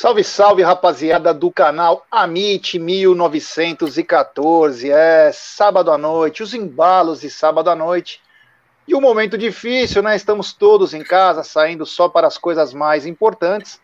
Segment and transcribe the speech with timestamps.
[0.00, 4.92] Salve, salve, rapaziada do canal Amit 1914.
[4.92, 8.22] É sábado à noite, os embalos de sábado à noite.
[8.86, 10.14] E um momento difícil, né?
[10.14, 13.80] Estamos todos em casa, saindo só para as coisas mais importantes.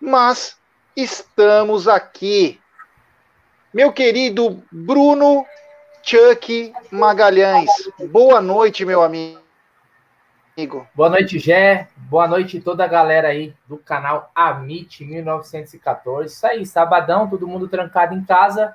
[0.00, 0.56] Mas
[0.96, 2.60] estamos aqui.
[3.72, 5.46] Meu querido Bruno
[6.02, 7.70] Chuck Magalhães.
[8.10, 9.47] Boa noite, meu amigo
[10.58, 10.88] amigo.
[10.92, 11.86] Boa noite, Gé.
[11.96, 16.34] Boa noite toda a galera aí do canal Amit 1914.
[16.34, 18.74] Isso aí, sabadão, todo mundo trancado em casa.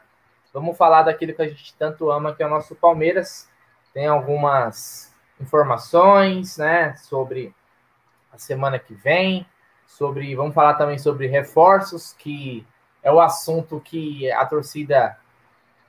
[0.53, 3.49] Vamos falar daquilo que a gente tanto ama, que é o nosso Palmeiras.
[3.93, 7.53] Tem algumas informações, né, sobre
[8.31, 9.45] a semana que vem,
[9.85, 12.65] sobre, vamos falar também sobre reforços, que
[13.03, 15.17] é o assunto que a torcida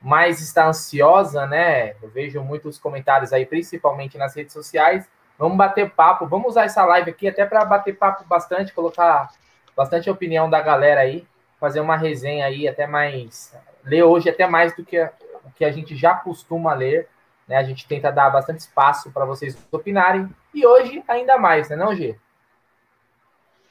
[0.01, 1.91] mais está ansiosa, né?
[2.01, 6.85] Eu vejo muitos comentários aí, principalmente nas redes sociais, Vamos bater papo, vamos usar essa
[6.85, 9.29] live aqui até para bater papo bastante, colocar
[9.75, 11.27] bastante opinião da galera aí,
[11.59, 15.71] fazer uma resenha aí até mais, ler hoje até mais do que o que a
[15.71, 17.07] gente já costuma ler,
[17.47, 17.57] né?
[17.57, 21.95] A gente tenta dar bastante espaço para vocês opinarem e hoje ainda mais, né, não,
[21.95, 22.17] G?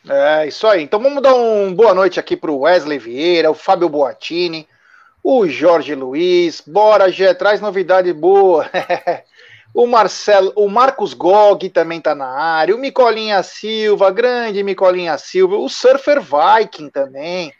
[0.08, 0.82] É, isso aí.
[0.82, 4.68] Então vamos dar uma boa noite aqui para o Wesley Vieira, o Fábio Boatini,
[5.22, 6.60] o Jorge Luiz.
[6.60, 8.68] Bora, Gê, traz novidade boa.
[9.74, 15.56] O Marcelo, o Marcos Gog também está na área, o Micolinha Silva, grande Micolinha Silva,
[15.56, 17.52] o Surfer Viking também,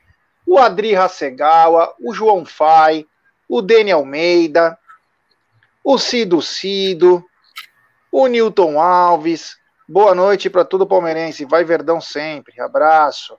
[0.47, 3.05] o Adri Hasegawa, o João Fai,
[3.48, 4.79] o Dani Almeida,
[5.83, 7.25] o Cido Cido,
[8.12, 9.57] o Newton Alves.
[9.89, 11.45] Boa noite para todo palmeirense.
[11.45, 12.61] Vai Verdão sempre.
[12.61, 13.37] Abraço.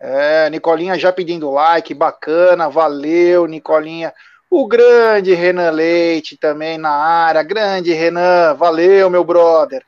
[0.00, 4.12] É, Nicolinha já pedindo like, bacana, valeu, Nicolinha.
[4.50, 7.42] O grande Renan Leite também na área.
[7.42, 9.84] Grande Renan, valeu, meu brother.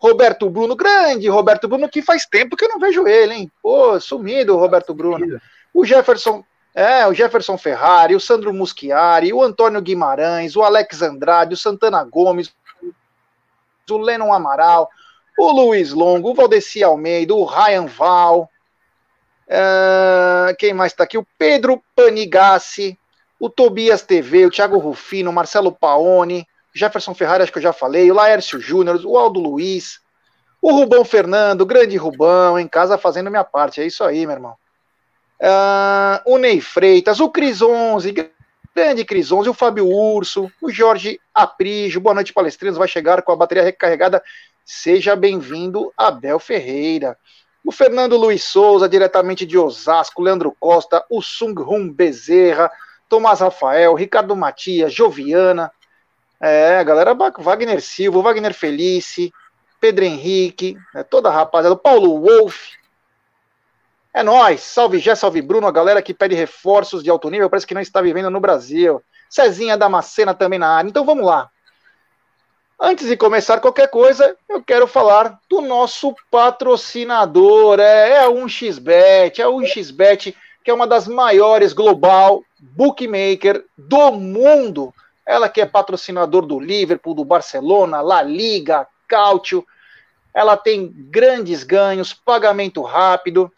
[0.00, 3.52] Roberto Bruno, grande Roberto Bruno, que faz tempo que eu não vejo ele, hein?
[3.62, 5.38] Pô, sumido o Roberto Bruno.
[5.74, 6.42] O Jefferson,
[6.74, 12.02] é, o Jefferson Ferrari, o Sandro Muschiari, o Antônio Guimarães, o Alex Andrade, o Santana
[12.02, 12.50] Gomes,
[13.90, 14.88] o Lennon Amaral,
[15.38, 18.50] o Luiz Longo, o Valdeci Almeida, o Ryan Val.
[19.48, 21.18] Uh, quem mais está aqui?
[21.18, 22.98] O Pedro Panigassi,
[23.40, 27.72] o Tobias TV, o Thiago Rufino, o Marcelo Paone, Jefferson Ferrari, acho que eu já
[27.72, 29.98] falei, o Laércio Júnior, o Aldo Luiz,
[30.60, 34.36] o Rubão Fernando, o grande Rubão, em casa fazendo minha parte, é isso aí, meu
[34.36, 34.54] irmão.
[35.40, 38.14] Uh, o Ney Freitas, o Cris 11,
[38.76, 43.32] grande Cris 11, o Fábio Urso, o Jorge Aprijo, boa noite, palestrinos, vai chegar com
[43.32, 44.22] a bateria recarregada,
[44.66, 47.16] seja bem-vindo, Abel Ferreira.
[47.64, 52.70] O Fernando Luiz Souza, diretamente de Osasco, Leandro Costa, o Sung Hum Bezerra,
[53.10, 55.72] Tomás Rafael, Ricardo Matias, Joviana,
[56.40, 59.32] é, galera, Wagner Silva, Wagner Felice,
[59.80, 62.78] Pedro Henrique, é, toda a rapaziada, Paulo Wolff.
[64.14, 67.66] É nós, salve Gé, salve Bruno, a galera que pede reforços de alto nível, parece
[67.66, 69.02] que não está vivendo no Brasil.
[69.28, 70.88] Cezinha Damascena também na área.
[70.88, 71.50] Então vamos lá.
[72.80, 77.80] Antes de começar qualquer coisa, eu quero falar do nosso patrocinador.
[77.80, 80.34] É, é a 1xBet, é a 1xBet
[80.64, 84.92] que é uma das maiores global bookmaker do mundo.
[85.26, 89.64] Ela que é patrocinador do Liverpool, do Barcelona, La Liga, Cautio.
[90.34, 93.50] Ela tem grandes ganhos, pagamento rápido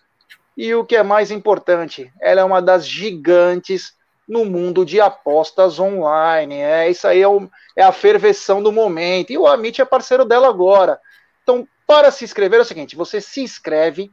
[0.57, 3.95] e o que é mais importante, ela é uma das gigantes
[4.29, 6.57] no mundo de apostas online.
[6.57, 9.31] É isso aí é, o, é a ferveção do momento.
[9.31, 11.01] E o Amit é parceiro dela agora.
[11.43, 14.11] Então, para se inscrever é o seguinte: você se inscreve,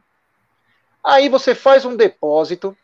[1.03, 2.77] Aí você faz um depósito.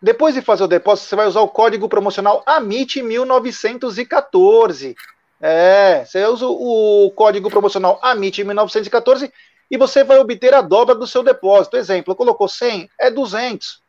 [0.00, 4.94] Depois de fazer o depósito, você vai usar o código promocional AMIT1914.
[5.40, 9.32] É, você usa o código promocional AMIT1914
[9.70, 11.76] e você vai obter a dobra do seu depósito.
[11.76, 13.82] Exemplo, colocou 100, é 200.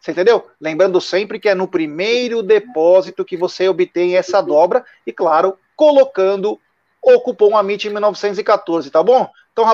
[0.00, 0.48] Você entendeu?
[0.60, 6.58] Lembrando sempre que é no primeiro depósito que você obtém essa dobra e, claro, colocando
[7.00, 9.30] o cupom AMIT1914, tá bom?
[9.52, 9.64] Então,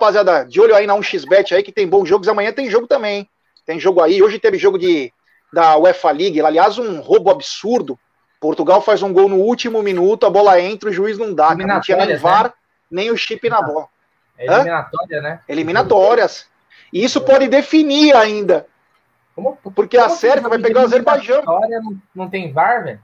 [0.00, 2.26] rapaziada, de olho aí na 1xBet aí, que tem bons jogos.
[2.26, 3.28] Amanhã tem jogo também.
[3.66, 4.22] Tem jogo aí.
[4.22, 5.12] Hoje teve jogo de,
[5.52, 6.40] da UEFA League.
[6.40, 7.98] Aliás, um roubo absurdo.
[8.40, 11.54] Portugal faz um gol no último minuto, a bola entra, o juiz não dá.
[11.54, 12.52] Não tinha nem VAR, né?
[12.90, 13.86] nem o chip na bola.
[14.38, 15.40] É eliminatória, né?
[15.46, 16.46] Eliminatórias.
[16.90, 18.66] E isso pode definir ainda.
[19.34, 21.42] Como, porque como a Sérvia vai pegar o Azerbaijão.
[21.44, 23.00] Não, não tem VAR, velho?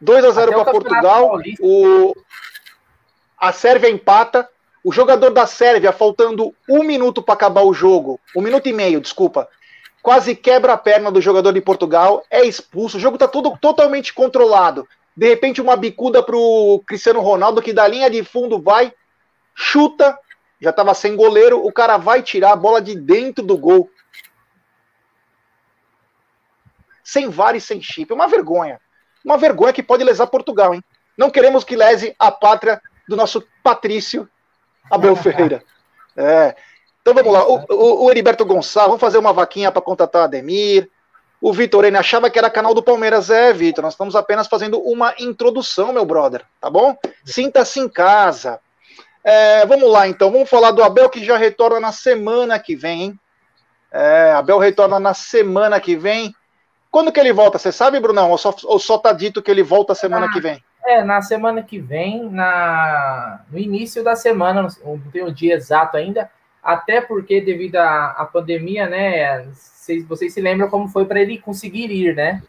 [0.00, 1.40] 2 a 0 para Portugal.
[1.60, 2.14] O,
[3.36, 4.48] a Sérvia empata.
[4.82, 9.00] O jogador da Sérvia, faltando um minuto para acabar o jogo, um minuto e meio,
[9.00, 9.48] desculpa,
[10.02, 12.96] quase quebra a perna do jogador de Portugal, é expulso.
[12.96, 14.88] O jogo está tudo totalmente controlado.
[15.14, 18.92] De repente, uma bicuda para o Cristiano Ronaldo, que da linha de fundo vai,
[19.54, 20.18] chuta,
[20.58, 23.90] já estava sem goleiro, o cara vai tirar a bola de dentro do gol.
[27.04, 28.12] Sem VAR e sem chip.
[28.12, 28.80] Uma vergonha.
[29.22, 30.82] Uma vergonha que pode lesar Portugal, hein?
[31.18, 34.28] Não queremos que lese a pátria do nosso Patrício
[34.90, 35.62] Abel Ferreira.
[36.16, 36.54] É.
[37.00, 37.46] Então vamos lá.
[37.46, 40.90] O, o, o Heriberto Gonçalves, vamos fazer uma vaquinha para contratar Ademir.
[41.40, 43.30] O Vitor N achava que era canal do Palmeiras.
[43.30, 46.96] É, Vitor, nós estamos apenas fazendo uma introdução, meu brother, tá bom?
[47.24, 48.60] Sinta-se em casa.
[49.24, 50.30] É, vamos lá, então.
[50.30, 53.20] Vamos falar do Abel que já retorna na semana que vem, hein?
[53.90, 56.34] É, Abel retorna na semana que vem.
[56.90, 57.58] Quando que ele volta?
[57.58, 58.30] Você sabe, Brunão?
[58.30, 60.62] Ou só, ou só tá dito que ele volta semana ah, que vem?
[60.84, 65.96] É, na semana que vem, na, no início da semana, não tem o dia exato
[65.96, 66.30] ainda,
[66.62, 71.38] até porque devido à, à pandemia, né, vocês, vocês se lembram como foi para ele
[71.38, 72.42] conseguir ir, né?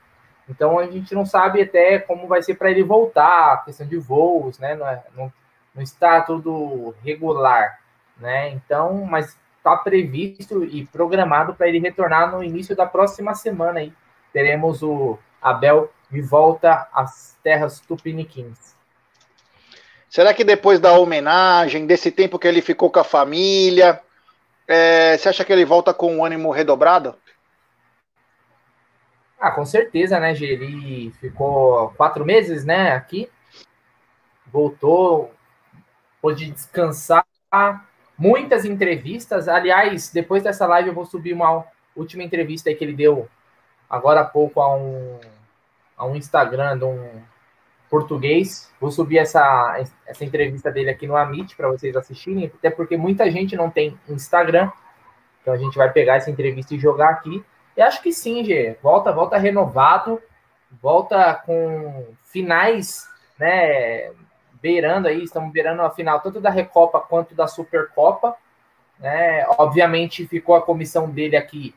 [0.49, 4.59] Então a gente não sabe até como vai ser para ele voltar, questão de voos,
[4.59, 4.75] né?
[4.75, 5.33] Não, é, não,
[5.73, 7.79] não está tudo regular,
[8.17, 8.49] né?
[8.49, 13.93] Então, mas está previsto e programado para ele retornar no início da próxima semana aí.
[14.33, 18.75] Teremos o Abel de volta às terras tupiniquins.
[20.09, 24.01] Será que depois da homenagem, desse tempo que ele ficou com a família,
[24.67, 27.15] é, você acha que ele volta com um ânimo redobrado?
[29.39, 30.47] Ah, com certeza, né, Gê?
[30.47, 33.29] Ele ficou quatro meses, né, aqui.
[34.51, 35.33] Voltou,
[36.21, 37.25] pôde descansar.
[38.17, 39.47] Muitas entrevistas.
[39.47, 41.65] Aliás, depois dessa live eu vou subir uma
[41.95, 43.27] última entrevista que ele deu
[43.89, 45.19] agora há pouco a um,
[46.01, 47.21] a um Instagram de um
[47.87, 48.73] português.
[48.79, 53.29] Vou subir essa, essa entrevista dele aqui no Amit para vocês assistirem, até porque muita
[53.29, 54.71] gente não tem Instagram.
[55.41, 57.45] Então a gente vai pegar essa entrevista e jogar aqui.
[57.77, 58.77] E acho que sim, Gê.
[58.81, 60.19] Volta, volta renovado,
[60.81, 63.07] volta com finais,
[63.37, 64.11] né?
[64.59, 68.35] Beirando aí, estamos beirando a final tanto da Recopa quanto da Supercopa.
[68.99, 69.45] Né?
[69.57, 71.75] Obviamente ficou a comissão dele aqui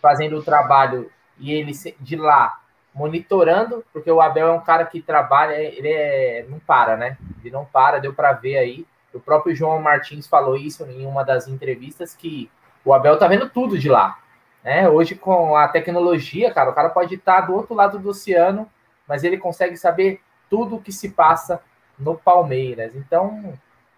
[0.00, 2.60] fazendo o trabalho e ele de lá
[3.00, 7.16] monitorando, porque o Abel é um cara que trabalha, ele é, não para, né?
[7.40, 8.86] Ele não para, deu para ver aí.
[9.14, 12.50] O próprio João Martins falou isso em uma das entrevistas que
[12.84, 14.18] o Abel tá vendo tudo de lá.
[14.62, 14.86] Né?
[14.86, 18.70] Hoje, com a tecnologia, cara, o cara pode estar do outro lado do oceano,
[19.08, 20.20] mas ele consegue saber
[20.50, 21.62] tudo o que se passa
[21.98, 22.94] no Palmeiras.
[22.94, 23.54] Então,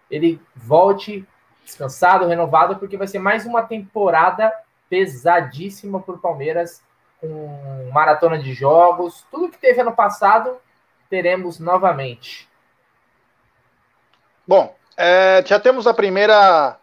[0.09, 1.27] ele volte
[1.61, 4.51] descansado, renovado, porque vai ser mais uma temporada
[4.89, 6.81] pesadíssima para o Palmeiras,
[7.23, 9.25] com maratona de jogos.
[9.31, 10.57] Tudo que teve ano passado,
[11.09, 12.49] teremos novamente.
[14.45, 16.77] Bom, é, já temos a primeira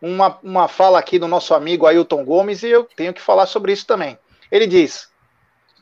[0.00, 3.72] uma, uma fala aqui do nosso amigo Ailton Gomes e eu tenho que falar sobre
[3.72, 4.16] isso também.
[4.50, 5.08] Ele diz: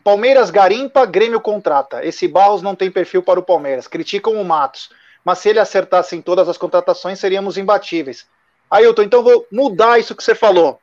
[0.02, 2.04] Palmeiras garimpa, Grêmio contrata.
[2.04, 3.86] Esse Barros não tem perfil para o Palmeiras.
[3.86, 4.90] Criticam o Matos.
[5.24, 8.26] Mas se ele acertasse em todas as contratações, seríamos imbatíveis.
[8.70, 10.80] Ailton, então vou mudar isso que você falou.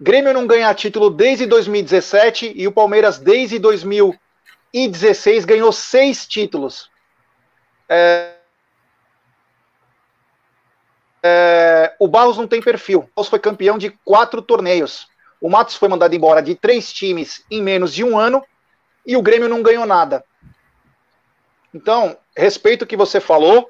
[0.00, 6.90] Grêmio não ganha título desde 2017 e o Palmeiras desde 2016 ganhou seis títulos.
[7.88, 8.34] É,
[11.22, 13.00] é, o Barros não tem perfil.
[13.00, 15.08] O Barros foi campeão de quatro torneios.
[15.40, 18.44] O Matos foi mandado embora de três times em menos de um ano
[19.04, 20.24] e o Grêmio não ganhou nada.
[21.74, 23.68] Então, respeito o que você falou,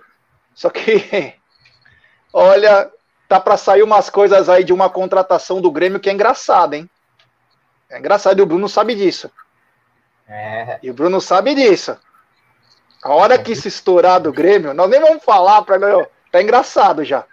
[0.54, 1.34] só que,
[2.32, 2.92] olha,
[3.32, 6.88] tá para sair umas coisas aí de uma contratação do Grêmio que é engraçada, hein?
[7.88, 9.30] É engraçado e o Bruno sabe disso.
[10.28, 10.78] É.
[10.82, 11.96] E o Bruno sabe disso.
[13.02, 15.78] A hora que se estourar do Grêmio, nós nem vamos falar para
[16.30, 17.24] tá engraçado já.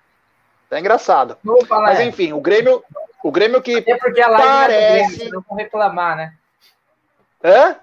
[0.70, 1.38] Tá engraçado.
[1.68, 2.82] Falar, Mas enfim, o Grêmio,
[3.22, 5.15] o Grêmio que é porque a live parece...
[5.18, 6.34] Grêmio, não vão reclamar, né?
[7.44, 7.75] Hã?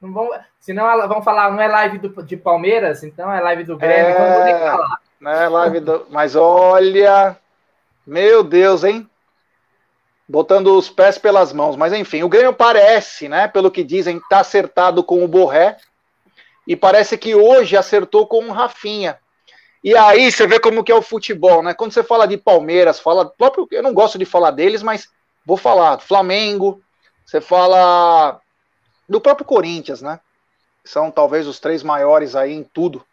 [0.00, 0.30] Não vão,
[0.60, 4.10] senão vão falar, não é live do, de Palmeiras, então é live do Grêmio, é...
[4.12, 5.00] então não vou nem falar.
[5.20, 6.06] Não é live do...
[6.08, 7.36] Mas olha,
[8.06, 9.08] meu Deus, hein?
[10.26, 11.76] Botando os pés pelas mãos.
[11.76, 13.46] Mas enfim, o Grêmio parece, né?
[13.46, 15.76] Pelo que dizem, tá acertado com o Borré.
[16.66, 19.18] E parece que hoje acertou com o Rafinha.
[19.82, 21.74] E aí você vê como que é o futebol, né?
[21.74, 25.08] Quando você fala de Palmeiras, fala próprio, eu não gosto de falar deles, mas
[25.44, 26.82] vou falar Flamengo,
[27.24, 28.40] você fala
[29.08, 30.20] do próprio Corinthians, né?
[30.84, 33.04] São talvez os três maiores aí em tudo.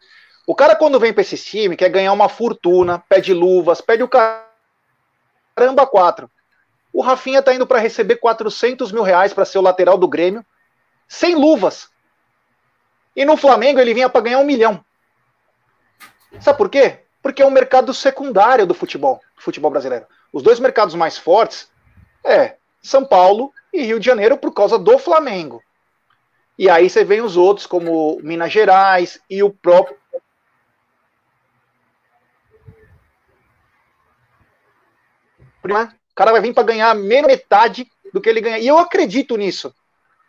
[0.48, 4.08] O cara quando vem para esse time quer ganhar uma fortuna, pede luvas, pede o
[4.10, 6.32] caramba quatro.
[6.94, 10.46] O Rafinha tá indo para receber 400 mil reais para ser o lateral do Grêmio,
[11.06, 11.89] sem luvas.
[13.13, 14.84] E no Flamengo ele vinha para ganhar um milhão.
[16.39, 17.01] Sabe por quê?
[17.22, 20.06] Porque é um mercado secundário do futebol, do futebol brasileiro.
[20.32, 21.70] Os dois mercados mais fortes
[22.24, 25.62] é São Paulo e Rio de Janeiro por causa do Flamengo.
[26.58, 29.98] E aí você vem os outros, como Minas Gerais e o próprio.
[35.64, 38.60] O cara vai vir para ganhar menos metade do que ele ganha.
[38.60, 39.74] E eu acredito nisso.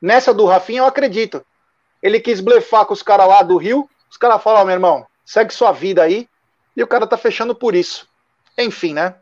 [0.00, 1.44] Nessa do Rafinha, eu acredito.
[2.02, 3.88] Ele quis blefar com os caras lá do Rio.
[4.10, 6.28] Os caras falam, oh, meu irmão, segue sua vida aí.
[6.76, 8.08] E o cara tá fechando por isso.
[8.56, 9.16] Enfim, né?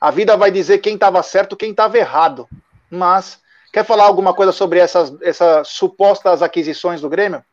[0.00, 2.48] A vida vai dizer quem estava certo, quem estava errado.
[2.90, 3.40] Mas,
[3.72, 7.44] quer falar alguma coisa sobre essas, essas supostas aquisições do Grêmio?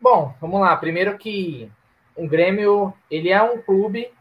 [0.00, 0.76] Bom, vamos lá.
[0.76, 1.70] Primeiro que
[2.14, 4.12] o Grêmio, ele é um clube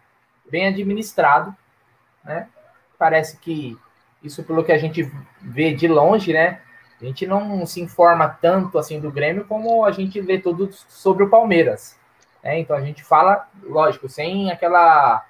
[0.49, 1.55] bem administrado,
[2.27, 2.47] né?
[2.99, 3.77] Parece que
[4.23, 5.09] isso pelo que a gente
[5.41, 6.61] vê de longe, né?
[7.01, 11.23] A gente não se informa tanto assim do Grêmio como a gente vê tudo sobre
[11.23, 11.97] o Palmeiras.
[12.43, 12.59] Né?
[12.59, 15.25] Então a gente fala, lógico, sem aquela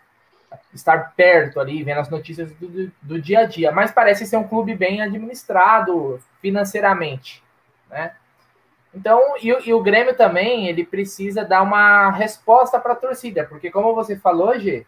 [0.73, 4.47] estar perto ali, vendo as notícias do, do dia a dia, mas parece ser um
[4.47, 7.43] clube bem administrado financeiramente,
[7.89, 8.13] né?
[8.93, 13.69] Então, e, e, o Grêmio também, ele precisa dar uma resposta para a torcida, porque
[13.69, 14.85] como você falou, Gê,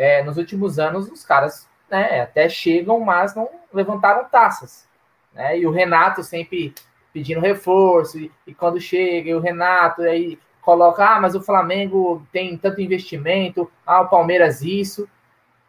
[0.00, 4.88] é, nos últimos anos os caras né, até chegam, mas não levantaram taças.
[5.34, 5.58] Né?
[5.58, 6.74] E o Renato sempre
[7.12, 12.26] pedindo reforço, e, e quando chega, e o Renato aí coloca, ah, mas o Flamengo
[12.32, 15.06] tem tanto investimento, ah, o Palmeiras isso.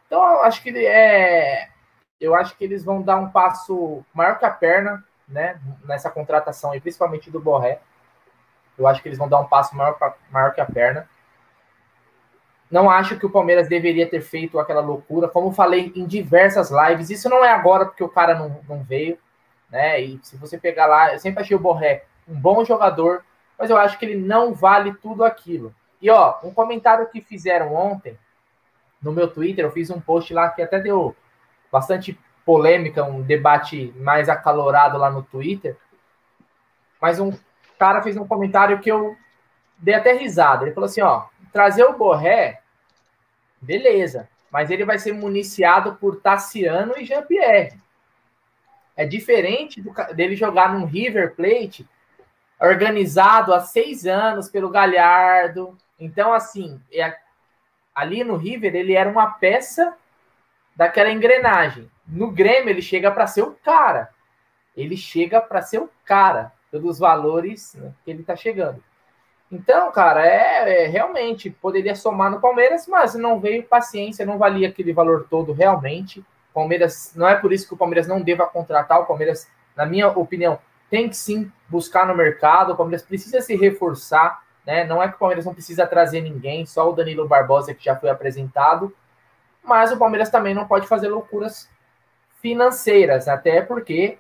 [0.07, 1.67] Então, eu acho que é,
[2.19, 6.73] eu acho que eles vão dar um passo maior que a perna, né, nessa contratação,
[6.73, 7.81] e principalmente do Borré.
[8.77, 9.97] Eu acho que eles vão dar um passo maior,
[10.31, 11.09] maior que a perna.
[12.71, 17.09] Não acho que o Palmeiras deveria ter feito aquela loucura, como falei em diversas lives.
[17.09, 19.17] Isso não é agora porque o cara não, não veio,
[19.69, 19.99] né?
[19.99, 23.25] E se você pegar lá, eu sempre achei o Borré um bom jogador,
[23.59, 25.75] mas eu acho que ele não vale tudo aquilo.
[26.01, 28.17] E ó, um comentário que fizeram ontem
[29.01, 31.15] no meu Twitter, eu fiz um post lá que até deu
[31.71, 35.75] bastante polêmica, um debate mais acalorado lá no Twitter.
[37.01, 37.33] Mas um
[37.77, 39.15] cara fez um comentário que eu
[39.77, 40.63] dei até risada.
[40.63, 42.61] Ele falou assim: ó, trazer o Borré
[43.61, 44.27] Beleza.
[44.49, 47.79] Mas ele vai ser municiado por Tassiano e Jean-Pierre.
[48.97, 51.87] É diferente do, dele jogar num River Plate
[52.59, 55.77] organizado há seis anos pelo Galhardo.
[55.99, 57.15] Então, assim, é,
[57.95, 59.95] ali no River ele era uma peça
[60.75, 61.89] daquela engrenagem.
[62.05, 64.09] No Grêmio ele chega para ser o cara.
[64.75, 68.83] Ele chega para ser o cara pelos valores né, que ele está chegando.
[69.51, 74.69] Então, cara, é, é, realmente poderia somar no Palmeiras, mas não veio paciência, não valia
[74.69, 76.23] aquele valor todo realmente.
[76.53, 79.01] Palmeiras não é por isso que o Palmeiras não deva contratar.
[79.01, 80.57] O Palmeiras, na minha opinião,
[80.89, 82.71] tem que sim buscar no mercado.
[82.71, 84.85] O Palmeiras precisa se reforçar, né?
[84.85, 87.95] Não é que o Palmeiras não precisa trazer ninguém, só o Danilo Barbosa que já
[87.95, 88.95] foi apresentado.
[89.61, 91.69] Mas o Palmeiras também não pode fazer loucuras
[92.41, 94.17] financeiras, até porque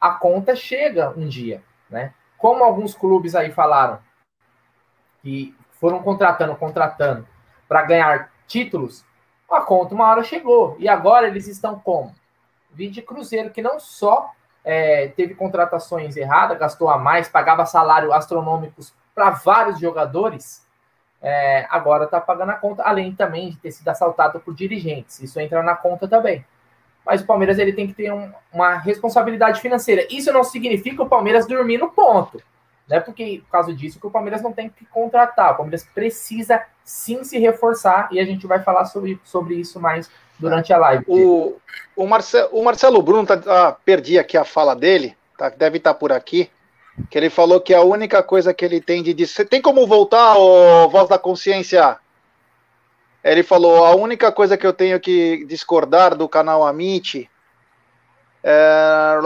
[0.00, 2.12] a conta chega um dia, né?
[2.36, 3.98] Como alguns clubes aí falaram,
[5.22, 7.26] que foram contratando, contratando
[7.68, 9.04] para ganhar títulos,
[9.50, 10.76] a conta uma hora chegou.
[10.78, 12.14] E agora eles estão como?
[12.70, 14.30] Vide Cruzeiro, que não só
[14.64, 20.64] é, teve contratações erradas, gastou a mais, pagava salário astronômicos para vários jogadores,
[21.20, 25.20] é, agora está pagando a conta, além também de ter sido assaltado por dirigentes.
[25.20, 26.44] Isso entra na conta também.
[27.04, 30.06] Mas o Palmeiras ele tem que ter um, uma responsabilidade financeira.
[30.10, 32.42] Isso não significa o Palmeiras dormir no ponto.
[32.90, 35.52] Não é porque, por causa disso, que o Palmeiras não tem que contratar.
[35.52, 40.10] O Palmeiras precisa sim se reforçar e a gente vai falar sobre, sobre isso mais
[40.40, 41.04] durante a live.
[41.06, 41.56] O,
[41.94, 45.94] o, Marcelo, o Marcelo Bruno, tá, ah, perdi aqui a fala dele, tá, deve estar
[45.94, 46.50] tá por aqui,
[47.08, 49.44] que ele falou que a única coisa que ele tem de dizer.
[49.44, 51.96] Tem como voltar, ô, voz da consciência?
[53.22, 57.30] Ele falou: a única coisa que eu tenho que discordar do canal Amit
[58.42, 59.18] é...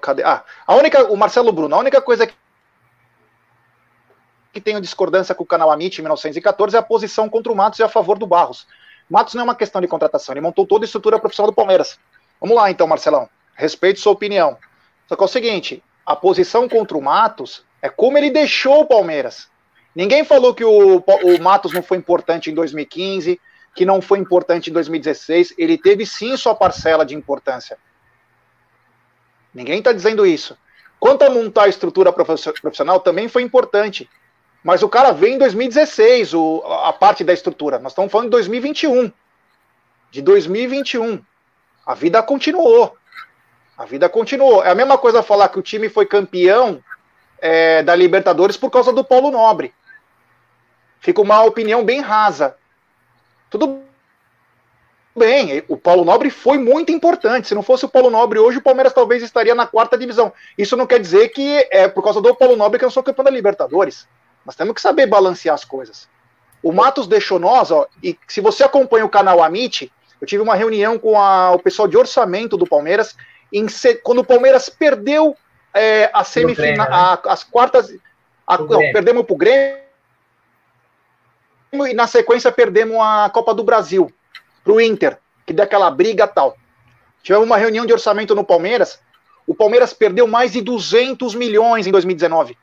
[0.00, 0.22] Cadê?
[0.22, 2.34] Ah, a única, o Marcelo Bruno, a única coisa que
[4.52, 7.78] que tenho discordância com o canal Amit em 1914 é a posição contra o Matos
[7.78, 8.66] e a favor do Barros.
[9.08, 11.98] Matos não é uma questão de contratação, ele montou toda a estrutura profissional do Palmeiras.
[12.40, 13.28] Vamos lá então, Marcelão.
[13.54, 14.58] Respeito sua opinião.
[15.08, 18.86] Só que é o seguinte: a posição contra o Matos é como ele deixou o
[18.86, 19.48] Palmeiras.
[19.94, 23.40] Ninguém falou que o, o Matos não foi importante em 2015,
[23.74, 25.54] que não foi importante em 2016.
[25.58, 27.78] Ele teve sim sua parcela de importância.
[29.54, 30.56] Ninguém está dizendo isso.
[30.98, 34.08] Quanto a montar a estrutura profissional, também foi importante.
[34.62, 37.78] Mas o cara veio em 2016, o, a parte da estrutura.
[37.78, 39.12] Nós estamos falando de 2021.
[40.10, 41.22] De 2021.
[41.84, 42.96] A vida continuou.
[43.76, 44.64] A vida continuou.
[44.64, 46.82] É a mesma coisa falar que o time foi campeão
[47.38, 49.74] é, da Libertadores por causa do Paulo Nobre.
[51.00, 52.56] Fica uma opinião bem rasa.
[53.50, 53.82] Tudo
[55.16, 57.48] bem, o Paulo Nobre foi muito importante.
[57.48, 60.32] Se não fosse o Paulo Nobre hoje, o Palmeiras talvez estaria na quarta divisão.
[60.56, 63.24] Isso não quer dizer que é por causa do Paulo Nobre que eu sou campeão
[63.24, 64.06] da Libertadores.
[64.44, 66.08] Nós temos que saber balancear as coisas.
[66.62, 70.54] O Matos deixou nós, ó, e se você acompanha o canal Amit, Eu tive uma
[70.54, 73.16] reunião com a, o pessoal de orçamento do Palmeiras,
[73.52, 73.66] em,
[74.04, 75.36] quando o Palmeiras perdeu
[75.74, 77.18] é, a semifinal, né?
[77.24, 77.92] as quartas.
[78.46, 79.82] A, não, perdemos para o Grêmio
[81.72, 84.12] e na sequência perdemos a Copa do Brasil
[84.62, 86.56] para o Inter, que deu aquela briga tal.
[87.22, 89.00] Tivemos uma reunião de orçamento no Palmeiras.
[89.46, 92.56] O Palmeiras perdeu mais de 200 milhões em 2019.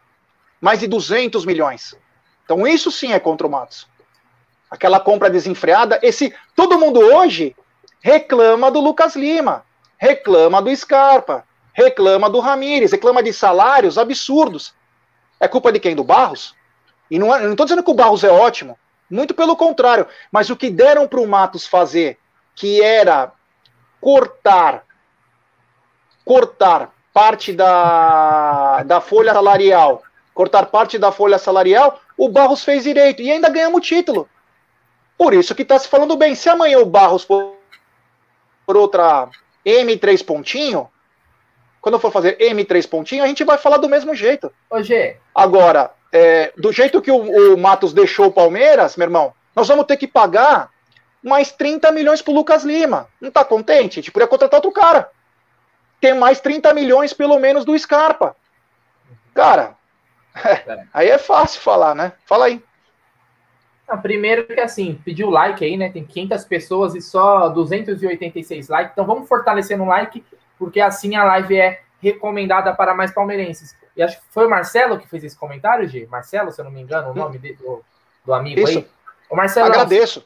[0.59, 1.95] Mais de 200 milhões.
[2.43, 3.87] Então isso sim é contra o Matos.
[4.69, 5.99] Aquela compra desenfreada.
[6.01, 7.55] Esse todo mundo hoje
[8.01, 9.63] reclama do Lucas Lima,
[9.97, 14.73] reclama do Scarpa, reclama do Ramires, reclama de salários absurdos.
[15.39, 15.95] É culpa de quem?
[15.95, 16.55] Do Barros?
[17.09, 18.77] E não estou dizendo que o Barros é ótimo,
[19.09, 20.05] muito pelo contrário.
[20.31, 22.17] Mas o que deram para o Matos fazer,
[22.55, 23.31] que era
[23.99, 24.83] cortar,
[26.23, 30.03] cortar parte da, da folha salarial,
[30.39, 34.29] cortar parte da folha salarial, o Barros fez direito e ainda ganhamos o título.
[35.17, 36.33] Por isso que está se falando bem.
[36.33, 37.57] Se amanhã o Barros for
[38.65, 39.27] por outra
[39.65, 40.89] M3 pontinho,
[41.81, 44.49] quando eu for fazer M3 pontinho, a gente vai falar do mesmo jeito.
[44.69, 45.17] Ô, G.
[45.35, 47.17] Agora, é, do jeito que o,
[47.55, 50.69] o Matos deixou o Palmeiras, meu irmão, nós vamos ter que pagar
[51.21, 53.09] mais 30 milhões pro Lucas Lima.
[53.19, 53.99] Não tá contente?
[53.99, 55.11] A gente podia contratar outro cara.
[55.99, 58.37] Tem mais 30 milhões, pelo menos, do Scarpa.
[59.33, 59.77] Cara,
[60.45, 62.13] é, aí é fácil falar, né?
[62.25, 62.63] Fala aí.
[63.87, 65.89] Não, primeiro que assim, pediu like aí, né?
[65.89, 68.91] Tem 500 pessoas e só 286 likes.
[68.91, 70.23] Então vamos fortalecer no like,
[70.57, 73.75] porque assim a live é recomendada para mais palmeirenses.
[73.95, 76.07] E acho que foi o Marcelo que fez esse comentário, G.
[76.07, 77.83] Marcelo, se eu não me engano, o nome do,
[78.23, 78.79] do amigo isso.
[78.79, 78.87] aí.
[79.29, 79.67] O Marcelo.
[79.67, 80.25] Agradeço.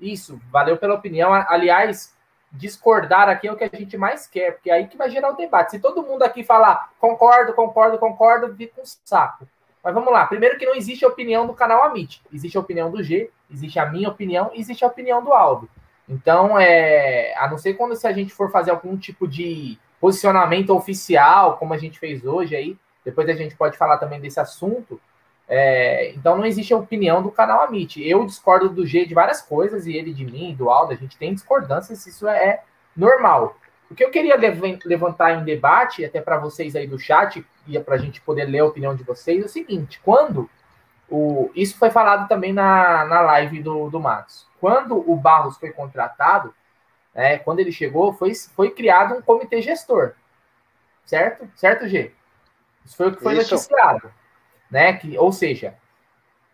[0.00, 1.32] Isso, valeu pela opinião.
[1.32, 2.14] Aliás,
[2.50, 5.30] discordar aqui é o que a gente mais quer, porque é aí que vai gerar
[5.30, 5.72] o debate.
[5.72, 9.46] Se todo mundo aqui falar concordo, concordo, concordo, fica um saco.
[9.82, 10.26] Mas vamos lá.
[10.26, 12.22] Primeiro que não existe a opinião do canal Amit.
[12.32, 15.68] Existe a opinião do G, existe a minha opinião, existe a opinião do Aldo.
[16.08, 20.74] Então, é, a não ser quando se a gente for fazer algum tipo de posicionamento
[20.74, 25.00] oficial, como a gente fez hoje aí, depois a gente pode falar também desse assunto.
[25.48, 28.06] É, então não existe a opinião do canal Amit.
[28.06, 31.16] Eu discordo do G de várias coisas e ele de mim, do Aldo, a gente
[31.16, 32.62] tem discordâncias, isso é
[32.94, 33.56] normal.
[33.90, 34.36] O que eu queria
[34.84, 38.58] levantar em debate, até para vocês aí do chat, e para a gente poder ler
[38.58, 40.50] a opinião de vocês, é o seguinte: quando
[41.08, 45.70] o, isso foi falado também na, na live do, do Matos, quando o Barros foi
[45.70, 46.54] contratado,
[47.14, 50.12] é, quando ele chegou, foi, foi criado um comitê gestor.
[51.06, 51.48] Certo?
[51.56, 52.12] Certo, G?
[52.84, 53.54] Isso foi o que foi Isso.
[53.54, 54.12] noticiado,
[54.70, 54.92] né?
[54.92, 55.74] Que, ou seja,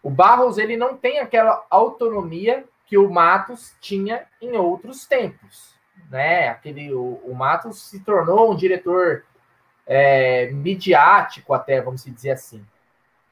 [0.02, 5.74] o Barros ele não tem aquela autonomia que o Matos tinha em outros tempos,
[6.10, 6.48] né?
[6.48, 9.24] Aquele o, o Matos se tornou um diretor
[9.86, 12.64] é, midiático até, vamos dizer assim.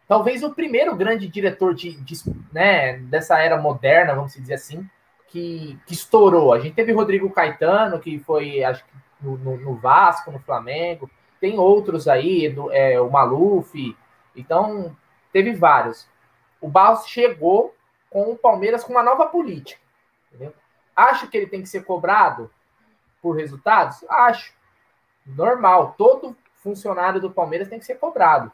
[0.07, 2.15] Talvez o primeiro grande diretor de, de
[2.53, 4.89] né, dessa era moderna, vamos dizer assim,
[5.29, 6.53] que, que, estourou.
[6.53, 8.91] A gente teve Rodrigo Caetano, que foi, acho que
[9.23, 13.97] no, no, Vasco, no Flamengo tem outros aí, do, é, o Maluf,
[14.35, 14.97] então
[15.33, 16.09] teve vários.
[16.61, 17.75] O Barros chegou
[18.11, 19.81] com o Palmeiras com uma nova política.
[20.29, 20.55] Entendeu?
[20.95, 22.51] Acho que ele tem que ser cobrado
[23.21, 24.05] por resultados?
[24.09, 24.53] Acho.
[25.27, 25.95] Normal.
[25.97, 28.53] Todo funcionário do Palmeiras tem que ser cobrado.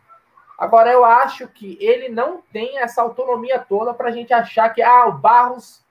[0.59, 4.83] Agora, eu acho que ele não tem essa autonomia toda para a gente achar que
[4.83, 5.85] ah, o Barros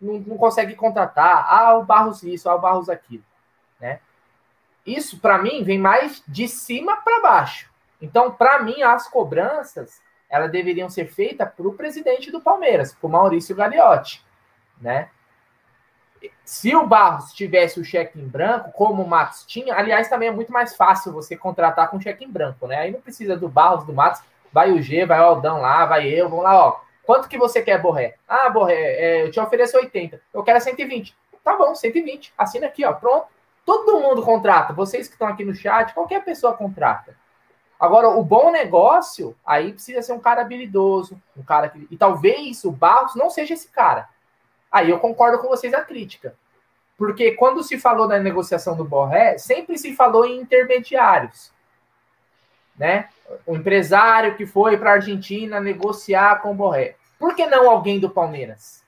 [0.00, 3.22] não, não, consegue contratar, ah, o Barros isso, ah, o Barros aquilo.
[3.78, 4.00] Né?
[4.84, 7.69] Isso, para mim, vem mais de cima para baixo.
[8.00, 13.06] Então, para mim, as cobranças elas deveriam ser feitas para o presidente do Palmeiras, para
[13.06, 14.24] o Maurício Gagliotti,
[14.80, 15.10] né?
[16.44, 20.32] Se o Barros tivesse o cheque em branco, como o Matos tinha, aliás, também é
[20.32, 22.76] muito mais fácil você contratar com cheque em branco, né?
[22.76, 26.08] Aí não precisa do Barros, do Matos, vai o G, vai o Aldão lá, vai
[26.08, 26.80] eu, vamos lá, ó.
[27.02, 28.16] Quanto que você quer, Borré?
[28.28, 31.16] Ah, Borré, é, eu te ofereço 80, eu quero 120.
[31.42, 33.26] Tá bom, 120, assina aqui, ó, pronto.
[33.64, 34.72] Todo mundo contrata.
[34.72, 37.16] Vocês que estão aqui no chat, qualquer pessoa contrata.
[37.80, 41.88] Agora, o bom negócio, aí precisa ser um cara habilidoso, um cara que.
[41.90, 44.06] E talvez o Barros não seja esse cara.
[44.70, 46.34] Aí eu concordo com vocês a crítica.
[46.98, 51.50] Porque quando se falou na negociação do Borré, sempre se falou em intermediários.
[52.78, 53.08] Né?
[53.46, 56.96] O empresário que foi para a Argentina negociar com o Borré.
[57.18, 58.84] Por que não alguém do Palmeiras?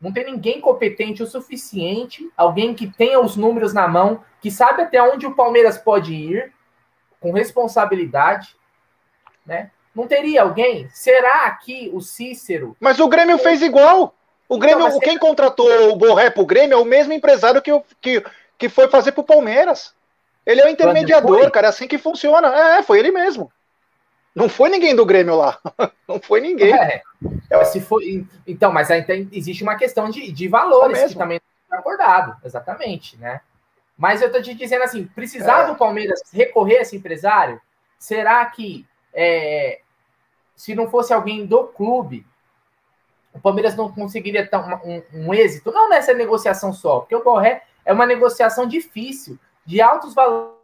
[0.00, 4.82] Não tem ninguém competente o suficiente, alguém que tenha os números na mão, que sabe
[4.82, 6.50] até onde o Palmeiras pode ir,
[7.20, 8.56] com responsabilidade,
[9.46, 9.70] né?
[9.94, 10.88] Não teria alguém?
[10.90, 12.76] Será que o Cícero.
[12.80, 14.14] Mas o Grêmio fez igual.
[14.48, 17.70] O então, Grêmio, então, quem contratou o Borré pro Grêmio é o mesmo empresário que,
[18.00, 18.24] que,
[18.56, 19.94] que foi fazer pro Palmeiras.
[20.46, 22.48] Ele é o intermediador, cara, é assim que funciona.
[22.78, 23.52] É, foi ele mesmo.
[24.34, 25.58] Não foi ninguém do Grêmio lá.
[26.08, 26.72] Não foi ninguém.
[26.72, 27.02] É.
[27.64, 28.00] Se for,
[28.46, 33.40] então, mas aí existe uma questão de, de valores que também acordado, exatamente, né?
[34.00, 35.72] Mas eu tô te dizendo assim, precisava é.
[35.72, 37.60] o Palmeiras recorrer a esse empresário?
[37.98, 39.82] Será que é,
[40.56, 42.26] se não fosse alguém do clube,
[43.34, 45.70] o Palmeiras não conseguiria ter um, um, êxito?
[45.70, 50.56] Não nessa negociação só, porque o Borré é uma negociação difícil, de altos valores.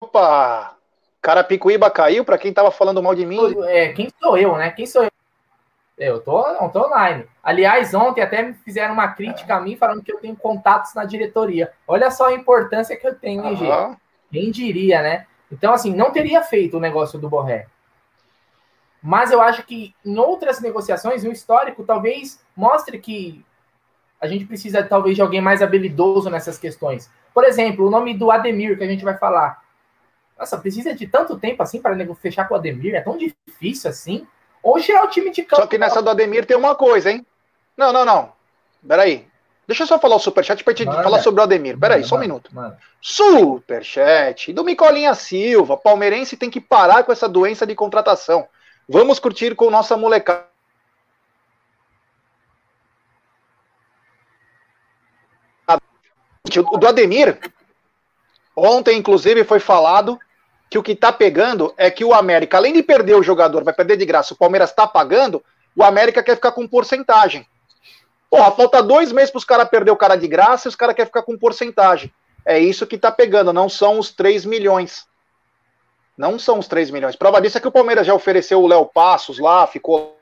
[0.00, 0.76] Opa!
[1.20, 3.40] Carapicuíba caiu para quem tava falando mal de mim.
[3.66, 4.70] É, quem sou eu, né?
[4.70, 5.10] Quem sou eu?
[6.00, 7.26] Eu tô, não tô online.
[7.42, 11.04] Aliás, ontem até me fizeram uma crítica a mim falando que eu tenho contatos na
[11.04, 11.72] diretoria.
[11.86, 13.96] Olha só a importância que eu tenho, hein, uhum.
[14.32, 15.26] Quem diria, né?
[15.52, 17.66] Então, assim, não teria feito o negócio do Borré.
[19.02, 23.44] Mas eu acho que em outras negociações, o histórico talvez mostre que
[24.18, 27.10] a gente precisa talvez de alguém mais habilidoso nessas questões.
[27.34, 29.62] Por exemplo, o nome do Ademir, que a gente vai falar.
[30.38, 32.94] Nossa, precisa de tanto tempo assim para fechar com o Ademir?
[32.94, 34.26] É tão difícil assim?
[34.62, 35.62] Ou tirar o time de campo.
[35.62, 37.26] Só que nessa do Ademir tem uma coisa, hein?
[37.76, 38.32] Não, não, não.
[38.86, 39.26] Peraí.
[39.66, 41.78] Deixa eu só falar o superchat pra gente manda, falar sobre o Ademir.
[41.78, 42.50] Peraí, só um minuto.
[42.52, 42.78] Manda.
[43.00, 45.76] Superchat do Micolinha Silva.
[45.76, 48.48] Palmeirense tem que parar com essa doença de contratação.
[48.88, 50.50] Vamos curtir com nossa molecada.
[56.72, 57.38] O do Ademir,
[58.56, 60.18] ontem, inclusive, foi falado
[60.70, 63.74] que o que tá pegando é que o América, além de perder o jogador, vai
[63.74, 65.42] perder de graça, o Palmeiras tá pagando,
[65.76, 67.44] o América quer ficar com porcentagem.
[68.30, 70.94] Porra, falta dois meses para os caras perder o cara de graça e os caras
[70.94, 72.12] querem ficar com porcentagem.
[72.46, 75.04] É isso que tá pegando, não são os 3 milhões.
[76.16, 77.16] Não são os 3 milhões.
[77.16, 80.16] Prova disso é que o Palmeiras já ofereceu o Léo Passos lá, ficou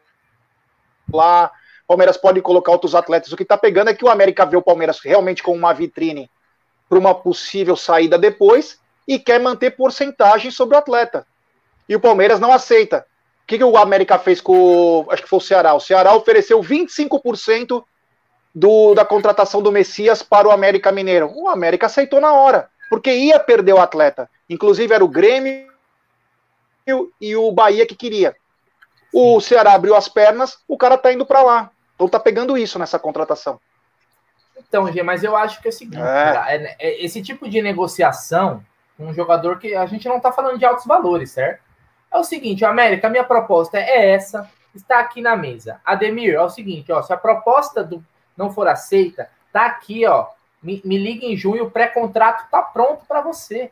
[1.12, 1.50] lá.
[1.86, 3.30] Palmeiras pode colocar outros atletas.
[3.32, 6.30] O que tá pegando é que o América vê o Palmeiras realmente com uma vitrine
[6.88, 11.26] para uma possível saída depois e quer manter porcentagem sobre o atleta.
[11.88, 13.06] E o Palmeiras não aceita.
[13.42, 15.06] O que, que o América fez com.
[15.08, 15.72] Acho que foi o Ceará.
[15.72, 17.82] O Ceará ofereceu 25%
[18.54, 21.32] do, da contratação do Messias para o América Mineiro.
[21.34, 24.28] O América aceitou na hora, porque ia perder o atleta.
[24.50, 25.72] Inclusive era o Grêmio
[27.18, 28.36] e o Bahia que queria.
[29.10, 31.70] O Ceará abriu as pernas, o cara tá indo para lá.
[31.94, 33.58] Então tá pegando isso nessa contratação.
[34.56, 36.56] Então, Gê, mas eu acho que é o seguinte: é.
[36.56, 38.62] É, é esse tipo de negociação
[38.98, 41.62] um jogador que a gente não está falando de altos valores, certo?
[42.10, 45.80] É o seguinte, América, minha proposta é essa, está aqui na mesa.
[45.84, 48.04] Ademir, é o seguinte, ó, se a proposta do,
[48.36, 50.26] não for aceita, tá aqui, ó.
[50.60, 53.70] Me, me liga em junho, o pré-contrato tá pronto para você.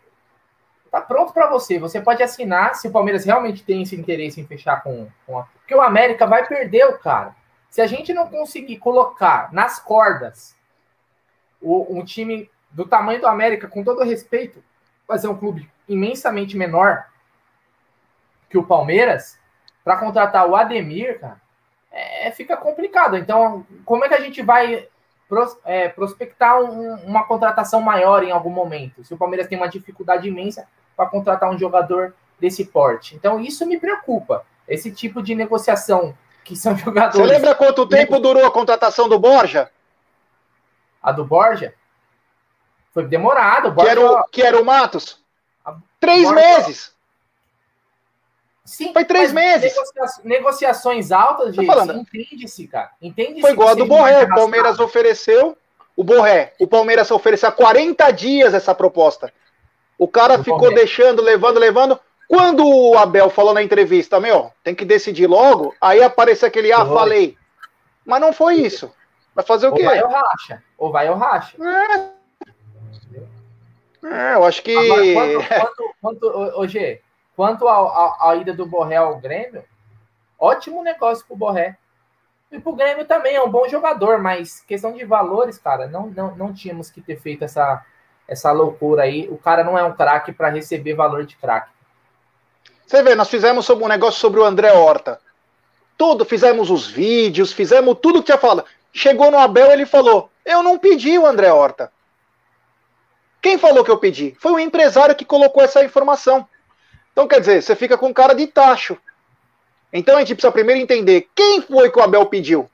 [0.90, 1.78] Tá pronto para você.
[1.78, 5.42] Você pode assinar se o Palmeiras realmente tem esse interesse em fechar com, com a...
[5.42, 7.34] porque o América vai perder o cara.
[7.68, 10.54] Se a gente não conseguir colocar nas cordas
[11.60, 14.62] o, um time do tamanho do América, com todo respeito,
[15.06, 17.06] fazer um clube imensamente menor
[18.48, 19.38] que o Palmeiras
[19.84, 21.40] para contratar o Ademir, cara,
[21.92, 23.16] é, fica complicado.
[23.16, 24.88] Então, como é que a gente vai
[25.28, 29.04] pros, é, prospectar um, uma contratação maior em algum momento?
[29.04, 30.66] Se o Palmeiras tem uma dificuldade imensa
[30.96, 33.14] para contratar um jogador desse porte.
[33.14, 34.44] Então, isso me preocupa.
[34.66, 37.16] Esse tipo de negociação que são jogadores.
[37.16, 39.70] Você lembra quanto tempo durou a contratação do Borja?
[41.00, 41.74] A do Borja?
[42.96, 43.74] Foi demorado.
[43.74, 45.22] Que era, o, que era o Matos?
[46.00, 46.34] Três Borja...
[46.34, 46.94] meses.
[48.64, 49.74] Sim, foi três meses.
[49.76, 50.22] Negocia...
[50.24, 52.92] negociações altas, gente, entende-se, cara.
[53.02, 54.24] Entende foi igual a do Borré.
[54.24, 55.58] O Palmeiras ofereceu.
[55.94, 59.30] O Borré, o Palmeiras ofereceu há 40 dias essa proposta.
[59.98, 60.78] O cara ficou Palmeiras.
[60.78, 62.00] deixando, levando, levando.
[62.26, 66.86] Quando o Abel falou na entrevista, meu, tem que decidir logo, aí aparece aquele, ah,
[66.86, 67.36] falei.
[68.06, 68.90] Mas não foi isso.
[69.34, 69.82] Vai fazer o quê?
[69.82, 70.62] Ou vai ou racha.
[70.78, 71.56] Ou vai ou racha.
[71.62, 72.15] É,
[74.06, 74.76] é, eu acho que.
[74.76, 77.00] Agora, quanto, quanto, G,
[77.34, 79.64] quanto à ida do Borré ao Grêmio,
[80.38, 81.76] ótimo negócio pro Borré.
[82.50, 86.36] E pro Grêmio também é um bom jogador, mas questão de valores, cara, não, não,
[86.36, 87.84] não tínhamos que ter feito essa,
[88.28, 89.28] essa loucura aí.
[89.28, 91.70] O cara não é um craque para receber valor de craque.
[92.86, 95.18] Você vê, nós fizemos um negócio sobre o André Horta.
[95.98, 98.64] Tudo, fizemos os vídeos, fizemos tudo que tinha falado.
[98.92, 101.90] Chegou no Abel, ele falou: Eu não pedi o André Horta.
[103.46, 104.34] Quem falou que eu pedi?
[104.40, 106.48] Foi o empresário que colocou essa informação.
[107.12, 108.98] Então, quer dizer, você fica com cara de tacho.
[109.92, 112.68] Então a gente precisa primeiro entender quem foi que o Abel pediu.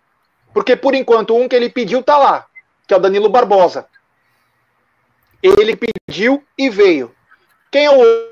[0.55, 2.47] Porque por enquanto um que ele pediu tá lá,
[2.89, 3.87] que é o Danilo Barbosa.
[5.43, 7.15] Ele pediu e veio.
[7.71, 8.31] Quem é o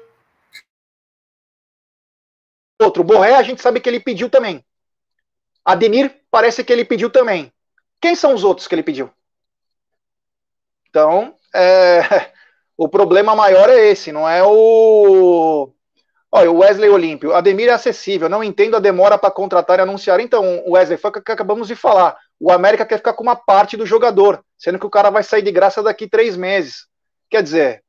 [2.80, 3.04] outro?
[3.04, 4.64] Borré, a gente sabe que ele pediu também.
[5.62, 7.52] Ademir, parece que ele pediu também.
[8.00, 9.12] Quem são os outros que ele pediu?
[10.88, 12.00] Então, é,
[12.76, 15.72] o problema maior é esse, não é o,
[16.32, 20.20] Olha, o Wesley Olímpio, Ademir é acessível, não entendo a demora para contratar e anunciar.
[20.20, 22.16] Então, Wesley, foi o que acabamos de falar.
[22.38, 25.42] O América quer ficar com uma parte do jogador, sendo que o cara vai sair
[25.42, 26.86] de graça daqui três meses.
[27.28, 27.82] Quer dizer,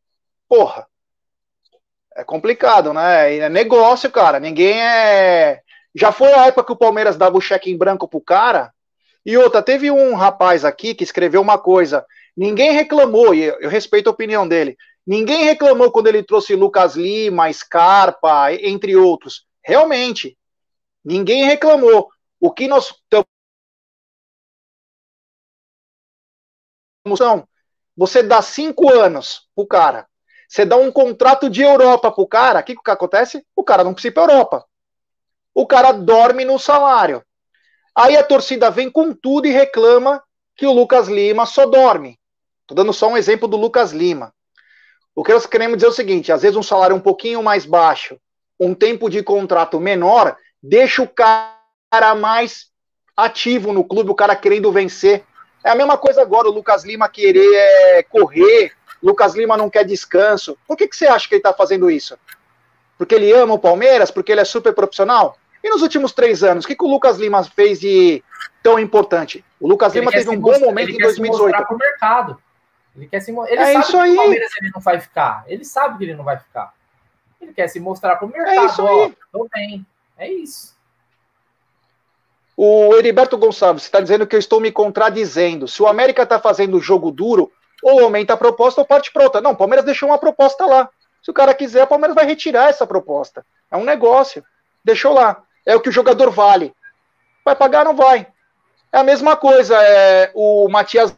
[0.50, 0.88] porra,
[2.16, 3.38] é complicado, né?
[3.38, 4.40] É negócio, cara.
[4.40, 5.62] Ninguém é.
[5.94, 8.74] Já foi a época que o Palmeiras dava o cheque em branco pro cara.
[9.24, 12.04] E outra, teve um rapaz aqui que escreveu uma coisa.
[12.42, 14.76] Ninguém reclamou, e eu respeito a opinião dele.
[15.06, 19.46] Ninguém reclamou quando ele trouxe Lucas Lima, Scarpa, entre outros.
[19.64, 20.36] Realmente,
[21.06, 22.10] ninguém reclamou.
[22.40, 23.28] O que nós estamos.
[27.96, 30.08] Você dá cinco anos pro cara.
[30.50, 32.62] Você dá um contrato de Europa pro cara.
[32.62, 33.46] O que, que acontece?
[33.56, 34.66] O cara não precisa ir pra Europa.
[35.54, 37.24] O cara dorme no salário.
[37.94, 40.24] Aí a torcida vem com tudo e reclama
[40.56, 42.20] que o Lucas Lima só dorme.
[42.72, 44.34] Tô dando só um exemplo do Lucas Lima.
[45.14, 47.66] O que nós queremos dizer é o seguinte: às vezes um salário um pouquinho mais
[47.66, 48.18] baixo,
[48.58, 52.68] um tempo de contrato menor, deixa o cara mais
[53.14, 55.22] ativo no clube, o cara querendo vencer.
[55.66, 58.72] É a mesma coisa agora, o Lucas Lima querer é, correr,
[59.04, 60.58] Lucas Lima não quer descanso.
[60.66, 62.18] Por que, que você acha que ele está fazendo isso?
[62.98, 64.12] Porque ele ama o Palmeiras?
[64.12, 65.38] Porque ele é super profissional?
[65.62, 68.24] E nos últimos três anos, o que, que o Lucas Lima fez de
[68.64, 69.44] tão importante?
[69.60, 71.54] O Lucas ele Lima teve um bom momento em 2018.
[71.54, 72.42] Ele quer mercado.
[72.96, 74.14] Ele quer se Ele é sabe isso que aí.
[74.14, 75.44] o Palmeiras ele não vai ficar.
[75.48, 76.74] Ele sabe que ele não vai ficar.
[77.40, 78.54] Ele quer se mostrar para o mercado.
[78.54, 79.16] É isso aí.
[79.34, 79.86] Ó, bem.
[80.18, 80.76] É isso.
[82.56, 85.68] O Heriberto Gonçalves está dizendo que eu estou me contradizendo.
[85.68, 87.52] Se o América está fazendo jogo duro,
[87.82, 89.42] ou aumenta a proposta ou parte pronta.
[89.42, 90.90] Não, o Palmeiras deixou uma proposta lá.
[91.24, 93.46] Se o cara quiser, o Palmeiras vai retirar essa proposta.
[93.72, 94.44] É um negócio.
[94.84, 95.44] Deixou lá.
[95.66, 96.74] É o que o jogador vale.
[97.44, 98.28] Vai pagar, não vai.
[98.92, 99.76] É a mesma coisa.
[99.82, 101.16] É, o Matias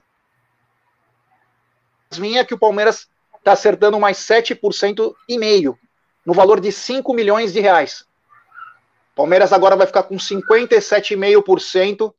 [2.17, 5.78] vinha que o Palmeiras está acertando mais 7% e meio,
[6.26, 8.06] no valor de 5 milhões de reais.
[9.15, 12.13] Palmeiras agora vai ficar com 57,5%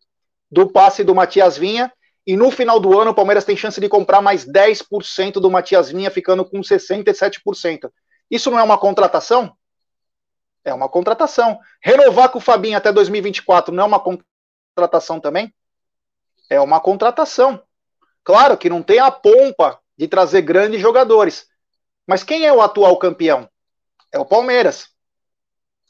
[0.50, 1.92] do passe do Matias Vinha,
[2.26, 5.90] e no final do ano o Palmeiras tem chance de comprar mais 10% do Matias
[5.90, 7.90] Vinha, ficando com 67%.
[8.30, 9.54] Isso não é uma contratação?
[10.64, 11.59] É uma contratação.
[11.83, 15.52] Renovar com o Fabinho até 2024 não é uma contratação também?
[16.48, 17.62] É uma contratação.
[18.22, 21.46] Claro que não tem a pompa de trazer grandes jogadores.
[22.07, 23.48] Mas quem é o atual campeão?
[24.12, 24.88] É o Palmeiras.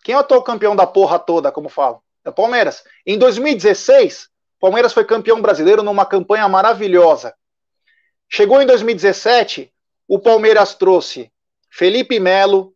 [0.02, 2.02] Quem é o atual campeão da porra toda, como falo?
[2.24, 2.84] É o Palmeiras.
[3.06, 7.34] Em 2016, o Palmeiras foi campeão brasileiro numa campanha maravilhosa.
[8.28, 9.72] Chegou em 2017,
[10.08, 11.30] o Palmeiras trouxe
[11.70, 12.74] Felipe Melo,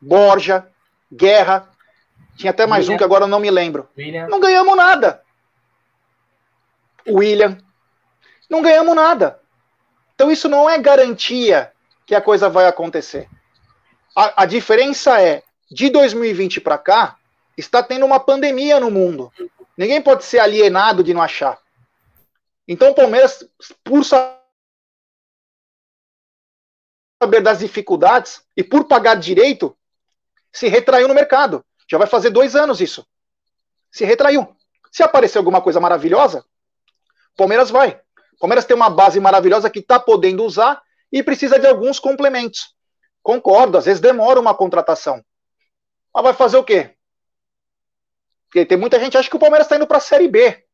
[0.00, 0.66] Borja,
[1.12, 1.68] Guerra,
[2.36, 2.94] tinha até mais William.
[2.94, 3.88] um que agora eu não me lembro.
[3.96, 4.26] William.
[4.28, 5.22] Não ganhamos nada.
[7.06, 7.58] William.
[8.50, 9.40] Não ganhamos nada.
[10.14, 11.72] Então isso não é garantia
[12.04, 13.28] que a coisa vai acontecer.
[14.14, 17.16] A, a diferença é, de 2020 para cá,
[17.56, 19.32] está tendo uma pandemia no mundo.
[19.76, 21.58] Ninguém pode ser alienado de não achar.
[22.66, 23.48] Então o Palmeiras,
[23.84, 24.40] por saber
[27.42, 29.76] das dificuldades e por pagar direito,
[30.52, 31.64] se retraiu no mercado.
[31.88, 33.06] Já vai fazer dois anos isso.
[33.90, 34.56] Se retraiu.
[34.90, 36.44] Se aparecer alguma coisa maravilhosa,
[37.36, 38.00] Palmeiras vai.
[38.40, 42.74] Palmeiras tem uma base maravilhosa que está podendo usar e precisa de alguns complementos.
[43.22, 45.22] Concordo, às vezes demora uma contratação.
[46.12, 46.96] Mas vai fazer o quê?
[48.46, 50.64] Porque tem muita gente que acha que o Palmeiras está indo para a Série B.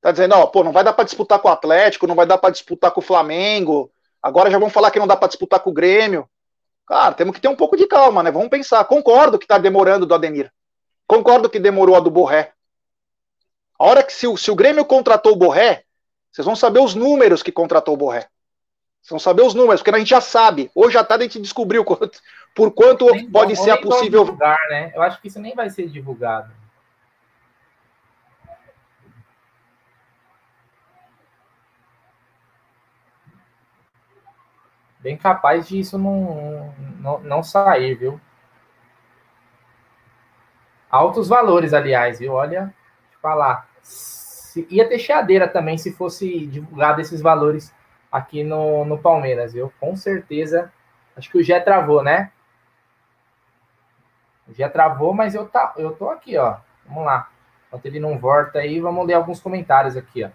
[0.00, 2.38] Tá dizendo, ó, pô, não vai dar para disputar com o Atlético, não vai dar
[2.38, 3.90] para disputar com o Flamengo.
[4.22, 6.28] Agora já vão falar que não dá para disputar com o Grêmio.
[6.86, 8.30] Cara, temos que ter um pouco de calma, né?
[8.30, 8.84] Vamos pensar.
[8.84, 10.52] Concordo que está demorando do Ademir.
[11.06, 12.52] Concordo que demorou a do Borré.
[13.78, 15.84] A hora que se o, se o Grêmio contratou o Borré,
[16.32, 18.28] vocês vão saber os números que contratou o Borré.
[19.02, 20.70] Vocês vão saber os números, porque a gente já sabe.
[20.74, 22.20] Hoje à tarde a gente descobriu quanto,
[22.54, 24.24] por quanto nem, pode ser a possível.
[24.24, 24.92] Divulgar, né?
[24.94, 26.52] Eu acho que isso nem vai ser divulgado.
[34.98, 38.20] Bem capaz disso não, não, não sair, viu?
[40.90, 42.32] Altos valores, aliás, viu?
[42.32, 42.74] Olha
[43.20, 43.68] falar.
[43.82, 47.74] Se, ia ter cheadeira também se fosse divulgado esses valores
[48.10, 49.72] aqui no, no Palmeiras, viu?
[49.80, 50.72] Com certeza.
[51.16, 52.30] Acho que o Gé travou, né?
[54.48, 56.56] O Gé travou, mas eu, tá, eu tô aqui, ó.
[56.86, 57.30] Vamos lá.
[57.68, 60.28] Enquanto ele não volta aí, vamos ler alguns comentários aqui, ó.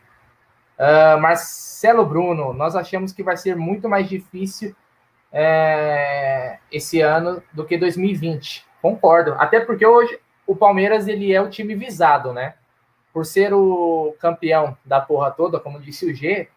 [0.81, 4.75] Uh, Marcelo Bruno, nós achamos que vai ser muito mais difícil
[5.31, 8.65] é, esse ano do que 2020.
[8.81, 9.33] Concordo.
[9.37, 12.55] Até porque hoje o Palmeiras ele é o time visado, né?
[13.13, 16.47] Por ser o campeão da porra toda, como disse o G,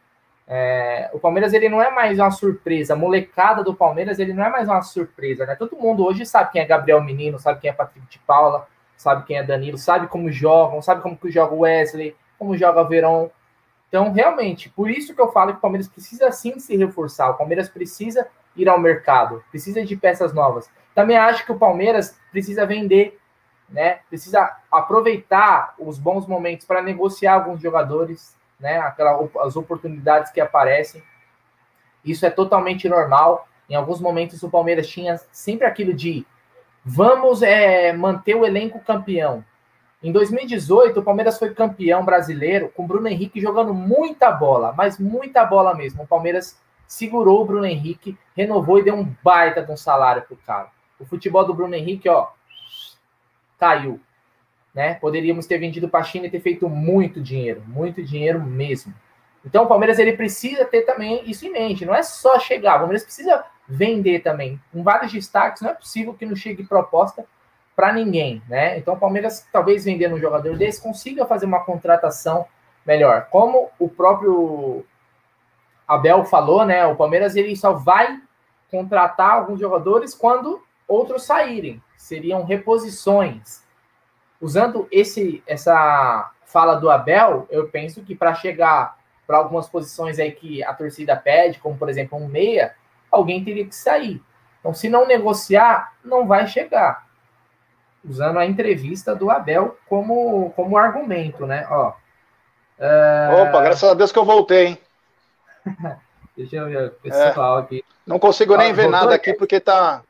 [0.47, 2.93] É, o Palmeiras ele não é mais uma surpresa.
[2.93, 5.57] A molecada do Palmeiras ele não é mais uma surpresa, né?
[5.57, 9.25] Todo mundo hoje sabe quem é Gabriel Menino, sabe quem é Patrick de Paula, sabe
[9.25, 13.31] quem é Danilo, sabe como jogam, sabe como que joga o Wesley, como joga Verón.
[13.89, 17.31] Então, realmente, por isso que eu falo que o Palmeiras precisa sim se reforçar.
[17.31, 20.69] O Palmeiras precisa ir ao mercado, precisa de peças novas.
[20.95, 23.19] Também acho que o Palmeiras precisa vender,
[23.75, 23.99] né?
[24.09, 28.79] Precisa aproveitar os bons momentos para negociar alguns jogadores, né?
[28.79, 31.03] Aquela, as oportunidades que aparecem.
[32.05, 33.49] Isso é totalmente normal.
[33.69, 36.25] Em alguns momentos o Palmeiras tinha sempre aquilo de
[36.85, 39.45] vamos é, manter o elenco campeão.
[40.01, 44.99] Em 2018, o Palmeiras foi campeão brasileiro com o Bruno Henrique jogando muita bola, mas
[44.99, 46.03] muita bola mesmo.
[46.03, 50.37] O Palmeiras segurou o Bruno Henrique, renovou e deu um baita de um salário pro
[50.37, 50.69] cara.
[51.01, 52.29] O futebol do Bruno Henrique, ó,
[53.59, 54.01] caiu.
[54.75, 54.95] Né?
[54.95, 58.93] Poderíamos ter vendido para a China e ter feito muito dinheiro, muito dinheiro mesmo.
[59.45, 61.85] Então o Palmeiras ele precisa ter também isso em mente.
[61.85, 64.61] Não é só chegar, o Palmeiras precisa vender também.
[64.73, 67.25] Com vários destaques, não é possível que não chegue proposta
[67.77, 68.79] para ninguém, né?
[68.79, 72.47] Então o Palmeiras talvez vendendo um jogador desse consiga fazer uma contratação
[72.87, 73.29] melhor.
[73.31, 74.85] Como o próprio
[75.87, 76.87] Abel falou, né?
[76.87, 78.21] O Palmeiras ele só vai
[78.71, 81.83] contratar alguns jogadores quando outros saírem.
[82.05, 83.65] Seriam reposições.
[84.39, 90.31] Usando esse essa fala do Abel, eu penso que para chegar para algumas posições aí
[90.31, 92.75] que a torcida pede, como por exemplo um meia,
[93.11, 94.23] alguém teria que sair.
[94.61, 97.07] Então, se não negociar, não vai chegar.
[98.07, 101.67] Usando a entrevista do Abel como, como argumento, né?
[101.71, 103.49] Ó, uh...
[103.49, 104.79] Opa, graças a Deus que eu voltei, hein?
[106.37, 107.85] Deixa eu ver o pessoal é, aqui.
[108.07, 110.03] Não consigo nem ver nada aqui porque tá.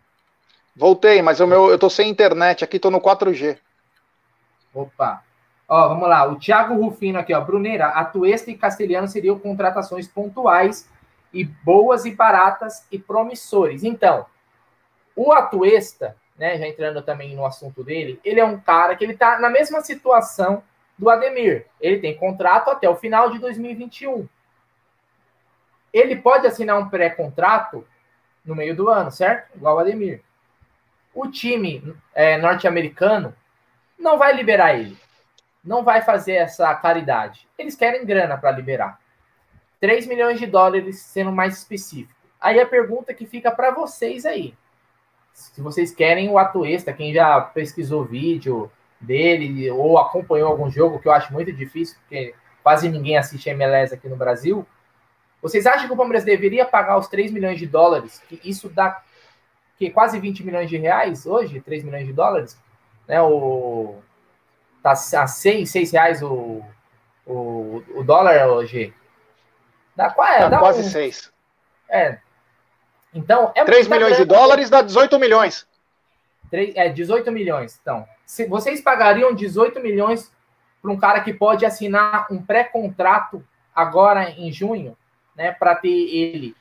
[0.77, 3.59] Voltei, mas o meu, eu tô sem internet aqui, tô no 4G.
[4.73, 5.23] Opa.
[5.69, 6.27] Ó, vamos lá.
[6.27, 7.41] O Thiago Rufino aqui, ó.
[7.41, 10.89] Bruneira, Atuesta e Castelhano seriam contratações pontuais
[11.33, 13.85] e boas e baratas e promissores.
[13.85, 14.27] Então,
[15.17, 19.17] o Atuesta, né, já entrando também no assunto dele, ele é um cara que ele
[19.17, 20.63] tá na mesma situação
[20.99, 21.67] do Ademir.
[21.81, 24.29] Ele tem contrato até o final de 2021
[25.95, 27.87] ele pode assinar um pré-contrato
[28.45, 29.55] no meio do ano, certo?
[29.55, 30.21] Igual o Ademir.
[31.15, 33.35] O time é, norte-americano
[33.99, 34.97] não vai liberar ele.
[35.63, 37.49] Não vai fazer essa caridade.
[37.57, 38.99] Eles querem grana para liberar.
[39.81, 42.13] 3 milhões de dólares, sendo mais específico.
[42.41, 44.55] Aí a pergunta que fica para vocês aí.
[45.33, 51.09] Se vocês querem o Atuesta, quem já pesquisou vídeo dele ou acompanhou algum jogo, que
[51.09, 54.67] eu acho muito difícil, porque quase ninguém assiste MLS aqui no Brasil,
[55.43, 58.23] vocês acham que o Palmeiras deveria pagar os 3 milhões de dólares?
[58.29, 59.03] Que isso dá
[59.79, 62.59] que quase 20 milhões de reais hoje, 3 milhões de dólares,
[63.07, 63.21] né?
[63.21, 63.97] O
[64.83, 66.63] tá a 6, 6 reais o,
[67.27, 68.93] o, o dólar hoje.
[69.97, 70.41] Dá, qual é?
[70.41, 71.33] Tá dá quase um, 6.
[71.89, 72.19] É.
[73.15, 74.29] Então, é 3 milhões grande.
[74.29, 75.67] de dólares dá 18 milhões.
[76.51, 77.79] 3, é, 18 milhões.
[77.81, 80.31] Então, se vocês pagariam 18 milhões
[80.83, 83.43] para um cara que pode assinar um pré-contrato
[83.75, 84.97] agora em junho,
[85.35, 86.55] né, para ter ele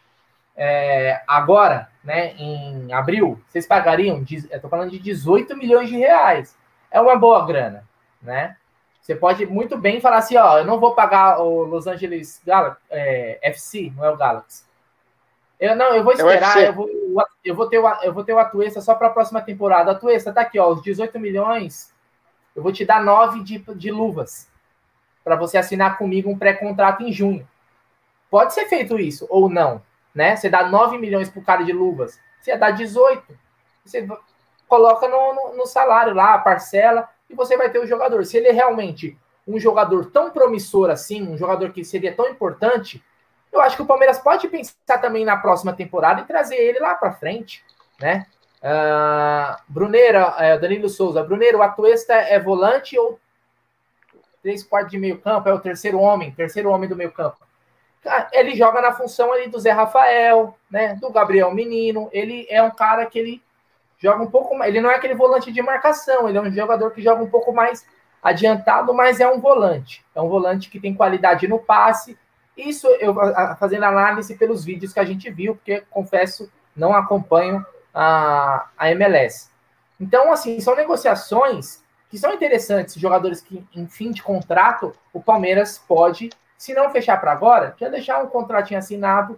[0.55, 6.55] é, agora, né, em abril, vocês pagariam, estou falando de 18 milhões de reais.
[6.91, 7.87] É uma boa grana,
[8.21, 8.55] né?
[9.01, 12.79] Você pode muito bem falar assim, ó, eu não vou pagar o Los Angeles Galaxy,
[12.89, 14.63] é, FC, não é o Galaxy.
[15.59, 16.89] Eu não, eu vou é esperar, eu vou,
[17.43, 19.91] eu vou ter o, eu vou ter o Atuesta só para a próxima temporada.
[19.91, 21.93] Atuesta, tá aqui, ó, os 18 milhões,
[22.55, 24.47] eu vou te dar 9 de, de luvas
[25.23, 27.47] para você assinar comigo um pré-contrato em junho.
[28.29, 29.81] Pode ser feito isso, ou não.
[30.13, 30.35] Né?
[30.35, 33.23] Você dá 9 milhões para o cara de luvas, você ia dar 18.
[33.83, 34.07] Você
[34.67, 38.25] coloca no, no, no salário lá, a parcela, e você vai ter o jogador.
[38.25, 43.03] Se ele é realmente um jogador tão promissor assim, um jogador que seria tão importante,
[43.51, 46.95] eu acho que o Palmeiras pode pensar também na próxima temporada e trazer ele lá
[46.95, 47.63] para frente,
[47.99, 48.25] né?
[48.61, 53.19] Uh, Bruneira, uh, Danilo Souza, Bruneiro, o Atuesta é volante ou
[54.41, 55.49] três quartos de meio campo?
[55.49, 57.42] É o terceiro homem, terceiro homem do meio campo
[58.31, 60.95] ele joga na função ali do Zé Rafael, né?
[60.95, 62.09] Do Gabriel Menino.
[62.11, 63.43] Ele é um cara que ele
[63.97, 64.69] joga um pouco mais.
[64.69, 67.53] Ele não é aquele volante de marcação, ele é um jogador que joga um pouco
[67.53, 67.85] mais
[68.21, 70.03] adiantado, mas é um volante.
[70.13, 72.17] É um volante que tem qualidade no passe.
[72.55, 73.15] Isso eu
[73.57, 79.49] fazendo análise pelos vídeos que a gente viu, porque confesso, não acompanho a, a MLS.
[79.99, 85.79] Então, assim, são negociações que são interessantes, jogadores que, em fim de contrato, o Palmeiras
[85.79, 86.29] pode
[86.63, 89.37] se não fechar para agora, já deixar um contratinho assinado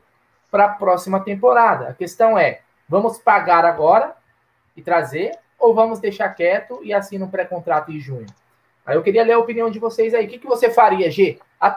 [0.51, 1.89] para a próxima temporada.
[1.89, 4.15] A questão é: vamos pagar agora
[4.78, 8.28] e trazer, ou vamos deixar quieto e assina um pré-contrato em junho?
[8.86, 10.28] Aí eu queria ler a opinião de vocês aí.
[10.28, 11.39] O que, que você faria, G?
[11.59, 11.76] A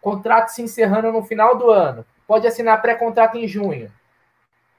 [0.00, 3.92] contrato se encerrando no final do ano, pode assinar pré-contrato em junho.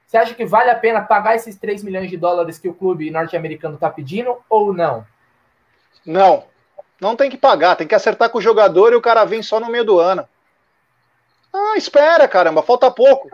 [0.06, 3.10] Você acha que vale a pena pagar esses 3 milhões de dólares que o clube
[3.10, 5.06] norte-americano está pedindo ou não?
[6.04, 6.49] Não.
[7.00, 9.58] Não tem que pagar, tem que acertar com o jogador e o cara vem só
[9.58, 10.28] no meio do ano.
[11.52, 13.30] Ah, espera, caramba, falta pouco.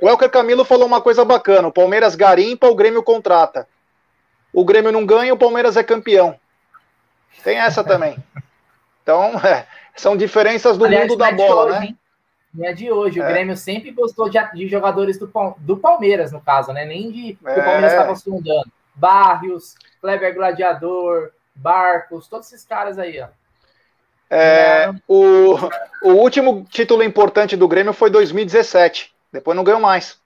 [0.00, 3.66] O Elker Camilo falou uma coisa bacana: o Palmeiras garimpa, o Grêmio contrata.
[4.52, 6.38] O Grêmio não ganha, o Palmeiras é campeão.
[7.42, 8.16] Tem essa também.
[9.02, 11.86] Então, é, são diferenças do Aliás, mundo da bola, hoje, né?
[11.86, 11.98] Hein?
[12.54, 13.20] Não é de hoje.
[13.20, 13.28] O é.
[13.32, 16.84] Grêmio sempre gostou de, de, jogadores do, do Palmeiras, no caso, né?
[16.84, 17.52] Nem de que é.
[17.52, 18.70] o Palmeiras estava sondando.
[18.94, 23.28] Barrios, Kleber Gladiador, Barcos, todos esses caras aí, ó.
[24.30, 25.56] É, o,
[26.02, 29.14] o último título importante do Grêmio foi 2017.
[29.32, 30.18] Depois não ganhou mais.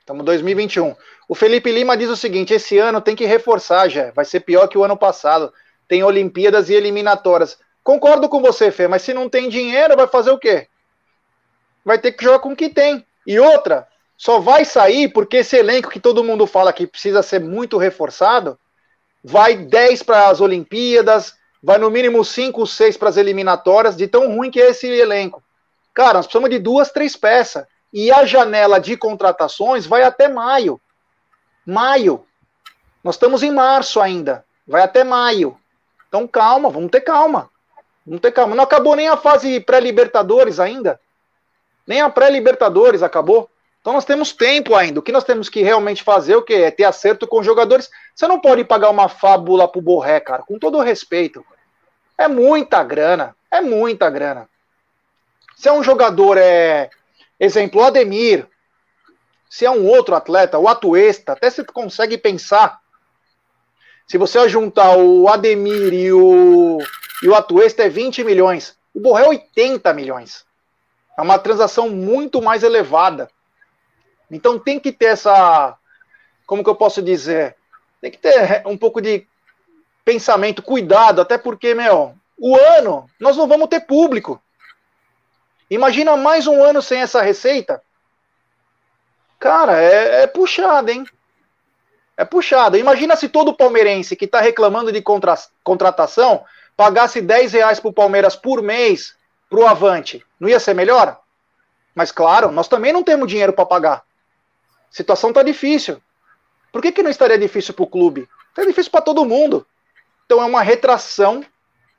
[0.00, 0.96] Estamos em 2021.
[1.28, 4.10] O Felipe Lima diz o seguinte: esse ano tem que reforçar, já.
[4.10, 5.52] Vai ser pior que o ano passado.
[5.86, 7.58] Tem Olimpíadas e eliminatórias.
[7.82, 10.68] Concordo com você, Fê, mas se não tem dinheiro, vai fazer o quê?
[11.84, 13.04] vai ter que jogar com o que tem.
[13.26, 13.86] E outra,
[14.16, 18.58] só vai sair porque esse elenco que todo mundo fala que precisa ser muito reforçado,
[19.22, 24.34] vai 10 para as Olimpíadas, vai no mínimo 5, 6 para as eliminatórias, de tão
[24.34, 25.42] ruim que é esse elenco.
[25.92, 27.66] Cara, nós precisamos de duas, três peças.
[27.92, 30.80] E a janela de contratações vai até maio.
[31.66, 32.24] Maio.
[33.02, 34.44] Nós estamos em março ainda.
[34.66, 35.58] Vai até maio.
[36.08, 37.50] Então calma, vamos ter calma.
[38.06, 38.54] Vamos ter calma.
[38.54, 41.00] Não acabou nem a fase pré-Libertadores ainda.
[41.86, 43.50] Nem a pré-Libertadores acabou.
[43.80, 45.00] Então nós temos tempo ainda.
[45.00, 47.90] O que nós temos que realmente fazer o que é ter acerto com jogadores.
[48.14, 51.44] Você não pode pagar uma fábula pro Borré, cara, com todo o respeito.
[52.18, 54.48] É muita grana, é muita grana.
[55.56, 56.90] Se é um jogador é
[57.38, 58.46] exemplo, o Ademir,
[59.48, 62.78] se é um outro atleta, o Atuesta, até você consegue pensar.
[64.06, 66.78] Se você juntar o Ademir e o,
[67.22, 70.44] e o Atuesta é 20 milhões, o Borré é 80 milhões.
[71.18, 73.30] É uma transação muito mais elevada.
[74.30, 75.76] Então tem que ter essa.
[76.46, 77.56] Como que eu posso dizer?
[78.00, 79.26] Tem que ter um pouco de
[80.04, 84.40] pensamento, cuidado, até porque, meu, o ano nós não vamos ter público.
[85.70, 87.82] Imagina mais um ano sem essa receita.
[89.38, 91.04] Cara, é, é puxado, hein?
[92.16, 92.76] É puxado.
[92.76, 96.44] Imagina se todo palmeirense que está reclamando de contra, contratação
[96.76, 99.14] pagasse 10 reais para o Palmeiras por mês
[99.48, 101.20] para o Avante, não ia ser melhor?
[101.94, 104.02] Mas claro, nós também não temos dinheiro para pagar.
[104.92, 106.00] A situação está difícil.
[106.72, 108.28] Por que, que não estaria difícil para o clube?
[108.50, 109.66] Está difícil para todo mundo.
[110.26, 111.44] Então é uma retração.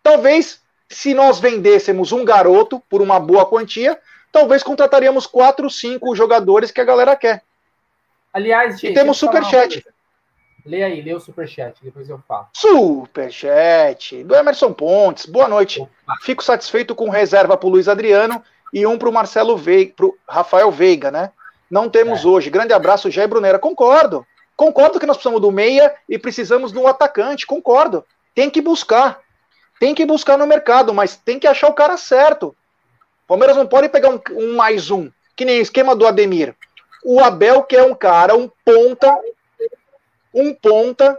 [0.03, 3.99] Talvez, se nós vendêssemos um garoto por uma boa quantia,
[4.31, 7.43] talvez contrataríamos quatro, cinco jogadores que a galera quer.
[8.33, 9.85] Aliás, gente, e temos superchat.
[10.65, 12.47] Lê aí, lê o superchat, depois eu falo.
[12.53, 15.25] Superchat do Emerson Pontes.
[15.25, 15.81] Boa noite.
[15.81, 15.91] Opa.
[16.21, 20.07] Fico satisfeito com reserva para o Luiz Adriano e um para o Marcelo Veiga, para
[20.29, 21.31] Rafael Veiga, né?
[21.72, 22.28] Não temos é.
[22.28, 22.49] hoje.
[22.49, 23.57] Grande abraço, Jair Brunera.
[23.57, 24.28] Concordo.
[24.57, 27.47] Concordo que nós precisamos do meia e precisamos do atacante.
[27.47, 28.05] Concordo.
[28.36, 29.22] Tem que buscar.
[29.80, 32.55] Tem que buscar no mercado, mas tem que achar o cara certo.
[33.28, 36.53] Palmeiras não pode pegar um, um mais um, que nem o esquema do Ademir.
[37.03, 39.17] O Abel que é um cara, um ponta
[40.34, 41.17] um ponta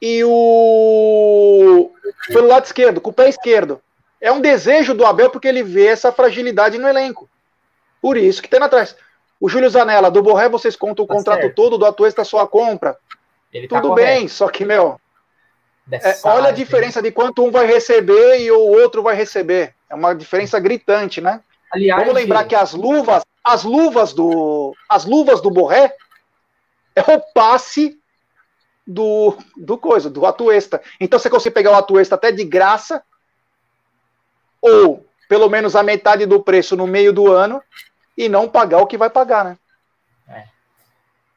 [0.00, 1.90] e o
[2.28, 3.80] pelo lado esquerdo, com o pé esquerdo.
[4.20, 7.28] É um desejo do Abel porque ele vê essa fragilidade no elenco.
[8.00, 8.96] Por isso que tem atrás.
[9.40, 11.54] O Júlio Zanella, do Borré, vocês contam o tá contrato certo.
[11.54, 12.96] todo, do Atuesta só a compra.
[13.52, 15.00] Ele tá Tudo tá bem, só que, meu.
[15.90, 19.74] É, olha a diferença de quanto um vai receber e o outro vai receber.
[19.88, 21.40] É uma diferença gritante, né?
[21.72, 25.92] Aliás, Vamos lembrar que as luvas, as luvas do, as luvas do Borré
[26.94, 27.98] é o passe
[28.86, 30.80] do, do coisa, do Atuesta.
[31.00, 33.02] Então você consegue pegar o Atuesta até de graça,
[34.60, 37.62] ou pelo menos a metade do preço no meio do ano,
[38.20, 39.58] e não pagar o que vai pagar, né?
[40.28, 40.44] É.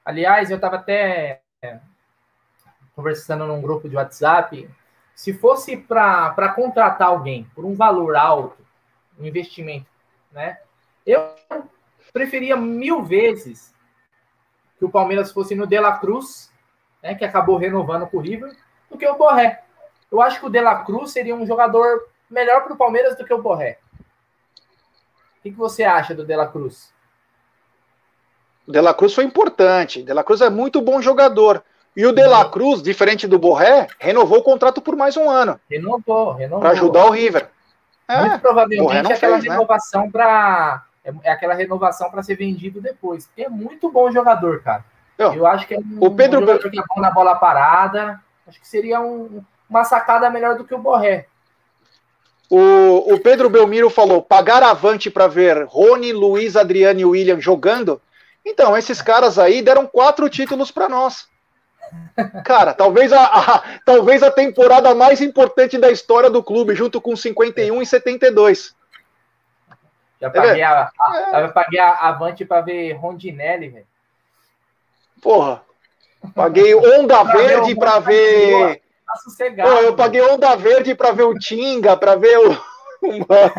[0.04, 1.80] Aliás, eu estava até é,
[2.94, 4.70] conversando num grupo de WhatsApp.
[5.16, 8.58] Se fosse para contratar alguém por um valor alto,
[9.18, 9.86] um investimento,
[10.30, 10.60] né?
[11.06, 11.34] Eu
[12.12, 13.74] preferia mil vezes
[14.78, 16.52] que o Palmeiras fosse no De La Cruz,
[17.02, 18.54] né, que acabou renovando com o River,
[18.90, 19.64] do que o Borré.
[20.12, 23.24] Eu acho que o De La Cruz seria um jogador melhor para o Palmeiras do
[23.24, 23.80] que o Borré.
[25.44, 26.90] O que, que você acha do De La Cruz?
[28.66, 30.00] O De La Cruz foi importante.
[30.00, 31.62] O De La Cruz é muito bom jogador.
[31.98, 35.60] E o De La Cruz, diferente do Borré, renovou o contrato por mais um ano.
[35.70, 36.62] Renovou, renovou.
[36.62, 37.50] Para ajudar o River.
[38.08, 39.52] É, Muito provavelmente aquela fez, né?
[39.52, 40.10] renovação né?
[40.12, 43.30] para é, é aquela renovação para ser vendido depois.
[43.38, 44.86] É muito bom jogador, cara.
[45.18, 46.38] Eu, eu acho que é um, o Pedro...
[46.38, 48.22] um jogador que é bom na bola parada.
[48.48, 51.28] Acho que seria um, uma sacada melhor do que o Borré.
[52.56, 58.00] O, o Pedro Belmiro falou: pagar avante para ver Rony, Luiz, Adriano e William jogando.
[58.46, 61.28] Então, esses caras aí deram quatro títulos para nós.
[62.46, 67.16] Cara, talvez a, a, talvez a temporada mais importante da história do clube, junto com
[67.16, 68.76] 51 e 72.
[70.22, 71.48] Já paguei, é, a, a, é.
[71.48, 73.88] paguei a Avante para ver Rondinelli, velho.
[75.24, 75.64] Porra.
[76.36, 78.83] Paguei Onda Verde para ver.
[79.14, 79.70] Tá sossegado.
[79.70, 82.58] Pô, eu paguei Onda Verde para ver o Tinga, para ver o.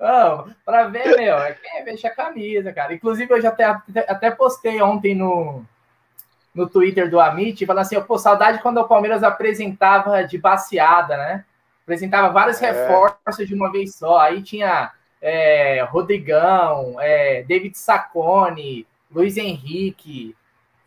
[0.00, 2.94] Não, para ver, meu, é quem veste a camisa, cara.
[2.94, 5.64] Inclusive, eu já até, até postei ontem no,
[6.54, 11.44] no Twitter do Amit, falando assim, pô, saudade quando o Palmeiras apresentava de baseada, né?
[11.82, 12.70] Apresentava vários é.
[12.70, 14.18] reforços de uma vez só.
[14.18, 20.36] Aí tinha é, Rodrigão, é, David Saccone, Luiz Henrique.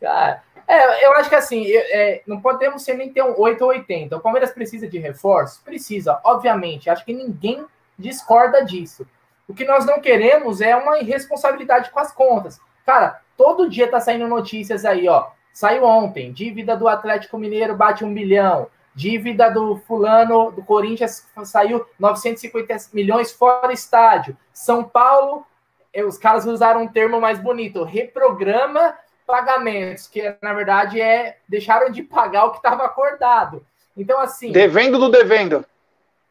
[0.00, 0.42] Cara,
[0.72, 4.16] é, eu acho que assim, é, não podemos ser nem ter um 8 ou 80.
[4.16, 5.62] O Palmeiras precisa de reforço?
[5.62, 6.88] Precisa, obviamente.
[6.88, 7.66] Acho que ninguém
[7.98, 9.06] discorda disso.
[9.46, 12.58] O que nós não queremos é uma irresponsabilidade com as contas.
[12.86, 15.28] Cara, todo dia tá saindo notícias aí, ó.
[15.52, 21.84] Saiu ontem, dívida do Atlético Mineiro bate um bilhão, dívida do fulano do Corinthians saiu
[21.98, 24.36] 950 milhões fora estádio.
[24.52, 25.44] São Paulo,
[25.92, 28.94] eh, os caras usaram um termo mais bonito, reprograma
[29.26, 33.64] pagamentos, que na verdade é deixaram de pagar o que estava acordado.
[33.96, 35.64] Então assim, devendo do devendo.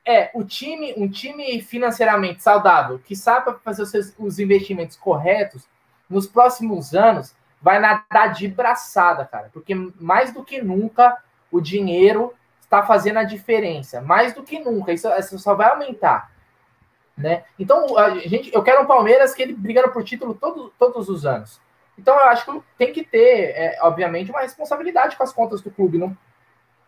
[0.05, 5.67] É, o time, um time financeiramente saudável, que sabe fazer os, seus, os investimentos corretos,
[6.09, 11.17] nos próximos anos vai nadar de braçada, cara, porque mais do que nunca
[11.51, 16.31] o dinheiro está fazendo a diferença, mais do que nunca, isso, isso só vai aumentar.
[17.15, 17.43] Né?
[17.59, 21.25] Então, a gente, eu quero um Palmeiras que ele brigando por título todo, todos os
[21.25, 21.61] anos.
[22.01, 25.69] Então, eu acho que tem que ter, é, obviamente, uma responsabilidade com as contas do
[25.69, 25.99] clube.
[25.99, 26.17] Não,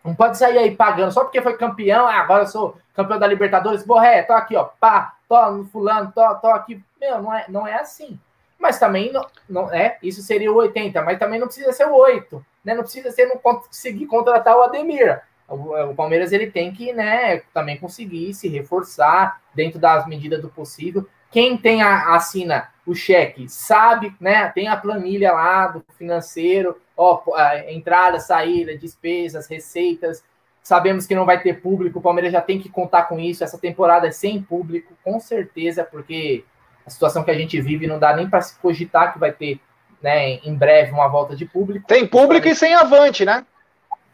[0.04, 2.04] não pode sair aí pagando só porque foi campeão.
[2.04, 3.86] Ah, agora eu sou campeão da Libertadores.
[3.86, 4.64] Borré, tô aqui, ó.
[4.64, 6.82] Pá, tô no fulano, tô, tô aqui.
[7.00, 8.18] Meu, não é, não é assim.
[8.58, 11.94] Mas também não, não é, isso seria o 80, mas também não precisa ser o
[11.94, 12.74] 8, né?
[12.74, 15.22] Não precisa ser não conseguir contratar o Ademir.
[15.46, 21.06] O, Palmeiras ele tem que, né, também conseguir se reforçar dentro das medidas do possível.
[21.30, 24.48] Quem tem a, assina o cheque sabe, né?
[24.50, 27.22] Tem a planilha lá do financeiro, ó,
[27.68, 30.22] entrada, saída, despesas, receitas.
[30.62, 33.44] Sabemos que não vai ter público, o Palmeiras já tem que contar com isso.
[33.44, 36.44] Essa temporada é sem público, com certeza, porque
[36.86, 39.58] a situação que a gente vive não dá nem para se cogitar que vai ter,
[40.02, 41.86] né, em breve uma volta de público.
[41.86, 43.44] Tem público e sem avante, né?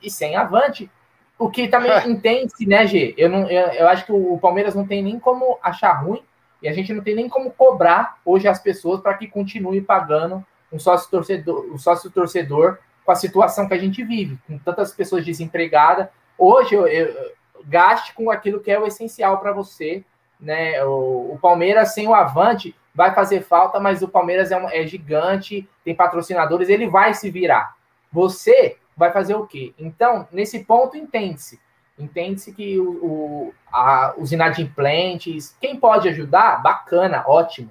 [0.02, 0.90] E sem avante.
[1.38, 3.14] O que também entende-se, né, G?
[3.16, 6.22] Eu, não, eu, eu acho que o Palmeiras não tem nem como achar ruim
[6.62, 10.44] e a gente não tem nem como cobrar hoje as pessoas para que continue pagando
[10.72, 14.92] um sócio torcedor, um sócio torcedor com a situação que a gente vive, com tantas
[14.92, 16.08] pessoas desempregadas.
[16.38, 17.32] Hoje eu, eu
[17.64, 20.04] gaste com aquilo que é o essencial para você,
[20.38, 20.82] né?
[20.84, 24.86] O, o, Palmeiras sem o Avante vai fazer falta, mas o Palmeiras é, um, é
[24.86, 27.74] gigante, tem patrocinadores, ele vai se virar.
[28.12, 29.74] Você vai fazer o quê?
[29.78, 31.58] Então, nesse ponto, entende-se
[32.00, 37.70] entende-se que o, o a, os inadimplentes, quem pode ajudar, bacana, ótimo,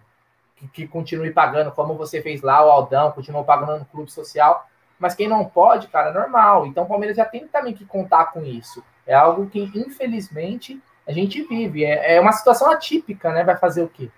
[0.56, 4.68] que, que, continue pagando, como você fez lá, o Aldão, continuou pagando no clube social,
[4.98, 6.66] mas quem não pode, cara, normal.
[6.68, 8.84] Então o Palmeiras já tem também que contar com isso.
[9.08, 11.84] É algo que, infelizmente, a gente vive.
[11.84, 13.44] É, é uma situação atípica, né?
[13.44, 14.10] Vai fazer o quê?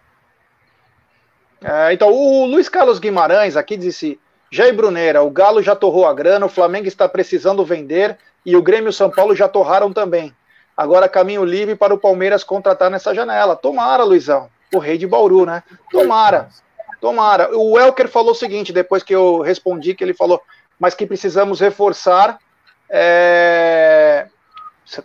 [1.64, 4.20] É, então, o Luiz Carlos Guimarães aqui disse:
[4.52, 8.62] Jair Bruneira, o Galo já torrou a grana, o Flamengo está precisando vender e o
[8.62, 10.36] Grêmio e o São Paulo já torraram também.
[10.76, 13.56] Agora caminho livre para o Palmeiras contratar nessa janela.
[13.56, 14.50] Tomara, Luizão.
[14.74, 15.64] O rei de Bauru, né?
[15.90, 16.50] Tomara.
[17.00, 17.58] Tomara.
[17.58, 20.42] O Welker falou o seguinte, depois que eu respondi, que ele falou,
[20.78, 22.38] mas que precisamos reforçar.
[22.90, 24.28] É...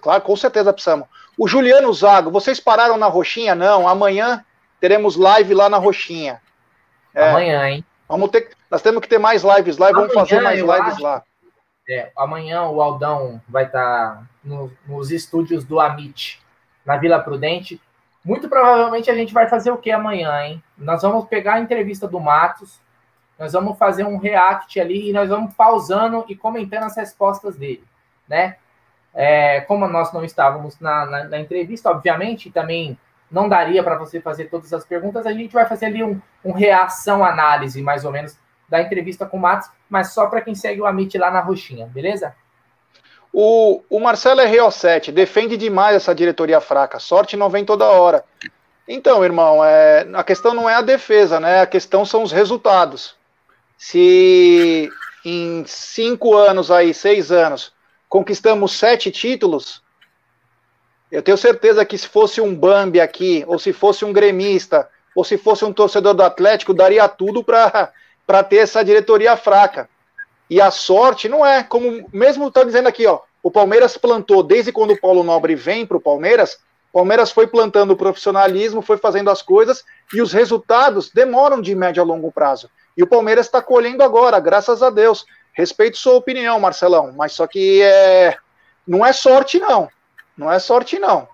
[0.00, 1.06] Claro, com certeza precisamos.
[1.38, 3.54] O Juliano Zago, vocês pararam na Roxinha?
[3.54, 3.86] Não.
[3.86, 4.44] Amanhã
[4.80, 6.40] teremos live lá na Roxinha.
[7.14, 7.28] É.
[7.28, 7.84] Amanhã, hein?
[8.08, 11.02] Vamos ter, nós temos que ter mais lives lá e vamos fazer mais lives acho,
[11.02, 11.22] lá.
[11.88, 16.40] É, amanhã o Aldão vai estar tá no, nos estúdios do Amit,
[16.84, 17.80] na Vila Prudente.
[18.24, 20.62] Muito provavelmente a gente vai fazer o que amanhã, hein?
[20.76, 22.80] Nós vamos pegar a entrevista do Matos,
[23.38, 27.84] nós vamos fazer um react ali e nós vamos pausando e comentando as respostas dele,
[28.28, 28.56] né?
[29.14, 32.98] É, como nós não estávamos na, na, na entrevista, obviamente, também
[33.30, 36.52] não daria para você fazer todas as perguntas, a gente vai fazer ali um, um
[36.52, 40.80] reação análise, mais ou menos, da entrevista com o Matos, mas só para quem segue
[40.80, 42.34] o Amit lá na roxinha, beleza?
[43.32, 46.98] O, o Marcelo RO7 defende demais essa diretoria fraca.
[46.98, 48.24] Sorte não vem toda hora.
[48.88, 51.60] Então, irmão, é, a questão não é a defesa, né?
[51.60, 53.14] A questão são os resultados.
[53.76, 54.88] Se
[55.24, 57.72] em cinco anos aí, seis anos,
[58.08, 59.82] conquistamos sete títulos,
[61.10, 65.24] Eu tenho certeza que se fosse um Bambi aqui, ou se fosse um gremista, ou
[65.24, 69.88] se fosse um torcedor do Atlético, daria tudo para ter essa diretoria fraca.
[70.50, 74.72] E a sorte não é, como mesmo está dizendo aqui, ó, o Palmeiras plantou desde
[74.72, 76.58] quando o Paulo Nobre vem para o Palmeiras,
[76.92, 81.74] o Palmeiras foi plantando o profissionalismo, foi fazendo as coisas e os resultados demoram de
[81.74, 82.70] médio a longo prazo.
[82.96, 85.24] E o Palmeiras está colhendo agora, graças a Deus.
[85.52, 88.36] Respeito sua opinião, Marcelão, mas só que é,
[88.86, 89.88] não é sorte, não.
[90.36, 91.28] Não é sorte, não.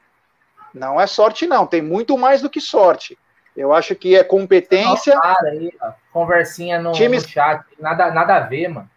[0.73, 1.67] Não é sorte, não.
[1.67, 3.19] Tem muito mais do que sorte.
[3.57, 5.19] Eu acho que é competência.
[5.21, 5.73] Para aí.
[6.13, 7.25] Conversinha no, times...
[7.25, 7.65] no chat.
[7.79, 8.91] Nada, nada a ver, mano.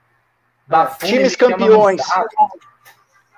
[0.67, 2.01] Da times campeões.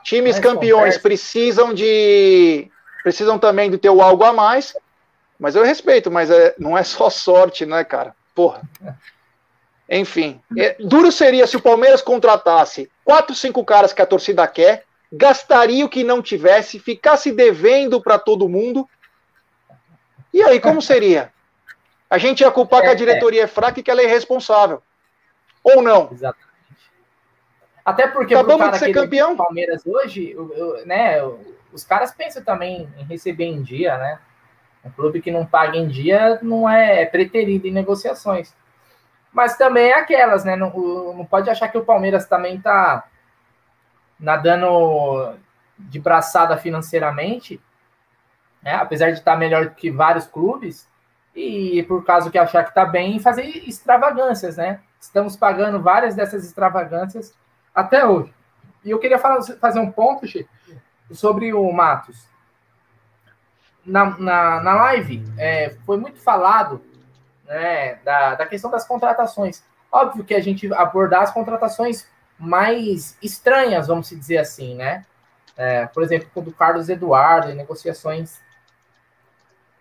[0.03, 2.69] Times campeões precisam de.
[3.03, 4.75] Precisam também de ter o algo a mais.
[5.39, 8.15] Mas eu respeito, mas é, não é só sorte, né, cara?
[8.33, 8.61] Porra.
[9.89, 10.41] Enfim.
[10.57, 15.85] É, duro seria se o Palmeiras contratasse quatro, cinco caras que a torcida quer, gastaria
[15.85, 18.87] o que não tivesse, ficasse devendo para todo mundo.
[20.33, 21.31] E aí, como seria?
[22.09, 22.97] A gente ia culpar é, que a é, é.
[22.97, 24.81] diretoria é fraca e que ela é irresponsável.
[25.63, 26.09] Ou não?
[26.11, 26.47] Exatamente.
[27.83, 29.35] Até porque Acabamos de ser campeão.
[29.35, 30.35] Palmeiras hoje,
[30.85, 31.21] né,
[31.71, 34.19] os caras pensam também em receber em dia, né?
[34.83, 38.53] Um clube que não paga em dia não é preterido em negociações.
[39.31, 40.55] Mas também é aquelas, né?
[40.55, 40.69] Não,
[41.13, 43.05] não pode achar que o Palmeiras também tá
[44.19, 45.37] nadando
[45.77, 47.61] de braçada financeiramente,
[48.61, 48.75] né?
[48.75, 50.87] apesar de estar melhor que vários clubes,
[51.35, 54.79] e por causa que achar que está bem, fazer extravagâncias, né?
[54.99, 57.37] Estamos pagando várias dessas extravagâncias
[57.75, 58.33] até hoje.
[58.83, 60.47] E eu queria falar, fazer um ponto, Che,
[61.11, 62.27] sobre o Matos.
[63.85, 66.81] Na, na, na live, é, foi muito falado
[67.45, 69.63] né, da, da questão das contratações.
[69.91, 72.07] Óbvio que a gente abordar as contratações
[72.39, 75.05] mais estranhas, vamos dizer assim, né?
[75.55, 78.39] É, por exemplo, com o do Carlos Eduardo, em negociações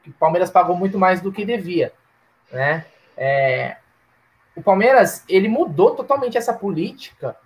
[0.02, 1.92] que o Palmeiras pagou muito mais do que devia,
[2.50, 2.86] né?
[3.16, 3.76] É,
[4.54, 7.36] o Palmeiras ele mudou totalmente essa política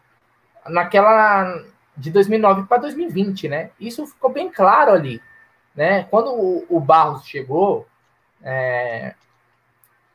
[0.66, 1.64] naquela
[1.96, 3.70] de 2009 para 2020, né?
[3.80, 5.20] Isso ficou bem claro ali,
[5.74, 6.04] né?
[6.04, 7.86] Quando o, o Barros chegou,
[8.42, 9.14] é,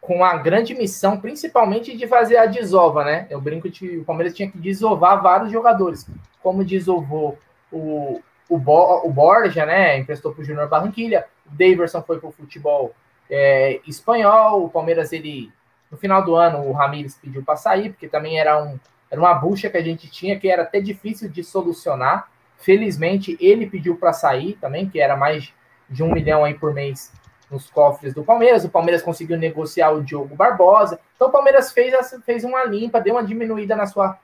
[0.05, 3.25] com a grande missão, principalmente de fazer a desova, né?
[3.27, 6.07] Eu brinco que o Palmeiras tinha que desovar vários jogadores,
[6.43, 7.39] como desovou
[7.71, 9.97] o, o, Bo, o Borja, né?
[9.97, 12.93] Emprestou para o Júnior Barranquilha, o Daverson foi para o futebol
[13.29, 15.51] é, espanhol, o Palmeiras, ele,
[15.89, 18.79] no final do ano, o Ramires pediu para sair, porque também era um
[19.09, 22.27] era uma bucha que a gente tinha que era até difícil de solucionar.
[22.57, 25.53] Felizmente, ele pediu para sair também, que era mais
[25.89, 27.13] de um milhão aí por mês
[27.49, 28.65] nos cofres do Palmeiras.
[28.65, 30.99] O Palmeiras conseguiu negociar o Diogo Barbosa.
[31.15, 31.93] Então, o Palmeiras fez,
[32.25, 34.17] fez uma limpa, deu uma diminuída na sua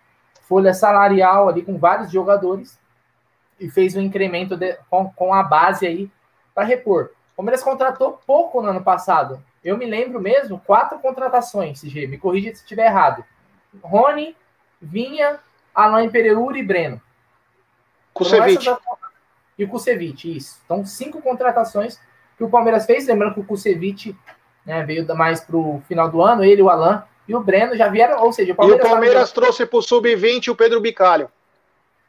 [0.43, 2.79] folha salarial ali com vários jogadores
[3.59, 6.11] e fez um incremento de, com, com a base aí
[6.53, 7.11] para repor.
[7.33, 9.41] O Palmeiras contratou pouco no ano passado.
[9.63, 13.23] Eu me lembro mesmo, quatro contratações, CG, me corrija se estiver errado.
[13.81, 14.35] Rony,
[14.81, 15.39] Vinha,
[15.73, 17.01] Alain Pereira e Breno.
[18.13, 18.67] Kusevich.
[19.57, 20.59] E o Kusevich, isso.
[20.65, 21.99] Então, cinco contratações
[22.41, 23.05] que o Palmeiras fez.
[23.07, 24.17] Lembrando que o Kusevich
[24.65, 27.87] né, veio mais para o final do ano, ele, o Alain e o Breno já
[27.87, 28.83] vieram, ou seja, o Palmeiras.
[28.83, 31.29] E o Palmeiras trouxe para o Sub-20 o Pedro Bicalho.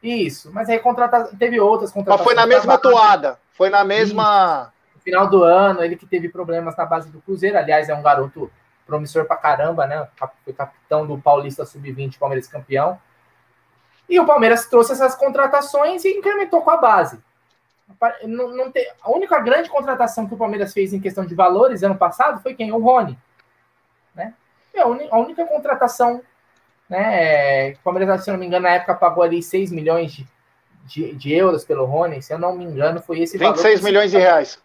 [0.03, 1.31] Isso, mas aí contrata...
[1.39, 2.27] teve outras contratações.
[2.27, 4.73] Mas foi na mesma toada, foi na mesma.
[4.73, 4.97] Isso.
[4.97, 8.03] No final do ano, ele que teve problemas na base do Cruzeiro, aliás, é um
[8.03, 8.51] garoto
[8.87, 10.09] promissor pra caramba, né?
[10.45, 12.99] Foi capitão do Paulista Sub-20, Palmeiras campeão.
[14.09, 17.21] E o Palmeiras trouxe essas contratações e incrementou com a base.
[18.25, 21.83] Não, não tem, a única grande contratação que o Palmeiras fez em questão de valores
[21.83, 22.73] ano passado foi quem?
[22.73, 23.19] O Rony.
[24.15, 24.35] Né?
[24.75, 26.23] E a, un, a única contratação
[26.89, 30.29] né, que o Palmeiras, se não me engano, na época pagou ali 6 milhões de,
[30.85, 33.85] de, de euros pelo Rony, se eu não me engano, foi esse 26 valor.
[33.85, 34.63] milhões de reais.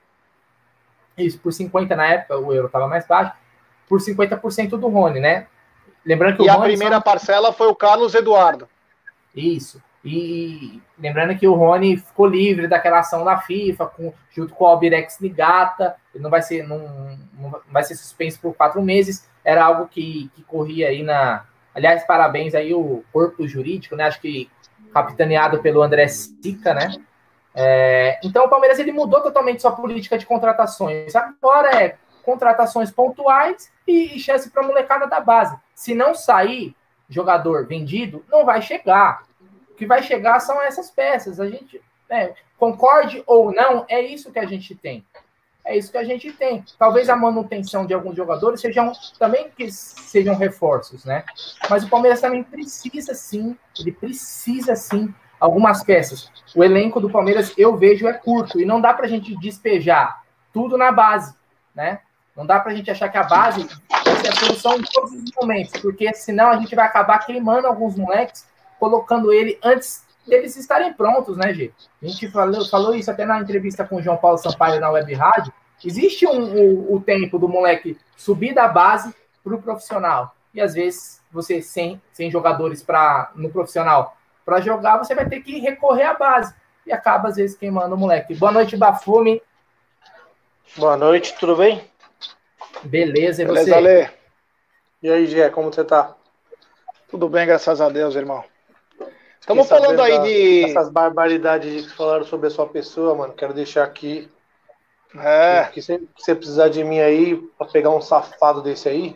[1.18, 3.34] Isso, por 50 na época, o euro estava mais baixo
[3.88, 5.48] por 50% do Rony, né?
[6.06, 7.02] Lembrando que e a primeira só...
[7.02, 8.68] parcela foi o Carlos Eduardo.
[9.36, 9.82] Isso.
[10.04, 14.68] E lembrando que o Rony ficou livre daquela ação da FIFA, com, junto com o
[14.68, 19.30] Albirex Ligata, ele não vai ser, não, não vai ser suspenso por quatro meses.
[19.44, 21.46] Era algo que, que corria aí na.
[21.74, 24.06] Aliás, parabéns aí o corpo jurídico, né?
[24.06, 24.50] Acho que
[24.94, 26.94] capitaneado pelo André Sica, né?
[27.54, 31.16] É, então o Palmeiras ele mudou totalmente sua política de contratações.
[31.16, 35.58] Agora é contratações pontuais e, chance para a molecada da base.
[35.74, 36.76] Se não sair
[37.10, 39.24] jogador vendido, não vai chegar.
[39.78, 41.40] Que vai chegar são essas peças.
[41.40, 45.06] A gente é, concorde ou não, é isso que a gente tem.
[45.64, 46.64] É isso que a gente tem.
[46.80, 51.26] Talvez a manutenção de alguns jogadores sejam também que sejam reforços, né?
[51.70, 56.32] Mas o Palmeiras também precisa sim, ele precisa sim algumas peças.
[56.56, 58.62] O elenco do Palmeiras, eu vejo, é curto.
[58.62, 60.24] E não dá para a gente despejar
[60.54, 61.36] tudo na base,
[61.76, 62.00] né?
[62.36, 63.68] Não dá para a gente achar que a base
[64.06, 67.68] vai ser a solução em todos os momentos, porque senão a gente vai acabar queimando
[67.68, 68.48] alguns moleques,
[68.80, 71.72] colocando ele antes deles estarem prontos, né, Gê?
[72.02, 75.14] A gente falou, falou isso até na entrevista com o João Paulo Sampaio na Web
[75.14, 75.54] Rádio.
[75.84, 79.14] Existe um, um, o tempo do moleque subir da base
[79.44, 80.36] para o profissional.
[80.54, 85.42] E às vezes você sem, sem jogadores para no profissional para jogar, você vai ter
[85.42, 86.56] que recorrer à base.
[86.86, 88.34] E acaba, às vezes, queimando o moleque.
[88.34, 89.42] Boa noite, Bafume.
[90.78, 91.84] Boa noite, tudo bem?
[92.82, 93.74] Beleza, e Beleza, você?
[93.74, 94.10] Ale.
[95.04, 96.16] E aí, Gé, como você tá?
[97.10, 98.42] Tudo bem, graças a Deus, irmão.
[99.48, 100.66] Estamos falando aí de.
[100.66, 103.32] Essas barbaridades que falaram sobre a sua pessoa, mano.
[103.32, 104.30] Quero deixar aqui.
[105.18, 105.70] É.
[105.74, 109.16] Que se você precisar de mim aí, pra pegar um safado desse aí,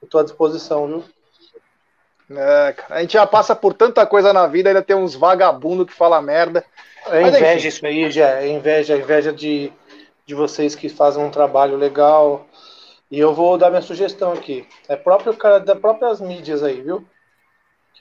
[0.00, 1.04] eu tô à disposição, viu?
[2.30, 5.86] É, cara, a gente já passa por tanta coisa na vida, ainda tem uns vagabundos
[5.86, 6.64] que fala merda.
[7.08, 8.40] É inveja isso aí, já.
[8.40, 9.72] É inveja, é inveja de,
[10.24, 12.46] de vocês que fazem um trabalho legal.
[13.10, 14.64] E eu vou dar minha sugestão aqui.
[14.88, 17.04] É próprio cara das próprias mídias aí, viu?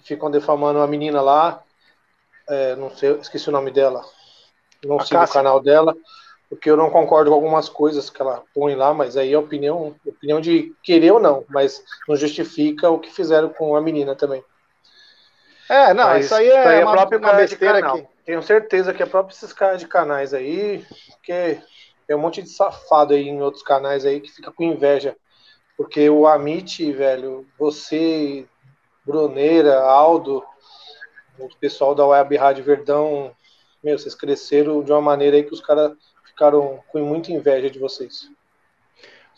[0.05, 1.61] Ficam defamando a menina lá.
[2.47, 4.05] É, não sei, esqueci o nome dela.
[4.83, 5.95] Não sei o canal dela
[6.49, 9.95] porque eu não concordo com algumas coisas que ela põe lá, mas aí é opinião,
[10.05, 14.43] opinião de querer ou não, mas não justifica o que fizeram com a menina também.
[15.67, 18.07] É, não, mas isso aí é, isso aí é uma, própria uma besteira aqui.
[18.23, 21.59] Tenho certeza que é próprio esses caras de canais aí, porque
[22.07, 25.15] tem um monte de safado aí em outros canais aí que fica com inveja.
[25.75, 28.45] Porque o Amit, velho, você,
[29.05, 30.43] Bruneira, Aldo,
[31.37, 33.31] o pessoal da Web Rádio Verdão,
[33.83, 35.91] meu, vocês cresceram de uma maneira aí que os caras
[36.25, 38.29] ficaram com muita inveja de vocês.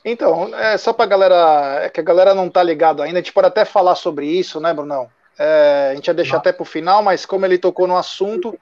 [0.06, 1.82] Então, é só pra galera.
[1.84, 4.60] É que a galera não tá ligado ainda, a gente pode até falar sobre isso,
[4.60, 5.10] né, Brunão?
[5.38, 8.58] É, a gente ia deixar até pro final, mas como ele tocou no assunto,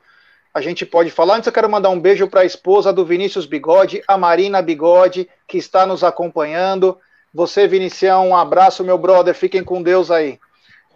[0.54, 1.36] a gente pode falar.
[1.36, 5.30] Antes eu quero mandar um beijo para a esposa do Vinícius Bigode, a Marina Bigode,
[5.48, 6.98] que está nos acompanhando.
[7.34, 9.36] Você, Vinicião, um abraço, meu brother.
[9.36, 10.40] Fiquem com Deus aí.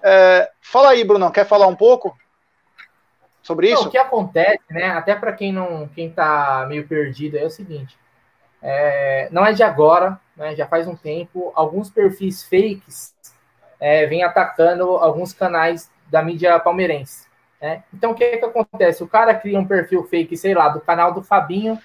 [0.03, 2.15] É, fala aí, Brunão, quer falar um pouco?
[3.49, 3.81] sobre isso?
[3.81, 4.89] Não, o que acontece, né?
[4.91, 7.97] Até para quem não, quem tá meio perdido, é o seguinte:
[8.61, 10.55] é, não é de agora, né?
[10.55, 13.15] Já faz um tempo, alguns perfis fakes
[13.79, 17.27] é, vêm atacando alguns canais da mídia palmeirense.
[17.59, 17.83] Né?
[17.93, 19.03] Então, o que, que acontece?
[19.03, 21.77] O cara cria um perfil fake, sei lá, do canal do Fabinho,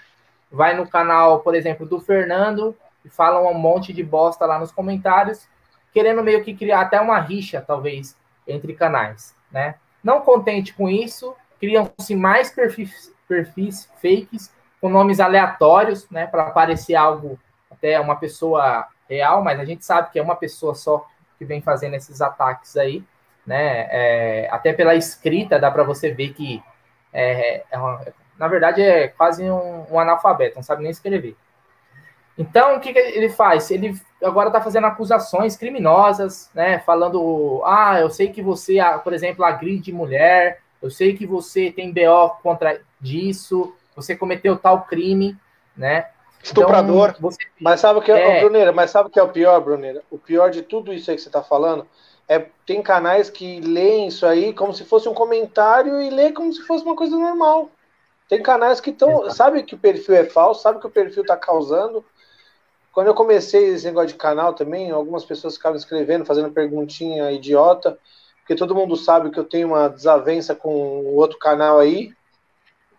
[0.50, 4.70] vai no canal, por exemplo, do Fernando e fala um monte de bosta lá nos
[4.70, 5.48] comentários,
[5.94, 8.16] querendo meio que criar até uma rixa, talvez,
[8.46, 9.76] entre canais, né?
[10.02, 16.94] Não contente com isso, criam-se mais perfis, perfis fakes com nomes aleatórios, né, para parecer
[16.94, 17.38] algo
[17.70, 21.06] até uma pessoa real, mas a gente sabe que é uma pessoa só
[21.38, 23.02] que vem fazendo esses ataques aí,
[23.46, 23.88] né?
[23.90, 26.62] É, até pela escrita dá para você ver que
[27.12, 28.00] é, é uma,
[28.38, 31.36] na verdade é quase um, um, analfabeto, não sabe nem escrever.
[32.36, 33.70] Então o que, que ele faz?
[33.70, 36.80] Ele agora está fazendo acusações criminosas, né?
[36.80, 41.92] Falando, ah, eu sei que você, por exemplo, agride mulher, eu sei que você tem
[41.92, 45.36] BO contra disso, você cometeu tal crime,
[45.76, 46.08] né?
[46.42, 47.10] Estuprador.
[47.10, 47.38] Então, você...
[47.60, 48.40] Mas sabe o que é, é...
[48.40, 50.02] Bruneira, mas sabe o que é o pior, Bruneira?
[50.10, 51.86] O pior de tudo isso aí que você está falando
[52.28, 56.52] é tem canais que leem isso aí como se fosse um comentário e lê como
[56.52, 57.70] se fosse uma coisa normal.
[58.28, 61.36] Tem canais que estão, sabe que o perfil é falso, sabe que o perfil está
[61.36, 62.04] causando.
[62.94, 67.98] Quando eu comecei esse negócio de canal também, algumas pessoas ficavam escrevendo, fazendo perguntinha idiota
[68.44, 72.12] porque todo mundo sabe que eu tenho uma desavença com o outro canal aí,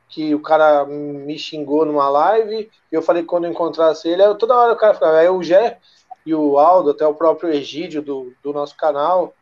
[0.09, 4.23] que o cara me xingou numa live, e eu falei que quando eu encontrasse ele,
[4.35, 5.77] toda hora o cara ficava, aí o Gé
[6.25, 9.35] e o Aldo, até o próprio Egídio do, do nosso canal,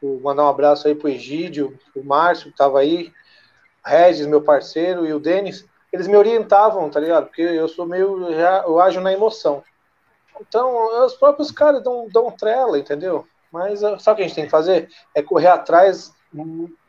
[0.00, 3.10] vou mandar um abraço aí pro Egídio, o Márcio, que tava aí,
[3.82, 7.28] Regis, meu parceiro, e o Denis, eles me orientavam, tá ligado?
[7.28, 9.64] Porque eu sou meio, já, eu ajo na emoção.
[10.40, 13.26] Então, os próprios caras dão, dão trela, entendeu?
[13.52, 14.88] Mas sabe o que a gente tem que fazer?
[15.14, 16.12] É correr atrás,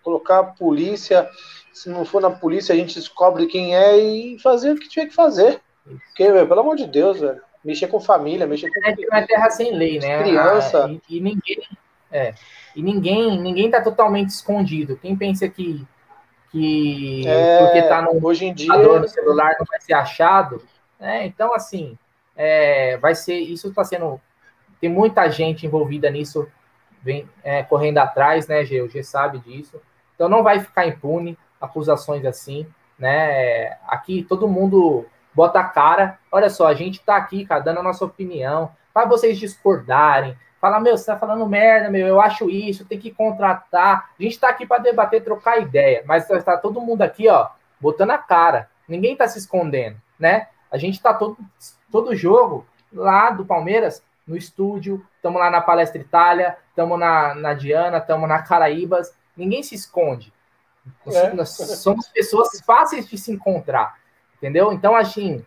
[0.04, 1.30] colocar a polícia.
[1.74, 5.08] Se não for na polícia, a gente descobre quem é e fazer o que tiver
[5.08, 5.60] que fazer.
[5.84, 7.42] Porque, velho, pelo amor de Deus, velho.
[7.64, 8.80] Mexer com família, mexer com.
[8.84, 10.24] É uma terra sem lei, né?
[10.24, 10.86] Criança.
[10.86, 11.62] Ah, e, e, ninguém.
[12.12, 12.34] É.
[12.76, 14.98] E ninguém, ninguém tá totalmente escondido.
[14.98, 15.86] Quem pensa que.
[16.52, 20.62] que é, porque tá no, hoje em dia no celular não vai ser achado.
[21.00, 21.28] Né?
[21.28, 21.98] Então, assim.
[22.36, 23.36] É, vai ser.
[23.36, 24.20] Isso está sendo
[24.82, 26.48] tem muita gente envolvida nisso,
[27.04, 28.82] vem é, correndo atrás, né, Gê?
[28.82, 29.80] O G sabe disso.
[30.16, 32.66] Então não vai ficar impune acusações assim,
[32.98, 33.78] né?
[33.88, 36.18] Aqui todo mundo bota a cara.
[36.32, 40.80] Olha só, a gente tá aqui, cara, dando a nossa opinião, para vocês discordarem, Falar,
[40.80, 44.12] meu, você tá falando merda, meu, eu acho isso, tem que contratar.
[44.20, 47.48] A gente tá aqui para debater, trocar ideia, mas está todo mundo aqui, ó,
[47.80, 48.70] botando a cara.
[48.88, 50.50] Ninguém tá se escondendo, né?
[50.72, 51.38] A gente tá todo,
[51.92, 57.54] todo jogo lá do Palmeiras, no estúdio, estamos lá na Palestra Itália, estamos na, na
[57.54, 60.34] Diana, estamos na Caraíbas, ninguém se esconde.
[61.08, 61.34] É.
[61.34, 64.00] Nós somos pessoas fáceis de se encontrar,
[64.38, 64.72] entendeu?
[64.72, 65.46] Então, assim,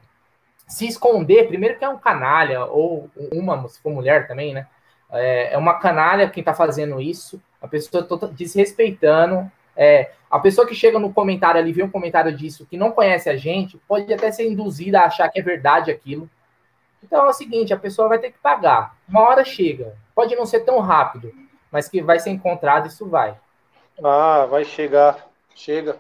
[0.66, 4.66] se esconder, primeiro que é um canalha, ou uma, se for mulher também, né?
[5.10, 9.50] É, é uma canalha quem está fazendo isso, a pessoa está desrespeitando.
[9.76, 13.30] É, a pessoa que chega no comentário ali, vê um comentário disso, que não conhece
[13.30, 16.28] a gente, pode até ser induzida a achar que é verdade aquilo.
[17.02, 18.96] Então é o seguinte, a pessoa vai ter que pagar.
[19.08, 19.94] Uma hora chega.
[20.14, 21.32] Pode não ser tão rápido,
[21.70, 23.36] mas que vai ser encontrado, isso vai.
[24.02, 25.26] Ah, vai chegar.
[25.54, 25.96] Chega.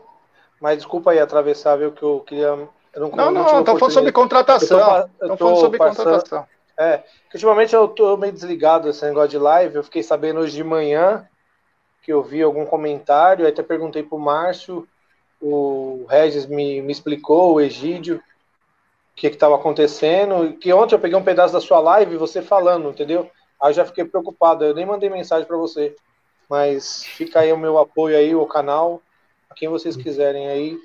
[0.60, 2.46] Mas desculpa aí atravessar, viu, que eu queria...
[2.46, 5.08] Eu não, não, não, não falando sobre contratação.
[5.20, 6.46] Estão falando sobre passando, contratação.
[6.76, 6.98] É,
[7.30, 9.76] que ultimamente eu tô meio desligado desse negócio de live.
[9.76, 11.28] Eu fiquei sabendo hoje de manhã
[12.04, 14.86] que eu vi algum comentário, até perguntei pro Márcio,
[15.40, 18.20] o Regis me, me explicou, o Egídio, o
[19.16, 20.52] que estava acontecendo.
[20.58, 23.30] Que ontem eu peguei um pedaço da sua live você falando, entendeu?
[23.60, 25.96] Aí eu já fiquei preocupado, eu nem mandei mensagem para você.
[26.48, 29.00] Mas fica aí o meu apoio aí, o canal,
[29.48, 30.78] a quem vocês quiserem aí.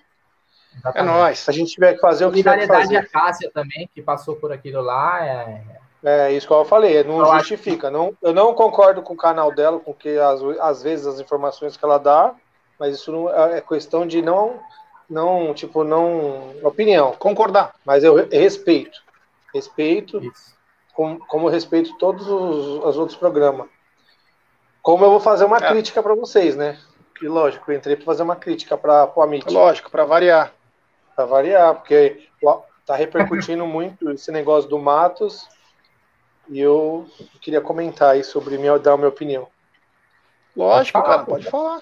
[0.96, 1.50] É nóis.
[1.50, 2.98] A gente tiver que fazer o que tiver que fazer.
[2.98, 5.26] a Cássia também, que passou por aquilo lá.
[5.26, 7.88] É, é isso que eu falei, não eu justifica.
[7.88, 7.98] Acho...
[7.98, 11.76] Não, eu não concordo com o canal dela, com que às, às vezes as informações
[11.76, 12.34] que ela dá,
[12.80, 14.60] mas isso não, é, é questão de não,
[15.10, 16.56] não, tipo, não.
[16.64, 17.14] Opinião.
[17.20, 17.74] Concordar.
[17.86, 19.02] Mas eu respeito.
[19.54, 20.22] Respeito.
[20.94, 23.68] Como, como respeito todos os, os outros programas.
[24.82, 25.70] Como eu vou fazer uma é.
[25.70, 26.78] crítica para vocês, né?
[27.18, 29.52] Que lógico, eu entrei para fazer uma crítica para o Amit.
[29.52, 30.54] Lógico, para variar
[31.20, 32.30] para variar, porque
[32.86, 35.46] tá repercutindo muito esse negócio do Matos
[36.50, 37.08] e eu
[37.42, 39.48] queria comentar aí sobre minha, dar a minha opinião.
[40.56, 41.82] Lógico, cara, pode falar.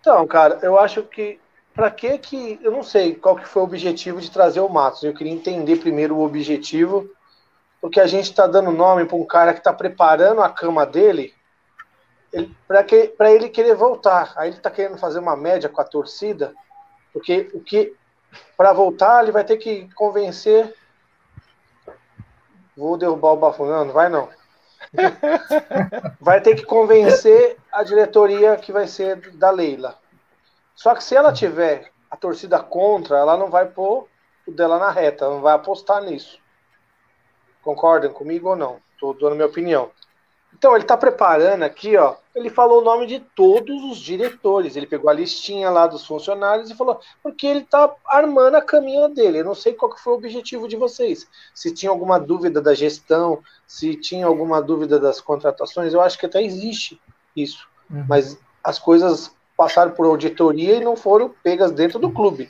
[0.00, 1.38] Então, cara, eu acho que
[1.74, 5.04] para que que eu não sei qual que foi o objetivo de trazer o Matos.
[5.04, 7.08] Eu queria entender primeiro o objetivo,
[7.80, 11.34] porque a gente está dando nome para um cara que está preparando a cama dele
[12.66, 14.32] para que para ele querer voltar.
[14.36, 16.52] Aí ele está querendo fazer uma média com a torcida,
[17.12, 17.94] porque o que
[18.56, 20.74] para voltar, ele vai ter que convencer.
[22.78, 23.66] Vou derrubar o bafo.
[23.66, 24.28] Não, não vai não.
[26.20, 29.98] vai ter que convencer a diretoria que vai ser da Leila.
[30.76, 34.06] Só que se ela tiver a torcida contra, ela não vai pôr
[34.46, 36.38] o dela na reta, não vai apostar nisso.
[37.62, 38.80] Concordam comigo ou não?
[38.94, 39.90] Estou dando minha opinião.
[40.54, 42.14] Então, ele está preparando aqui, ó.
[42.38, 44.76] Ele falou o nome de todos os diretores.
[44.76, 49.08] Ele pegou a listinha lá dos funcionários e falou, porque ele está armando a caminha
[49.08, 49.40] dele.
[49.40, 51.26] Eu não sei qual que foi o objetivo de vocês.
[51.52, 56.26] Se tinha alguma dúvida da gestão, se tinha alguma dúvida das contratações, eu acho que
[56.26, 57.00] até existe
[57.34, 57.68] isso.
[57.90, 58.04] Uhum.
[58.08, 62.48] Mas as coisas passaram por auditoria e não foram pegas dentro do clube.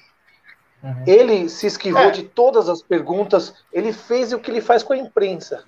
[0.83, 1.05] Uhum.
[1.07, 2.11] Ele se esquivou é.
[2.11, 5.65] de todas as perguntas, ele fez o que ele faz com a imprensa.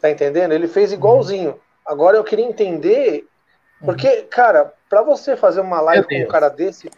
[0.00, 0.52] Tá entendendo?
[0.52, 1.58] Ele fez igualzinho.
[1.86, 3.28] Agora eu queria entender,
[3.84, 6.90] porque, cara, para você fazer uma live com um cara desse,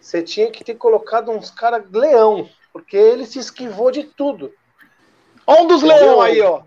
[0.00, 4.52] você tinha que ter colocado uns caras leão, porque ele se esquivou de tudo.
[5.46, 6.62] Um dos leão aí, ó.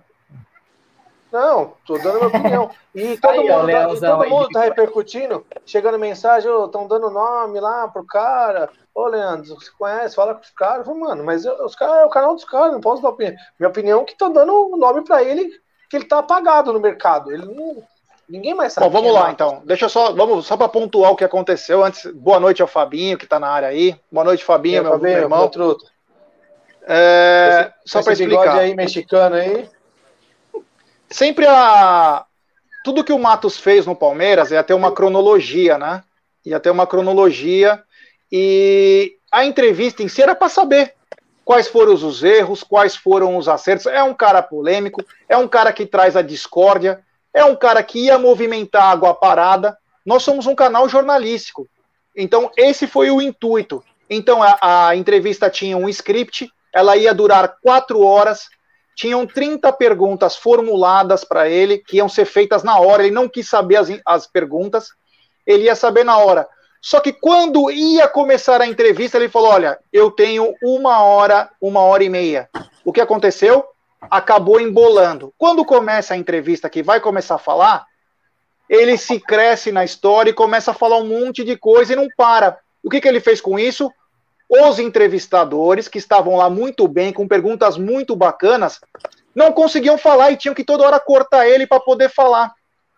[1.32, 2.72] Não, tô dando minha opinião.
[2.96, 7.90] E todo aí, mundo, tá, todo mundo tá repercutindo, chegando mensagem, estão dando nome lá
[7.90, 8.70] pro cara.
[8.94, 10.16] Ô, Leandro, você conhece?
[10.16, 10.88] Fala com os caras.
[10.88, 13.36] Mano, mas os caras é o canal dos caras, não posso dar opinião.
[13.60, 15.52] Minha opinião é que tô dando nome para ele
[15.90, 17.32] que ele tá apagado no mercado.
[17.32, 17.84] Ele não,
[18.28, 18.88] ninguém mais sabe.
[18.88, 19.62] Bom, vamos lá é então.
[19.66, 22.06] Deixa eu só, vamos só para pontuar o que aconteceu antes.
[22.14, 23.96] Boa noite ao Fabinho que está na área aí.
[24.12, 25.48] Boa noite, Fabinho, é, meu, Fabinho, meu irmão.
[25.48, 25.86] Truto.
[26.88, 28.60] É, só para explicar.
[28.60, 29.70] aí mexicano aí.
[31.10, 32.26] Sempre a
[32.84, 36.04] tudo que o Matos fez no Palmeiras é ter uma cronologia, né?
[36.46, 37.82] Ia ter uma cronologia
[38.32, 40.95] e a entrevista em si era para saber
[41.46, 43.86] quais foram os erros, quais foram os acertos.
[43.86, 48.06] É um cara polêmico, é um cara que traz a discórdia, é um cara que
[48.06, 49.78] ia movimentar água parada.
[50.04, 51.70] Nós somos um canal jornalístico.
[52.18, 53.84] Então, esse foi o intuito.
[54.10, 58.48] Então, a, a entrevista tinha um script, ela ia durar quatro horas,
[58.96, 63.04] tinham 30 perguntas formuladas para ele, que iam ser feitas na hora.
[63.04, 64.90] Ele não quis saber as, as perguntas,
[65.46, 66.48] ele ia saber na hora.
[66.82, 71.82] Só que quando ia começar a entrevista, ele falou: Olha, eu tenho uma hora, uma
[71.82, 72.50] hora e meia.
[72.84, 73.66] O que aconteceu?
[74.02, 75.34] Acabou embolando.
[75.38, 77.86] Quando começa a entrevista, que vai começar a falar,
[78.70, 82.08] ele se cresce na história e começa a falar um monte de coisa e não
[82.16, 82.60] para.
[82.84, 83.92] O que, que ele fez com isso?
[84.48, 88.80] Os entrevistadores, que estavam lá muito bem, com perguntas muito bacanas,
[89.34, 92.54] não conseguiam falar e tinham que toda hora cortar ele para poder falar.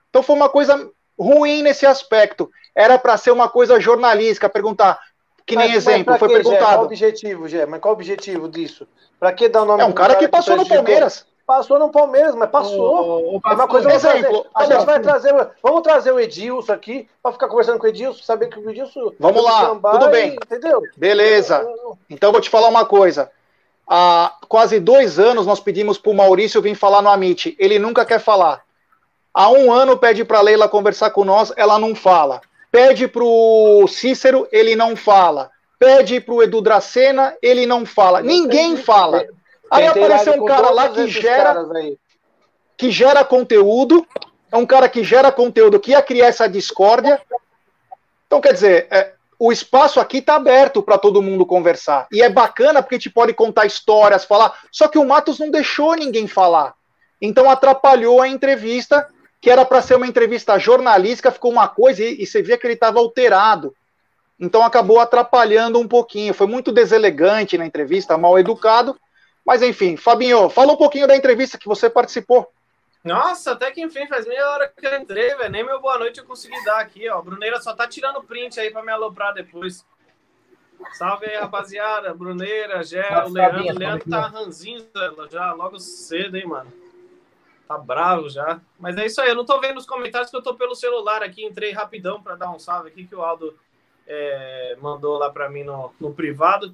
[0.09, 2.49] Então foi uma coisa ruim nesse aspecto.
[2.77, 4.99] Era para ser uma coisa jornalística, perguntar,
[5.47, 6.59] que nem mas, exemplo, mas foi perguntado.
[6.59, 6.67] Gé?
[6.67, 7.65] Qual o objetivo, Gé?
[7.65, 8.87] Mas qual o objetivo disso?
[9.19, 11.25] Para que dar o nome É um cara, cara que passou que no Palmeiras.
[11.43, 13.33] Passou no Palmeiras, mas passou.
[13.33, 17.09] O, o, é uma coisa exemplo, a gente vai trazer, vamos trazer o Edilson aqui
[17.23, 19.11] para ficar conversando com o Edilson, saber que o Edilson.
[19.19, 20.35] Vamos lá, tudo bem.
[20.35, 20.83] Entendeu?
[20.95, 21.65] Beleza.
[22.07, 23.31] Então vou te falar uma coisa.
[23.87, 27.55] Há quase dois anos nós pedimos para o Maurício vir falar no Amit.
[27.57, 28.61] Ele nunca quer falar.
[29.33, 32.39] Há um ano pede para a Leila conversar com nós, ela não fala.
[32.77, 35.49] Pede para o Cícero, ele não fala.
[35.79, 38.21] Pede para o Edu Dracena, ele não fala.
[38.21, 39.25] Ninguém fala.
[39.71, 41.65] Aí apareceu um cara lá que gera,
[42.77, 44.05] que gera conteúdo.
[44.51, 47.19] É um cara que gera conteúdo que ia criar essa discórdia.
[48.27, 52.05] Então, quer dizer, é, o espaço aqui está aberto para todo mundo conversar.
[52.11, 54.53] E é bacana porque a gente pode contar histórias, falar.
[54.71, 56.75] Só que o Matos não deixou ninguém falar.
[57.19, 59.07] Então atrapalhou a entrevista,
[59.39, 62.65] que era para ser uma entrevista jornalística, ficou uma coisa e, e você via que
[62.65, 63.75] ele estava alterado.
[64.39, 66.33] Então acabou atrapalhando um pouquinho.
[66.33, 68.95] Foi muito deselegante na entrevista, mal educado.
[69.45, 72.51] Mas enfim, Fabinho, fala um pouquinho da entrevista que você participou.
[73.03, 75.49] Nossa, até que enfim, faz meia hora que eu entrei, velho.
[75.49, 77.21] Nem meu boa noite eu consegui dar aqui, ó.
[77.21, 79.85] Bruneira só tá tirando print aí pra me aloprar depois.
[80.93, 82.13] Salve aí, rapaziada.
[82.13, 83.63] Bruneira, Gé, o Leandro.
[83.63, 84.85] O Leandro tá ranzinho
[85.31, 86.71] já logo cedo, hein, mano.
[87.67, 88.61] Tá bravo já.
[88.79, 91.21] Mas é isso aí, eu não tô vendo os comentários que eu tô pelo celular
[91.21, 91.43] aqui.
[91.43, 93.57] Entrei rapidão pra dar um salve aqui que o Aldo
[94.07, 96.73] é, mandou lá pra mim no, no privado.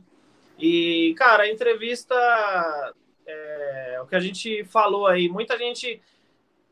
[0.60, 2.14] E, cara, a entrevista,
[3.26, 6.00] é, o que a gente falou aí, muita gente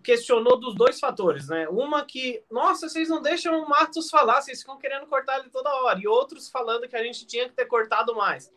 [0.03, 1.67] questionou dos dois fatores, né?
[1.69, 5.73] Uma que, nossa, vocês não deixam o Matos falar, vocês ficam querendo cortar ele toda
[5.83, 5.99] hora.
[5.99, 8.51] E outros falando que a gente tinha que ter cortado mais.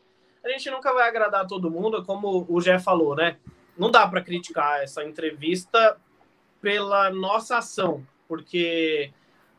[0.45, 3.39] A gente nunca vai agradar todo mundo, como o Jé falou, né?
[3.77, 5.99] Não dá para criticar essa entrevista
[6.61, 9.13] pela nossa ação, porque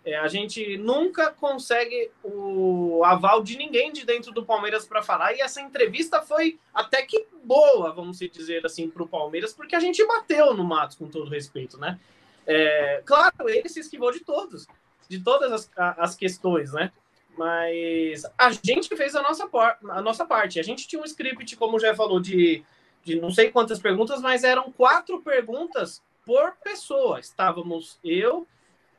[0.05, 5.33] é, a gente nunca consegue o aval de ninguém de dentro do Palmeiras para falar.
[5.33, 9.79] E essa entrevista foi até que boa, vamos dizer assim, para o Palmeiras, porque a
[9.79, 11.99] gente bateu no Matos, com todo respeito, né?
[12.45, 14.67] É, claro, ele se esquivou de todos,
[15.09, 16.91] de todas as, as questões, né?
[17.35, 19.49] Mas a gente fez a nossa,
[19.89, 20.59] a nossa parte.
[20.59, 22.63] A gente tinha um script, como já falou, de,
[23.05, 27.19] de não sei quantas perguntas, mas eram quatro perguntas por pessoa.
[27.19, 28.47] Estávamos eu,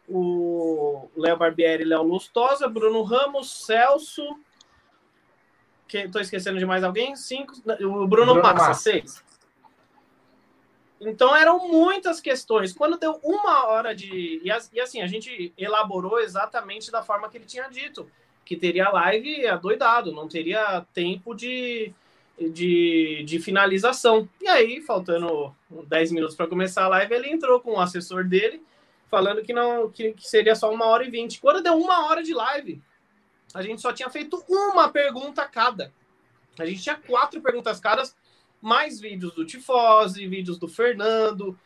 [0.08, 4.24] o Léo Barbieri, Léo Lustosa, Bruno Ramos, Celso.
[5.92, 7.16] Estou esquecendo de mais alguém?
[7.16, 7.52] Cinco.
[7.52, 9.24] O Bruno, Bruno Massa, seis.
[11.00, 12.72] Então eram muitas questões.
[12.72, 14.40] Quando deu uma hora de.
[14.44, 18.08] E assim, a gente elaborou exatamente da forma que ele tinha dito.
[18.44, 21.92] Que teria live adoidado, não teria tempo de,
[22.38, 24.28] de, de finalização.
[24.40, 25.54] E aí, faltando
[25.88, 28.62] 10 minutos para começar a live, ele entrou com o assessor dele
[29.08, 31.40] falando que não que, que, seria só uma hora e vinte.
[31.40, 32.82] Quando deu uma hora de live,
[33.54, 35.92] a gente só tinha feito uma pergunta cada.
[36.58, 38.02] A gente tinha quatro perguntas cada,
[38.60, 41.58] mais vídeos do Tifose, vídeos do Fernando,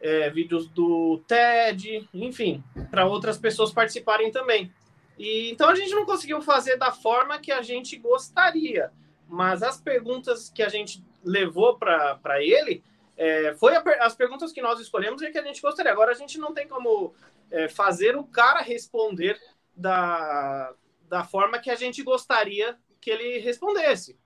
[0.00, 4.72] é, vídeos do Ted, enfim, para outras pessoas participarem também.
[5.18, 8.90] E então a gente não conseguiu fazer da forma que a gente gostaria,
[9.30, 12.82] mas as perguntas que a gente levou para ele
[13.16, 15.92] é, foi a, as perguntas que nós escolhemos e que a gente gostaria.
[15.92, 17.14] Agora a gente não tem como
[17.50, 19.40] é, fazer o cara responder
[19.76, 20.74] da,
[21.08, 24.18] da forma que a gente gostaria que ele respondesse.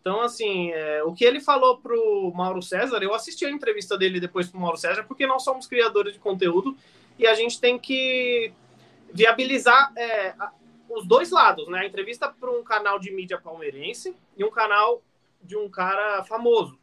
[0.00, 3.98] Então, assim, é, o que ele falou para o Mauro César, eu assisti a entrevista
[3.98, 6.76] dele depois para o Mauro César, porque nós somos criadores de conteúdo
[7.18, 8.52] e a gente tem que
[9.12, 10.34] viabilizar é,
[10.88, 11.80] os dois lados, né?
[11.80, 15.02] A entrevista para um canal de mídia palmeirense e um canal
[15.42, 16.78] de um cara famoso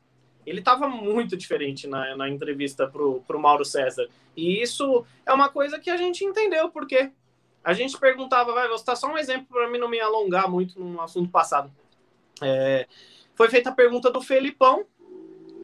[0.46, 4.08] ele estava muito diferente na, na entrevista para o Mauro César.
[4.36, 7.12] E isso é uma coisa que a gente entendeu, porque
[7.64, 10.80] a gente perguntava, vai, vou citar só um exemplo para mim não me alongar muito
[10.80, 11.72] no assunto passado.
[12.42, 12.88] É,
[13.36, 14.86] foi feita a pergunta do Felipão,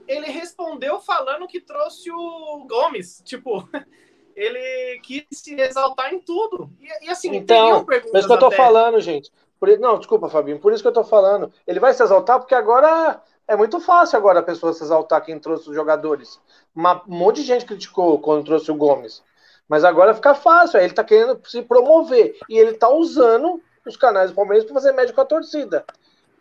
[0.08, 3.68] ele respondeu falando que trouxe o Gomes, tipo,
[4.40, 6.70] ele quis se exaltar em tudo.
[6.80, 8.56] E, e assim, então, mas que eu tô até...
[8.56, 9.32] falando, gente.
[9.60, 11.52] Por, não, desculpa, Fabinho, por isso que eu tô falando.
[11.68, 15.38] Ele vai se exaltar porque agora é muito fácil agora a pessoa se exaltar quem
[15.38, 16.40] trouxe os jogadores.
[16.74, 19.22] Uma, um monte de gente criticou quando trouxe o Gomes.
[19.68, 20.80] Mas agora fica fácil.
[20.80, 22.38] Ele tá querendo se promover.
[22.48, 25.84] E ele tá usando os canais do Palmeiras para fazer médio com a torcida.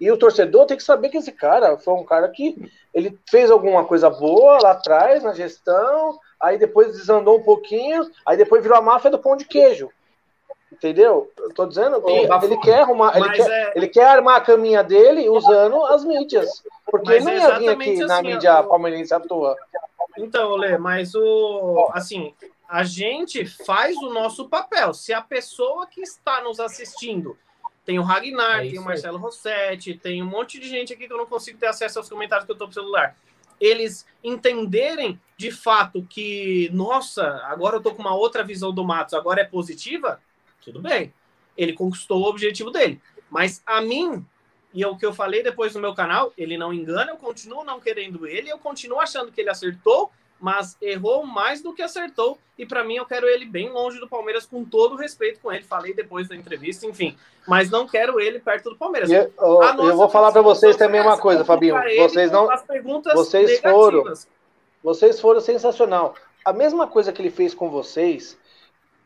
[0.00, 3.50] E o torcedor tem que saber que esse cara foi um cara que ele fez
[3.50, 8.78] alguma coisa boa lá atrás na gestão, aí depois desandou um pouquinho, aí depois virou
[8.78, 9.90] a máfia do pão de queijo.
[10.70, 11.32] Entendeu?
[11.38, 13.72] Eu tô dizendo que ele quer arrumar, ele quer, é...
[13.74, 16.62] ele quer armar a caminha dele usando as mídias.
[16.84, 19.56] Porque ele não ia vir aqui assim, na mídia ó, palmeirense à toa.
[20.16, 21.90] Então, Lê, mas o.
[21.92, 22.34] Assim,
[22.68, 24.92] a gente faz o nosso papel.
[24.92, 27.36] Se a pessoa que está nos assistindo
[27.84, 29.16] tem o Ragnar, é tem o Marcelo.
[29.16, 32.44] Rossetti, tem um monte de gente aqui que eu não consigo ter acesso aos comentários
[32.44, 33.16] que eu estou pro celular.
[33.60, 39.14] Eles entenderem de fato que, nossa, agora eu tô com uma outra visão do Matos,
[39.14, 40.20] agora é positiva,
[40.60, 41.12] tudo bem.
[41.56, 43.00] Ele conquistou o objetivo dele.
[43.30, 44.24] Mas a mim,
[44.74, 47.64] e é o que eu falei depois no meu canal, ele não engana, eu continuo
[47.64, 50.10] não querendo ele, eu continuo achando que ele acertou,
[50.40, 52.38] mas errou mais do que acertou.
[52.56, 55.62] E para mim, eu quero ele bem longe do Palmeiras, com todo respeito com ele.
[55.62, 57.16] Falei depois da entrevista, enfim.
[57.46, 59.10] Mas não quero ele perto do Palmeiras.
[59.10, 61.76] Eu, eu, eu vou falar para vocês também uma coisa, Fabinho.
[61.98, 62.48] Vocês não.
[63.14, 64.04] vocês foram.
[64.82, 66.14] Vocês foram sensacional.
[66.44, 68.38] A mesma coisa que ele fez com vocês,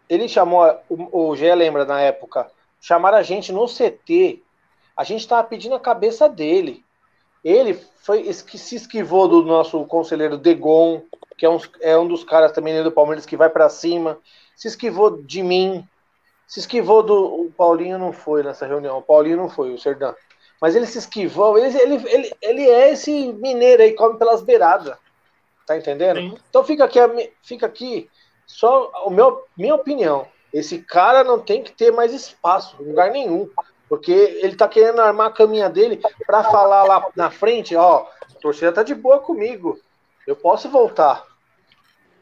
[0.09, 0.65] ele chamou.
[0.89, 2.51] O, o Gé lembra na época.
[2.81, 4.43] Chamaram a gente no CT.
[4.97, 6.85] A gente estava pedindo a cabeça dele.
[7.45, 11.03] Ele foi se esquivou do nosso conselheiro Degon,
[11.37, 14.19] que é um, é um dos caras também do Palmeiras que vai para cima.
[14.55, 15.87] Se esquivou de mim.
[16.47, 17.47] Se esquivou do.
[17.47, 18.99] O Paulinho não foi nessa reunião.
[18.99, 20.15] O Paulinho não foi, o Serdão.
[20.61, 21.59] Mas ele se esquivou.
[21.59, 24.97] Ele, ele, ele, ele é esse mineiro aí, come pelas beiradas.
[25.67, 26.21] Tá entendendo?
[26.21, 26.39] Sim.
[26.49, 26.99] Então fica aqui,
[27.43, 28.09] fica aqui
[28.47, 30.27] só o meu, minha opinião.
[30.53, 33.49] Esse cara não tem que ter mais espaço, em lugar nenhum.
[33.93, 38.41] Porque ele tá querendo armar a caminha dele para falar lá na frente, ó, a
[38.41, 39.79] torcida tá de boa comigo.
[40.27, 41.23] Eu posso voltar.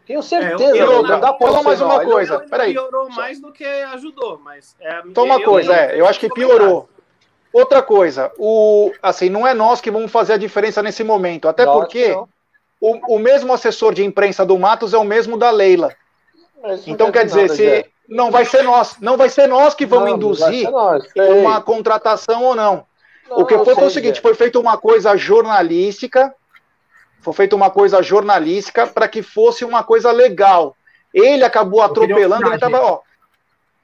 [0.04, 2.40] Tenho certeza, é, eu, não dá pra falar mais uma coisa.
[2.40, 2.72] Peraí.
[2.72, 4.74] Piorou mais do que ajudou, mas.
[4.80, 6.88] É, então, uma coisa, é, eu acho que piorou.
[7.52, 11.46] Outra coisa, o, assim, não é nós que vamos fazer a diferença nesse momento.
[11.46, 12.12] Até Nossa, porque
[12.80, 15.94] o, o mesmo assessor de imprensa do Matos é o mesmo da Leila.
[16.84, 20.10] Então, quer dizer, nada, se, não vai ser nós, não vai ser nós que vamos
[20.10, 22.84] não, induzir nós, uma contratação ou não.
[23.28, 26.34] não o que foi, foi o seguinte, foi feita uma coisa jornalística,
[27.20, 30.76] foi feita uma coisa jornalística para que fosse uma coisa legal.
[31.14, 33.00] Ele acabou atropelando, ele tava, ó,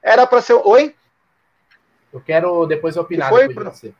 [0.03, 0.93] era para ser, oi?
[2.11, 3.29] Eu quero depois opinar.
[3.29, 3.93] Foi, depois de você.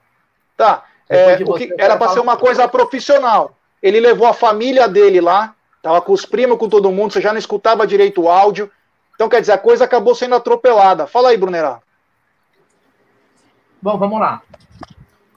[0.57, 0.85] Tá.
[1.09, 3.55] É, o que, era para ser uma coisa profissional.
[3.81, 7.31] Ele levou a família dele lá, tava com os primos, com todo mundo, você já
[7.31, 8.69] não escutava direito o áudio.
[9.17, 11.07] Então, quer dizer, a coisa acabou sendo atropelada.
[11.07, 11.81] Fala aí, Brunerá.
[13.81, 14.43] Bom, vamos lá.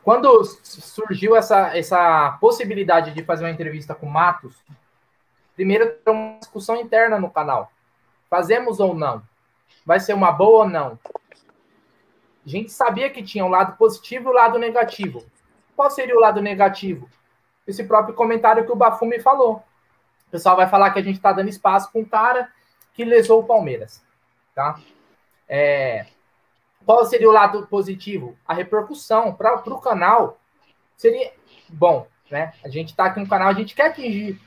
[0.05, 4.55] Quando surgiu essa, essa possibilidade de fazer uma entrevista com Matos,
[5.57, 7.73] primeiro tem uma discussão interna no canal.
[8.29, 9.23] Fazemos ou não?
[9.87, 10.99] Vai ser uma boa ou não?
[12.45, 15.25] A gente sabia que tinha o um lado positivo e o um lado negativo.
[15.75, 17.09] Qual seria o lado negativo?
[17.67, 19.63] Esse próprio comentário que o Bafumi falou.
[20.29, 22.53] O pessoal vai falar que a gente está dando espaço para um cara
[23.01, 24.03] que lesou o Palmeiras.
[24.55, 24.79] Tá?
[25.49, 26.05] É,
[26.85, 28.37] qual seria o lado positivo?
[28.47, 30.39] A repercussão para o canal
[30.99, 31.33] seria
[31.67, 32.07] bom.
[32.31, 32.53] Né?
[32.63, 34.39] A gente está aqui no canal, a gente quer atingir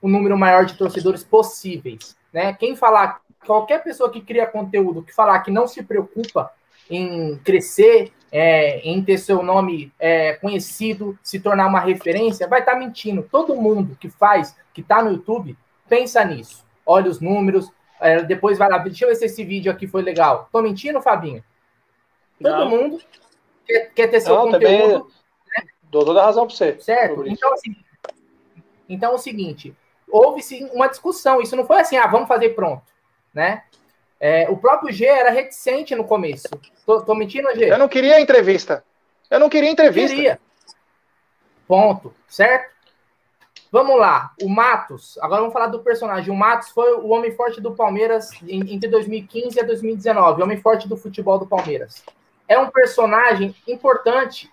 [0.00, 2.16] o número maior de torcedores possíveis.
[2.32, 2.54] Né?
[2.54, 6.50] Quem falar, qualquer pessoa que cria conteúdo, que falar que não se preocupa
[6.88, 12.72] em crescer, é, em ter seu nome é, conhecido, se tornar uma referência, vai estar
[12.72, 13.28] tá mentindo.
[13.30, 15.54] Todo mundo que faz, que está no YouTube,
[15.86, 16.64] pensa nisso.
[16.86, 17.70] Olha os números,
[18.00, 20.48] é, depois vai lá, deixa eu ver se esse vídeo aqui foi legal.
[20.52, 21.42] Tô mentindo, Fabinho?
[22.40, 22.70] Todo não.
[22.70, 23.00] mundo
[23.66, 24.62] quer, quer, ter seu não, conteúdo.
[24.62, 25.64] Também né?
[25.82, 26.78] Dou toda a razão para você.
[26.80, 27.26] Certo?
[27.26, 27.76] Então, assim,
[28.88, 29.74] então é o seguinte:
[30.08, 31.40] houve sim uma discussão.
[31.40, 32.84] Isso não foi assim, ah, vamos fazer pronto.
[33.34, 33.62] Né?
[34.20, 36.48] É, o próprio G era reticente no começo.
[36.84, 37.70] Tô, tô mentindo, G?
[37.70, 38.84] Eu não queria entrevista.
[39.30, 40.14] Eu não queria entrevista.
[40.14, 40.40] Queria.
[41.66, 42.14] Ponto.
[42.26, 42.77] Certo?
[43.70, 45.18] Vamos lá, o Matos.
[45.20, 46.32] Agora vamos falar do personagem.
[46.32, 50.88] O Matos foi o homem forte do Palmeiras entre 2015 e 2019, o homem forte
[50.88, 52.02] do futebol do Palmeiras.
[52.46, 54.50] É um personagem importante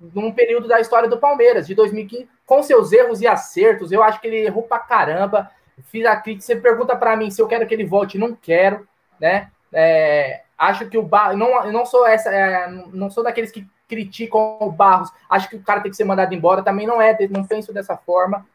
[0.00, 3.90] num período da história do Palmeiras, de 2015, com seus erros e acertos.
[3.90, 5.50] Eu acho que ele errou pra caramba.
[5.84, 6.46] Fiz a crítica.
[6.46, 8.86] Você pergunta para mim se eu quero que ele volte, não quero,
[9.18, 9.50] né?
[9.72, 11.36] É, acho que o Bar...
[11.36, 15.62] não, não sou essa, é, não sou daqueles que criticam o Barros, acho que o
[15.62, 18.46] cara tem que ser mandado embora, também não é, não penso dessa forma.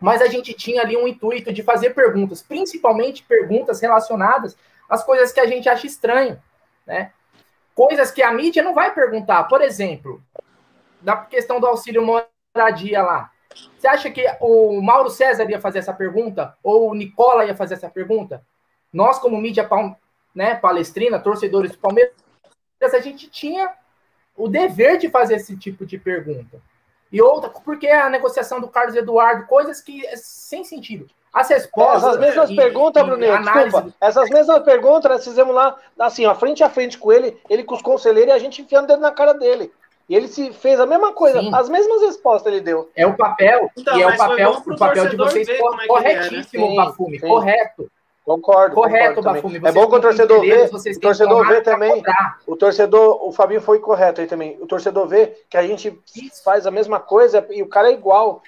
[0.00, 4.56] Mas a gente tinha ali um intuito de fazer perguntas, principalmente perguntas relacionadas
[4.88, 6.40] às coisas que a gente acha estranho,
[6.86, 7.12] né?
[7.74, 9.44] Coisas que a mídia não vai perguntar.
[9.44, 10.22] Por exemplo,
[11.00, 13.30] da questão do auxílio moradia lá.
[13.76, 16.56] Você acha que o Mauro César ia fazer essa pergunta?
[16.62, 18.44] Ou o Nicola ia fazer essa pergunta?
[18.92, 19.64] Nós, como mídia
[20.34, 22.12] né, palestrina, torcedores do Palmeiras,
[22.80, 23.70] a gente tinha
[24.36, 26.60] o dever de fazer esse tipo de pergunta.
[27.10, 31.06] E outra, porque a negociação do Carlos Eduardo, coisas que é sem sentido.
[31.32, 32.04] As respostas.
[32.04, 33.94] Essas mesmas e, perguntas, Bruno, desculpa.
[34.00, 37.74] Essas mesmas perguntas nós fizemos lá, assim, ó, frente a frente com ele, ele com
[37.74, 39.72] os conselheiros e a gente enfiando dedo na cara dele.
[40.08, 41.54] E ele se fez a mesma coisa, Sim.
[41.54, 42.90] as mesmas respostas ele deu.
[42.96, 46.70] É o papel, então, e é o papel, o papel de vocês é corretíssimo, é,
[46.70, 46.76] né?
[46.76, 47.90] Bafume, correto.
[48.28, 48.74] Concordo.
[48.74, 49.56] Correto, Bafume.
[49.64, 52.02] É bom que o torcedor vê, o torcedor vê também.
[52.46, 54.58] O torcedor, o Fabinho foi correto aí também.
[54.60, 55.98] O torcedor vê que a gente
[56.44, 58.42] faz a mesma coisa e o cara é igual.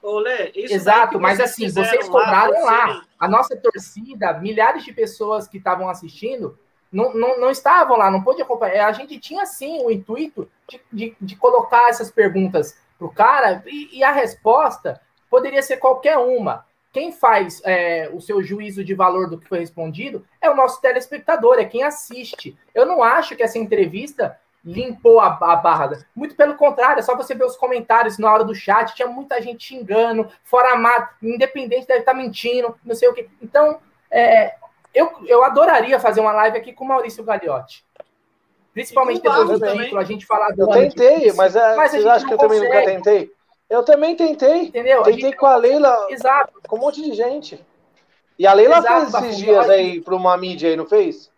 [0.00, 3.02] Olê, Exato, mas assim, vocês cobraram lá, lá.
[3.18, 6.56] A nossa torcida, milhares de pessoas que estavam assistindo,
[6.92, 8.86] não, não, não estavam lá, não pôde acompanhar.
[8.86, 13.64] A gente tinha sim o intuito de, de, de colocar essas perguntas para o cara
[13.66, 16.64] e, e, a resposta poderia ser qualquer uma.
[16.92, 20.80] Quem faz é, o seu juízo de valor do que foi respondido é o nosso
[20.80, 22.56] telespectador, é quem assiste.
[22.74, 26.04] Eu não acho que essa entrevista limpou a, a barra.
[26.14, 29.40] Muito pelo contrário, é só você ver os comentários na hora do chat, tinha muita
[29.40, 33.28] gente xingando, fora amado, independente deve estar mentindo, não sei o quê.
[33.40, 33.78] Então,
[34.10, 34.54] é,
[34.92, 37.84] eu, eu adoraria fazer uma live aqui com o Maurício Gagliotti.
[38.72, 40.62] Principalmente depois do título, a gente falar do.
[40.62, 43.32] Eu tentei, mas, é, mas vocês acham que eu também nunca tentei?
[43.70, 44.64] Eu também tentei.
[44.64, 45.02] Entendeu?
[45.02, 45.36] Tentei gente...
[45.36, 46.52] com a Leila, Exato.
[46.68, 47.64] com um monte de gente.
[48.38, 51.30] E a Leila Exato, fez esses dias aí para uma mídia aí, não fez?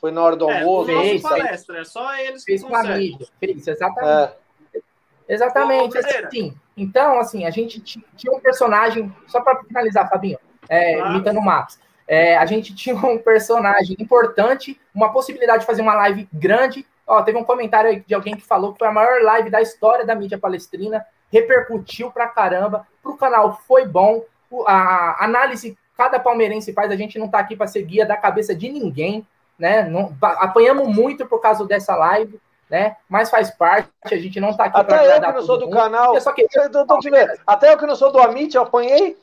[0.00, 0.86] Foi na hora do é, almoço.
[0.86, 3.26] Fez, palestra, é só eles fez que com a mídia.
[3.38, 4.32] Fez, exatamente.
[4.74, 4.82] É.
[5.28, 6.54] Exatamente, assim.
[6.76, 10.38] Então, assim, a gente tinha um personagem, só para finalizar, Fabinho,
[10.68, 11.14] é, claro.
[11.14, 11.78] imitando o Max
[12.10, 16.84] é, a gente tinha um personagem importante, uma possibilidade de fazer uma live grande.
[17.06, 20.04] Ó, teve um comentário de alguém que falou que foi a maior live da história
[20.04, 24.24] da mídia palestrina, repercutiu pra caramba, pro canal foi bom,
[24.66, 28.54] a análise cada palmeirense faz, a gente não tá aqui para ser guia da cabeça
[28.54, 29.26] de ninguém,
[29.58, 29.82] né?
[29.82, 32.40] Não, apanhamos muito por causa dessa live,
[32.70, 32.96] né?
[33.08, 35.76] Mas faz parte, a gente não tá aqui Até eu que não sou do mundo.
[35.76, 36.46] canal, eu só que...
[36.50, 37.32] eu tô, te vendo.
[37.46, 39.18] Até eu que não sou do Amit, eu apanhei.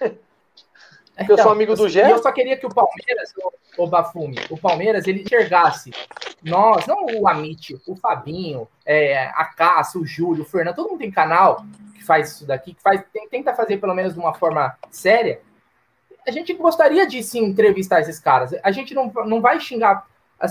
[1.14, 2.10] Então, eu sou então, amigo do Gé.
[2.10, 5.90] eu só queria que o Palmeiras, o, o Bafume, o Palmeiras, ele enxergasse
[6.42, 11.00] nós, não o Amit, o Fabinho, é, a Cássio, o Júlio, o Fernando, todo mundo
[11.00, 11.64] tem canal
[11.94, 15.40] que faz isso daqui, que faz, tenta fazer pelo menos de uma forma séria.
[16.26, 18.54] A gente gostaria de sim entrevistar esses caras.
[18.62, 20.06] A gente não, não vai xingar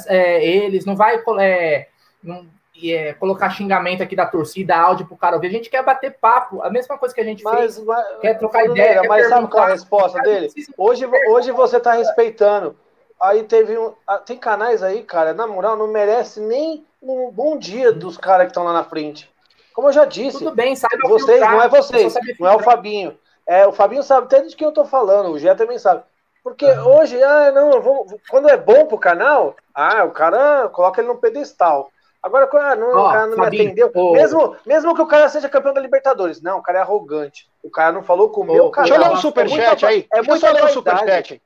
[0.07, 1.87] é, eles, não vai é,
[2.23, 2.45] não,
[2.91, 5.47] é, colocar xingamento aqui da torcida, áudio pro cara ouvir.
[5.47, 7.85] A gente quer bater papo, a mesma coisa que a gente mas, fez.
[7.85, 9.03] Mas, quer trocar ideia.
[9.03, 10.49] Mas sabe qual é a resposta dele?
[10.77, 12.75] Hoje, hoje você tá respeitando.
[13.21, 13.93] Aí teve um.
[14.07, 18.45] Ah, tem canais aí, cara, na moral, não merece nem um bom dia dos caras
[18.45, 19.29] que estão lá na frente.
[19.73, 20.39] Como eu já disse.
[20.39, 20.97] Tudo bem, sabe?
[21.03, 23.17] Vocês, filtrar, não é vocês, não é o Fabinho.
[23.45, 26.03] É, o Fabinho sabe até de quem eu tô falando, o Gé também sabe.
[26.43, 26.97] Porque uhum.
[26.97, 31.17] hoje, ah, não, vou, quando é bom pro canal, ah, o cara coloca ele no
[31.17, 31.91] pedestal.
[32.21, 33.91] Agora, não, oh, o cara não Fabinho, me atendeu.
[33.95, 34.11] Oh.
[34.13, 36.39] Mesmo, mesmo que o cara seja campeão da Libertadores.
[36.41, 37.49] Não, o cara é arrogante.
[37.63, 38.89] O cara não falou com o oh, meu canal.
[38.89, 40.07] Deixa eu ler um superchat aí.
[40.13, 41.41] É deixa eu só ler um superchat.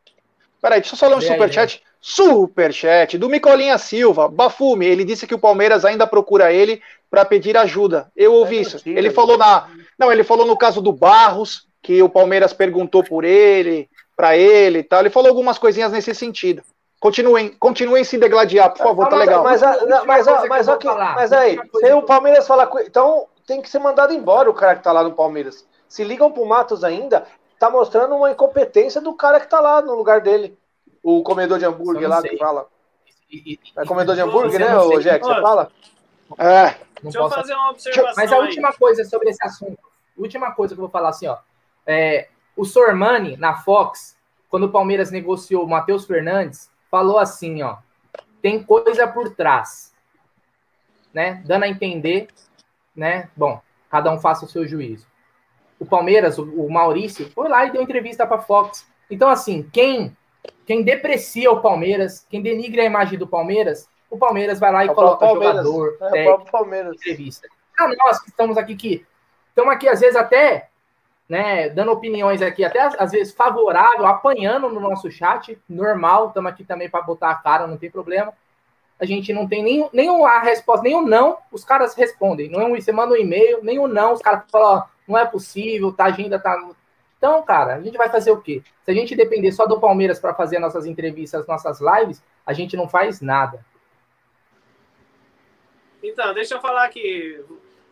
[0.61, 1.81] Peraí, deixa eu só ler um superchat.
[2.01, 4.27] Superchat do Micolinha Silva.
[4.27, 8.11] Bafume, ele disse que o Palmeiras ainda procura ele para pedir ajuda.
[8.15, 8.81] Eu ouvi é isso.
[8.85, 9.69] Ele falou na.
[9.97, 14.79] Não, ele falou no caso do Barros, que o Palmeiras perguntou por ele, para ele
[14.79, 14.99] e tal.
[14.99, 16.61] Ele falou algumas coisinhas nesse sentido.
[17.05, 19.43] Continuem, continuem se degladiar, por favor, tá legal.
[19.43, 22.67] Mas, mas, mas, mas, mas, mas aí, se o Palmeiras falar.
[22.81, 25.67] Então tem que ser mandado embora o cara que tá lá no Palmeiras.
[25.87, 27.27] Se ligam pro Matos ainda,
[27.59, 30.57] tá mostrando uma incompetência do cara que tá lá no lugar dele.
[31.03, 32.31] O comedor de hambúrguer lá sei.
[32.31, 32.65] que fala.
[33.77, 35.23] É comedor de hambúrguer, né, o Jack?
[35.23, 35.71] Você fala?
[36.39, 36.73] É.
[37.03, 38.13] Deixa eu fazer uma observação.
[38.17, 39.77] Mas a última coisa sobre esse assunto,
[40.17, 41.37] última coisa que eu vou falar assim, ó.
[41.85, 44.17] É, o Sormani, na Fox,
[44.49, 47.77] quando o Palmeiras negociou o Matheus Fernandes, falou assim, ó,
[48.41, 49.93] tem coisa por trás,
[51.13, 51.41] né?
[51.45, 52.27] Dando a entender,
[52.95, 53.29] né?
[53.35, 55.07] Bom, cada um faça o seu juízo.
[55.79, 58.87] O Palmeiras, o, Maurício, foi lá e deu entrevista para Fox.
[59.09, 60.15] Então, assim, quem
[60.65, 64.89] quem deprecia o Palmeiras, quem denigra a imagem do Palmeiras, o Palmeiras vai lá e
[64.89, 66.95] é coloca jogador, é, técnico, Palmeiras.
[66.95, 67.47] entrevista.
[67.77, 69.05] Ah, nós que estamos aqui que
[69.49, 70.69] estamos aqui às vezes até
[71.27, 76.63] né, dando opiniões aqui, até às vezes favorável, apanhando no nosso chat, normal, estamos aqui
[76.63, 78.33] também para botar a cara, não tem problema.
[78.99, 82.49] A gente não tem nem, nem a resposta, nem o não, os caras respondem.
[82.49, 85.17] Não é um, você manda um e-mail, nem o não, os caras falam, ó, não
[85.17, 86.57] é possível, tá, a agenda tá.
[87.17, 88.61] Então, cara, a gente vai fazer o quê?
[88.83, 92.77] Se a gente depender só do Palmeiras para fazer nossas entrevistas, nossas lives, a gente
[92.77, 93.65] não faz nada.
[96.03, 97.43] Então, deixa eu falar que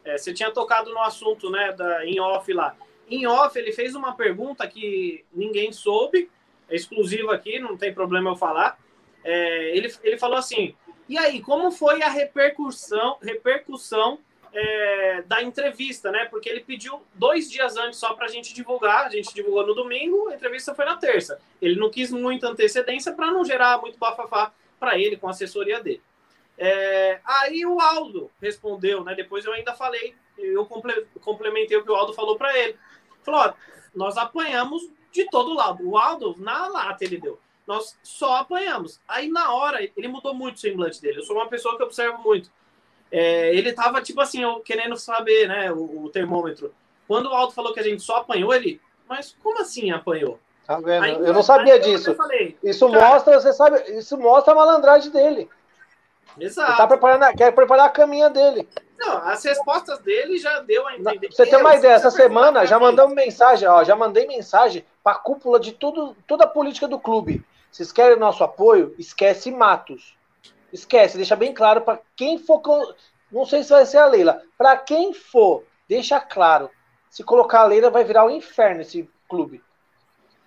[0.06, 2.76] é, você tinha tocado no assunto, né, da, em off lá.
[3.14, 6.32] Em off, ele fez uma pergunta que ninguém soube,
[6.68, 8.80] é exclusiva aqui, não tem problema eu falar.
[9.24, 10.76] É, ele, ele falou assim:
[11.08, 14.18] e aí, como foi a repercussão, repercussão
[14.52, 16.26] é, da entrevista, né?
[16.26, 19.06] Porque ele pediu dois dias antes só para a gente divulgar.
[19.06, 21.40] A gente divulgou no domingo, a entrevista foi na terça.
[21.62, 25.80] Ele não quis muita antecedência para não gerar muito bafafá para ele com a assessoria
[25.82, 26.02] dele.
[26.58, 29.14] É, aí o Aldo respondeu, né?
[29.14, 32.76] Depois eu ainda falei, eu complementei o que o Aldo falou para ele.
[33.24, 33.54] Falou: ó,
[33.96, 35.88] nós apanhamos de todo lado.
[35.88, 37.40] O Aldo, na lata, ele deu.
[37.66, 39.00] Nós só apanhamos.
[39.08, 41.20] Aí, na hora, ele mudou muito o semblante dele.
[41.20, 42.50] Eu sou uma pessoa que observo muito.
[43.12, 46.74] É, ele tava, tipo assim, querendo saber, né, o, o, termômetro.
[47.08, 50.40] Quando o Aldo falou que a gente só apanhou, ele, mas como assim apanhou?
[50.66, 51.04] Tá vendo?
[51.04, 52.16] Aí, eu não sabia disso.
[52.16, 55.50] Falei, isso cara, mostra, você sabe, isso mostra a malandragem dele.
[56.40, 56.72] Exato.
[56.72, 58.68] Ele tá preparando, quer preparar a caminha dele.
[59.06, 61.30] Não, as respostas dele já deu a entender.
[61.30, 65.20] Você tem uma ideia, essa semana já mandamos mensagem, ó, já mandei mensagem para a
[65.20, 67.46] cúpula de tudo, toda a política do clube.
[67.70, 68.96] Vocês querem nosso apoio?
[68.98, 70.16] Esquece Matos.
[70.72, 72.62] Esquece, deixa bem claro para quem for.
[73.30, 74.42] Não sei se vai ser a Leila.
[74.58, 76.70] Para quem for, deixa claro.
[77.10, 79.62] Se colocar a Leila, vai virar o um inferno esse clube.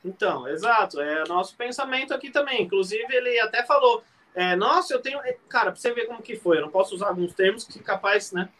[0.05, 1.01] Então, exato.
[1.01, 2.63] É nosso pensamento aqui também.
[2.63, 4.03] Inclusive, ele até falou
[4.37, 5.19] é, nossa, eu tenho.
[5.21, 7.79] É, cara, pra você ver como que foi, eu não posso usar alguns termos que
[7.79, 8.51] capaz, né?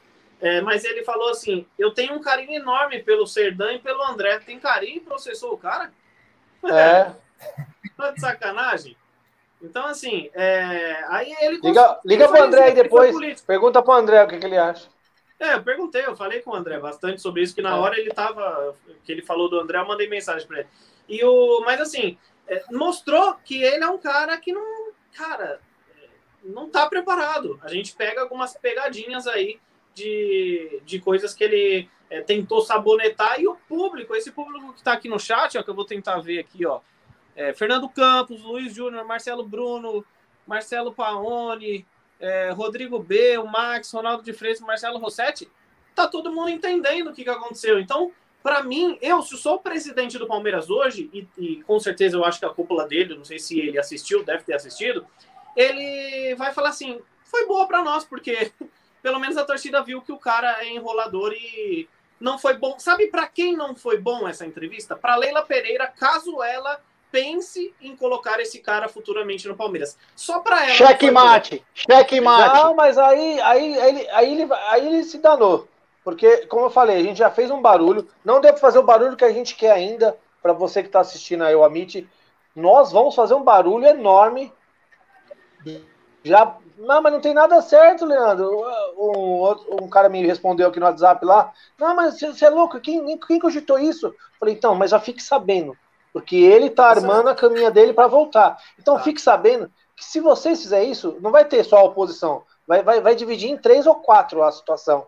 [0.41, 4.39] É, mas ele falou assim: eu tenho um carinho enorme pelo Serdan e pelo André.
[4.39, 5.93] Tem carinho e processou o cara?
[6.65, 7.13] É.
[7.95, 8.97] Tá de sacanagem?
[9.61, 11.05] Então, assim, é...
[11.09, 11.61] aí ele.
[11.63, 13.41] Liga, liga pro André aí depois.
[13.43, 14.89] Pergunta pro André o que, que ele acha.
[15.39, 17.75] É, eu perguntei, eu falei com o André bastante sobre isso, que na é.
[17.75, 18.75] hora ele tava.
[19.05, 20.69] Que ele falou do André, eu mandei mensagem para ele.
[21.07, 22.17] E o, mas assim,
[22.49, 24.87] é, mostrou que ele é um cara que não.
[25.13, 25.61] Cara,
[26.47, 27.59] não está preparado.
[27.63, 29.59] A gente pega algumas pegadinhas aí
[29.95, 34.93] de, de coisas que ele é, tentou sabonetar e o público, esse público que está
[34.93, 36.81] aqui no chat, ó, que eu vou tentar ver aqui, ó,
[37.35, 40.05] é, Fernando Campos, Luiz Júnior, Marcelo Bruno,
[40.47, 41.87] Marcelo Paone,
[42.21, 45.49] é, Rodrigo B, o Max, Ronaldo de Freitas, Marcelo Rossetti,
[45.95, 47.79] tá todo mundo entendendo o que, que aconteceu.
[47.79, 48.13] Então,
[48.43, 52.25] para mim, eu, se sou o presidente do Palmeiras hoje, e, e, com certeza eu
[52.25, 55.05] acho que a cúpula dele, não sei se ele assistiu, deve ter assistido,
[55.57, 58.53] ele vai falar assim: foi boa para nós, porque
[59.03, 61.89] pelo menos a torcida viu que o cara é enrolador e
[62.21, 62.79] não foi bom.
[62.79, 64.95] Sabe para quem não foi bom essa entrevista?
[64.95, 66.81] Para Leila Pereira, caso ela
[67.11, 69.97] pense em colocar esse cara futuramente no Palmeiras.
[70.15, 70.75] Só para ela.
[70.75, 72.57] Cheque mate, cheque mate.
[72.57, 75.69] Não, mas aí, aí, aí, aí, ele, aí ele se danou.
[76.05, 78.09] Porque, como eu falei, a gente já fez um barulho.
[78.25, 80.17] Não deu para fazer o barulho que a gente quer ainda.
[80.41, 82.09] Para você que está assistindo aí o Amit,
[82.55, 84.53] nós vamos fazer um barulho enorme
[86.23, 86.57] já.
[86.79, 88.63] Não, mas não tem nada certo, Leandro.
[88.99, 91.53] Um, um cara me respondeu aqui no WhatsApp lá.
[91.79, 94.15] Não, mas você é louco, quem, quem cogitou isso?
[94.39, 95.77] Falei, então, mas já fique sabendo.
[96.13, 98.59] Porque ele tá armando a caminha dele para voltar.
[98.79, 99.03] Então tá.
[99.03, 102.43] fique sabendo que se vocês fizerem isso, não vai ter só a oposição.
[102.67, 105.07] Vai, vai, vai dividir em três ou quatro a situação.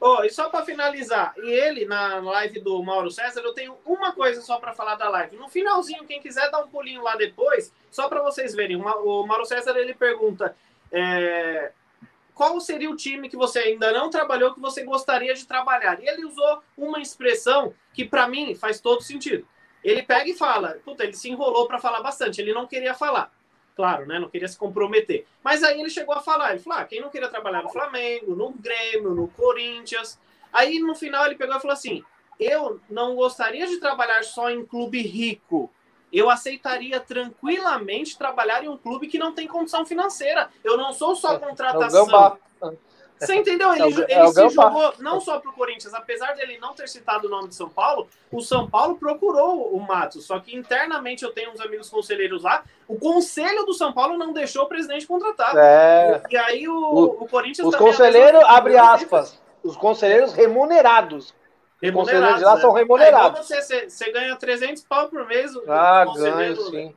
[0.00, 4.12] Oh, e só para finalizar, e ele na live do Mauro César, eu tenho uma
[4.12, 5.36] coisa só para falar da live.
[5.36, 9.44] No finalzinho, quem quiser dar um pulinho lá depois, só para vocês verem, o Mauro
[9.44, 10.56] César ele pergunta
[10.92, 11.72] é,
[12.34, 16.00] qual seria o time que você ainda não trabalhou que você gostaria de trabalhar.
[16.02, 19.46] E ele usou uma expressão que para mim faz todo sentido.
[19.82, 23.32] Ele pega e fala, puta, ele se enrolou para falar bastante, ele não queria falar
[23.78, 24.18] claro, né?
[24.18, 25.24] Não queria se comprometer.
[25.40, 28.34] Mas aí ele chegou a falar, ele falou: ah, quem não queria trabalhar no Flamengo,
[28.34, 30.18] no Grêmio, no Corinthians.
[30.52, 32.02] Aí no final ele pegou e falou assim:
[32.40, 35.70] eu não gostaria de trabalhar só em clube rico.
[36.12, 40.48] Eu aceitaria tranquilamente trabalhar em um clube que não tem condição financeira.
[40.64, 42.38] Eu não sou só é, contratação.
[42.62, 43.72] É você entendeu?
[43.74, 46.88] Ele, é ele se jogou não só para o Corinthians, apesar de ele não ter
[46.88, 50.24] citado o nome de São Paulo, o São Paulo procurou o Matos.
[50.24, 52.62] Só que internamente eu tenho uns amigos conselheiros lá.
[52.86, 55.56] O conselho do São Paulo não deixou o presidente contratar.
[55.56, 56.22] É.
[56.30, 57.66] E aí o, o, o Corinthians.
[57.66, 61.34] Os conselheiros, abre aspas, os conselheiros remunerados.
[61.80, 62.36] Remunerados.
[62.38, 62.80] Os lá são é.
[62.80, 63.46] remunerados.
[63.46, 65.52] você, você, você, ganha 300 pau por mês.
[65.68, 66.94] Ah, ganho, sim.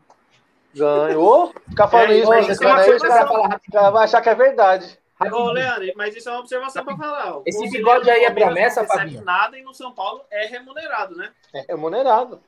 [0.73, 1.53] Ganhou.
[1.69, 4.35] Ficar falando é, isso, mas isso é uma coisa, o cara vai achar que é
[4.35, 4.99] verdade.
[5.19, 7.37] Ô, Leandro, mas isso é uma observação para falar.
[7.37, 9.23] O Esse bigode aí é promessa, Fabinho?
[9.23, 11.31] nada e no São Paulo é remunerado, né?
[11.53, 12.41] É remunerado.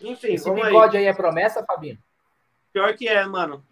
[0.00, 1.04] Enfim, Esse bigode aí.
[1.04, 1.98] aí é promessa, Fabinho?
[2.72, 3.64] Pior que é, mano.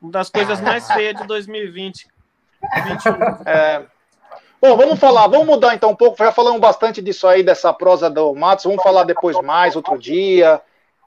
[0.00, 2.06] Uma das coisas mais feias de 2020.
[2.84, 3.16] 21.
[3.46, 3.95] É...
[4.60, 6.16] Bom, vamos falar, vamos mudar então um pouco.
[6.18, 8.64] Já falamos bastante disso aí, dessa prosa do Matos.
[8.64, 10.60] Vamos falar depois mais, outro dia.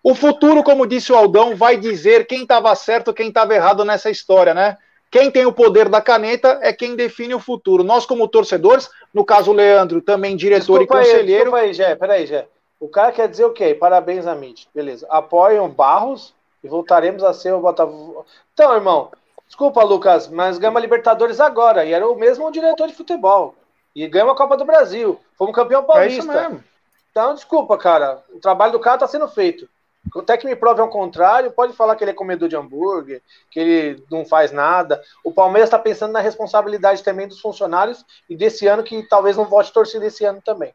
[0.03, 4.09] O futuro, como disse o Aldão, vai dizer quem estava certo, quem estava errado nessa
[4.09, 4.77] história, né?
[5.11, 7.83] Quem tem o poder da caneta é quem define o futuro.
[7.83, 11.55] Nós, como torcedores, no caso o Leandro, também diretor desculpa e conselheiro.
[11.55, 12.47] Aí, desculpa aí, Gé, peraí, Gé.
[12.79, 13.73] O cara quer dizer o quê?
[13.73, 14.69] Parabéns, Amit.
[14.73, 15.07] Beleza.
[15.09, 18.25] Apoiam Barros e voltaremos a ser o Botafogo.
[18.53, 19.09] Então, irmão,
[19.49, 21.83] Desculpa, Lucas, mas ganhamos a Libertadores agora.
[21.83, 23.55] E era o mesmo diretor de futebol.
[23.95, 25.19] E ganhamos a Copa do Brasil.
[25.35, 26.33] Fomos campeão paulista.
[26.33, 26.69] É
[27.11, 28.23] então, desculpa, cara.
[28.31, 29.67] O trabalho do cara está sendo feito.
[30.15, 33.21] Até que me prove ao contrário, pode falar que ele é comedor de hambúrguer,
[33.51, 35.01] que ele não faz nada.
[35.23, 39.45] O Palmeiras está pensando na responsabilidade também dos funcionários e desse ano que talvez não
[39.45, 40.73] vote torcida esse ano também.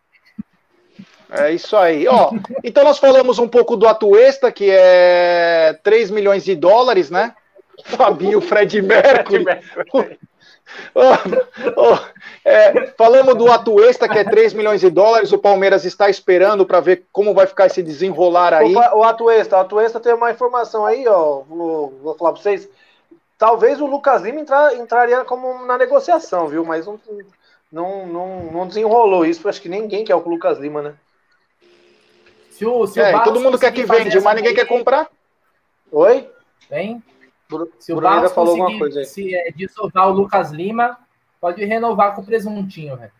[1.30, 2.06] É isso aí.
[2.06, 2.32] Ó,
[2.62, 7.34] então nós falamos um pouco do Atuesta, que é 3 milhões de dólares, né?
[7.84, 9.44] Fabinho Fred Mercury.
[10.94, 11.02] oh,
[11.76, 11.98] oh,
[12.44, 15.32] é, falamos do Atuesta, que é 3 milhões de dólares.
[15.32, 18.74] O Palmeiras está esperando para ver como vai ficar esse desenrolar aí.
[18.74, 21.42] O, o Atuesta, o Atuesta tem uma informação aí, ó.
[21.48, 22.68] Vou, vou falar para vocês.
[23.38, 26.64] Talvez o Lucas Lima entrar, entraria como na negociação, viu?
[26.64, 26.98] Mas não,
[27.70, 29.48] não, não, não desenrolou isso.
[29.48, 30.94] Acho que ninguém quer o Lucas Lima, né?
[32.50, 35.10] Se o, se é, o todo mundo quer que vende, mas ninguém quer comprar.
[35.90, 36.30] Oi?
[36.68, 37.02] Tem.
[37.78, 39.06] Se o Barros falou alguma coisa aí.
[39.06, 40.98] se é, dissolvar o Lucas Lima,
[41.40, 43.12] pode renovar com o presuntinho, velho.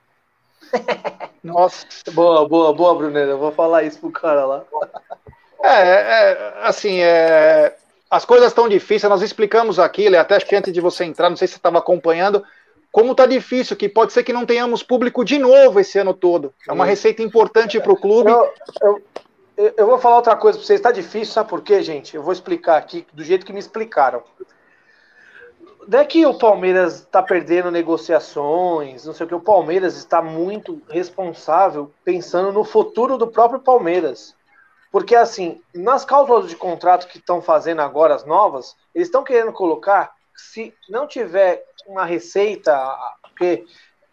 [1.43, 1.87] Nossa.
[2.13, 3.33] Boa, boa, boa, Brunera.
[3.33, 4.65] Eu vou falar isso pro cara lá.
[5.63, 7.77] É, é assim, é,
[8.11, 11.37] as coisas estão difíceis, nós explicamos aqui, até acho que antes de você entrar, não
[11.37, 12.45] sei se você estava acompanhando,
[12.93, 16.55] como está difícil, que pode ser que não tenhamos público de novo esse ano todo.
[16.69, 18.31] É uma receita importante para o clube.
[18.31, 18.53] Eu,
[18.83, 19.03] eu,
[19.57, 20.81] eu vou falar outra coisa para vocês.
[20.81, 22.17] Está difícil, sabe por quê, gente?
[22.17, 24.23] Eu vou explicar aqui do jeito que me explicaram.
[25.87, 29.35] Não é que o Palmeiras está perdendo negociações, não sei o que.
[29.35, 34.35] O Palmeiras está muito responsável pensando no futuro do próprio Palmeiras.
[34.91, 39.53] Porque, assim, nas cláusulas de contrato que estão fazendo agora, as novas, eles estão querendo
[39.53, 42.73] colocar, se não tiver uma receita,
[43.23, 43.65] porque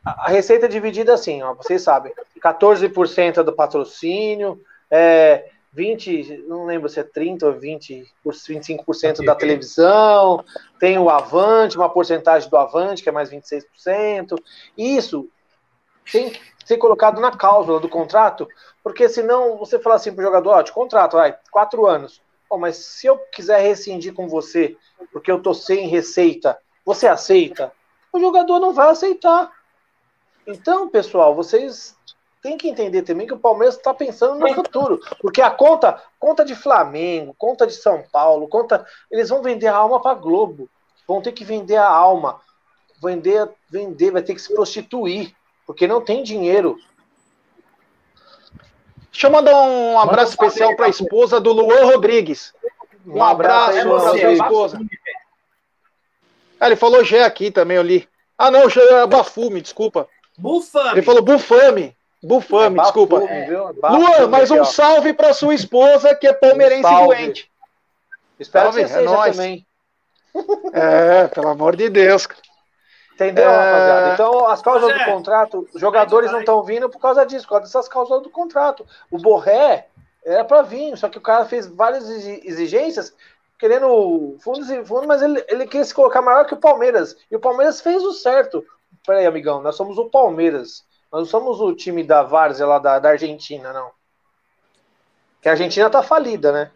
[0.03, 2.11] a receita é dividida assim, ó, vocês sabem,
[2.43, 4.59] 14% do patrocínio,
[4.91, 10.43] é, 20, não lembro se é 30 ou 20, 25% da televisão,
[10.79, 14.37] tem o Avante, uma porcentagem do Avante, que é mais 26%.
[14.77, 15.29] Isso
[16.11, 18.47] tem que ser colocado na cláusula do contrato,
[18.83, 22.21] porque senão você fala assim para o jogador, ó, de contrato, vai, quatro anos.
[22.49, 24.75] Oh, mas se eu quiser rescindir com você,
[25.13, 27.71] porque eu tô sem receita, você aceita?
[28.11, 29.49] O jogador não vai aceitar.
[30.45, 31.95] Então, pessoal, vocês
[32.41, 36.43] tem que entender também que o Palmeiras está pensando no futuro, porque a conta, conta
[36.43, 40.67] de Flamengo, conta de São Paulo, conta, eles vão vender a alma para Globo,
[41.07, 42.41] vão ter que vender a alma,
[43.01, 45.35] vender, vender, vai ter que se prostituir,
[45.67, 46.79] porque não tem dinheiro.
[49.11, 52.53] Deixa eu mandar um abraço especial para a esposa do Luan Rodrigues.
[53.05, 54.79] Um, um abraço para sua esposa.
[56.59, 58.07] Ah, ele falou Gé aqui também, eu li.
[58.37, 60.07] Ah, não, Gé é Bafume, desculpa.
[60.37, 60.91] Bufame.
[60.91, 61.95] Ele falou Bufame.
[62.23, 63.23] Bufame, é desculpa.
[63.23, 63.47] É.
[63.49, 67.51] Luan, mais um salve para sua esposa, que é palmeirense um doente.
[68.39, 69.35] Espero salve, que você é seja nóis.
[69.35, 69.67] também.
[70.73, 72.27] É, pelo amor de Deus.
[73.13, 73.55] Entendeu, é...
[73.55, 74.13] rapaziada?
[74.13, 77.65] Então, as causas do contrato, os jogadores não estão vindo por causa disso, por causa
[77.65, 78.85] dessas causas do contrato.
[79.11, 79.87] O Borré
[80.25, 83.13] era para vir, só que o cara fez várias exigências,
[83.59, 87.15] querendo fundos e fundos, mas ele, ele queria se colocar maior que o Palmeiras.
[87.29, 88.63] E o Palmeiras fez o certo.
[89.05, 90.83] Peraí, amigão, nós somos o Palmeiras.
[91.11, 93.91] Nós não somos o time da Várzea lá da, da Argentina, não.
[95.41, 96.71] Que a Argentina tá falida, né?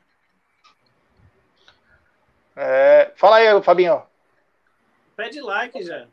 [2.56, 4.04] É, fala aí, Fabinho.
[5.16, 6.06] Pede like já.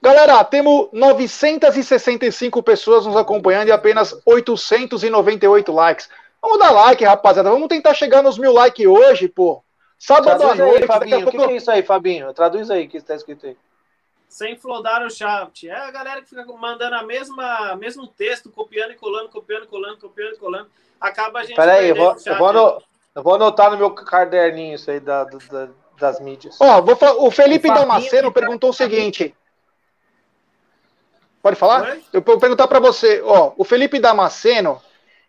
[0.00, 6.08] Galera, temos 965 pessoas nos acompanhando e apenas 898 likes.
[6.40, 7.50] Vamos dar like, rapaziada.
[7.50, 9.62] Vamos tentar chegar nos mil likes hoje, pô.
[9.96, 10.82] Sábado à noite.
[10.82, 11.28] Aí, Fabinho.
[11.28, 12.34] O que, que, é isso aí, Fabinho?
[12.34, 13.56] Traduz aí o que está escrito aí
[14.32, 15.64] sem flodar o shaft.
[15.68, 19.66] É a galera que fica mandando a mesma mesmo texto, copiando e colando, copiando e
[19.66, 20.70] colando, copiando e colando.
[20.98, 21.56] Acaba a gente.
[21.56, 22.82] Peraí, eu vou, eu, vou no,
[23.14, 25.68] eu vou anotar no meu caderninho isso aí da, da
[26.00, 26.56] das mídias.
[26.58, 29.34] Ó, vou, o Felipe o Damasceno perguntou o seguinte.
[31.42, 31.82] Pode falar?
[31.82, 32.02] Oi?
[32.12, 33.20] Eu vou perguntar para você.
[33.22, 34.80] Ó, o Felipe Damasceno,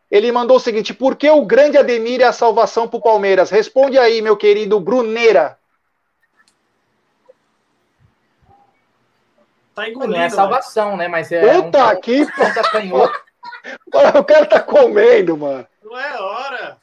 [0.10, 3.50] ele mandou o seguinte: por que o grande Ademir é a salvação para o Palmeiras?
[3.50, 5.58] Responde aí, meu querido Bruneira.
[9.74, 10.18] Tá engolindo.
[10.18, 11.08] Não é salvação, né?
[11.08, 11.62] Mas é.
[11.62, 12.02] Puta um...
[12.02, 12.22] que.
[12.22, 15.66] o cara tá comendo, mano.
[15.84, 16.78] Não é hora.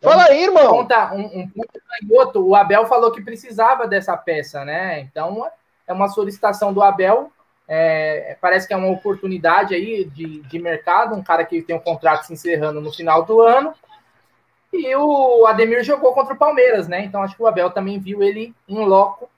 [0.00, 0.68] Fala aí, irmão.
[0.68, 2.46] Conta um, um ponto canhoto.
[2.46, 5.00] O Abel falou que precisava dessa peça, né?
[5.00, 5.50] Então
[5.86, 7.32] é uma solicitação do Abel.
[7.66, 11.14] É, parece que é uma oportunidade aí de, de mercado.
[11.14, 13.74] Um cara que tem um contrato se encerrando no final do ano.
[14.72, 17.04] E o Ademir jogou contra o Palmeiras, né?
[17.04, 19.30] Então acho que o Abel também viu ele em loco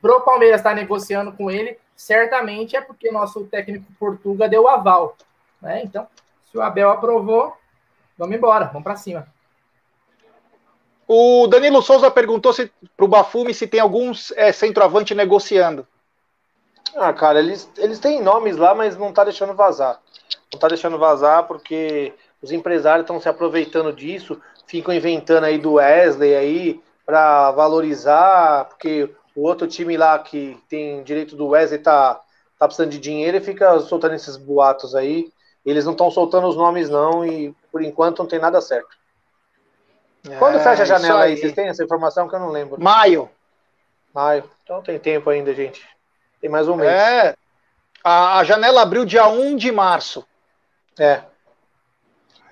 [0.00, 5.16] pro Palmeiras estar tá negociando com ele, certamente é porque nosso técnico Portuga deu aval.
[5.60, 5.82] Né?
[5.84, 6.06] Então,
[6.50, 7.54] se o Abel aprovou,
[8.16, 9.26] vamos embora, vamos para cima.
[11.06, 15.86] O Danilo Souza perguntou se, pro Bafume se tem alguns é, centroavante negociando.
[16.94, 20.00] Ah, cara, eles, eles têm nomes lá, mas não tá deixando vazar.
[20.52, 25.74] Não tá deixando vazar porque os empresários estão se aproveitando disso, ficam inventando aí do
[25.74, 32.20] Wesley aí para valorizar, porque o outro time lá que tem direito do Wesley tá,
[32.58, 35.32] tá precisando de dinheiro e fica soltando esses boatos aí.
[35.64, 38.96] Eles não estão soltando os nomes, não, e por enquanto não tem nada certo.
[40.28, 41.32] É, Quando fecha a janela aí?
[41.32, 41.36] aí?
[41.36, 42.80] Vocês têm essa informação que eu não lembro?
[42.80, 43.30] Maio.
[44.14, 44.44] Maio.
[44.62, 45.86] Então tem tempo ainda, gente.
[46.40, 46.90] Tem mais um mês.
[46.90, 47.34] É.
[48.02, 50.26] A, a janela abriu dia 1 de março.
[50.98, 51.22] É.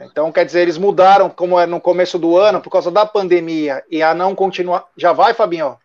[0.00, 3.84] Então, quer dizer, eles mudaram como é no começo do ano por causa da pandemia
[3.90, 4.86] e a não continuar.
[4.96, 5.76] Já vai, Fabinho?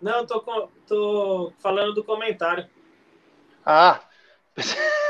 [0.00, 0.40] Não, tô,
[0.86, 2.66] tô falando do comentário.
[3.64, 4.00] Ah.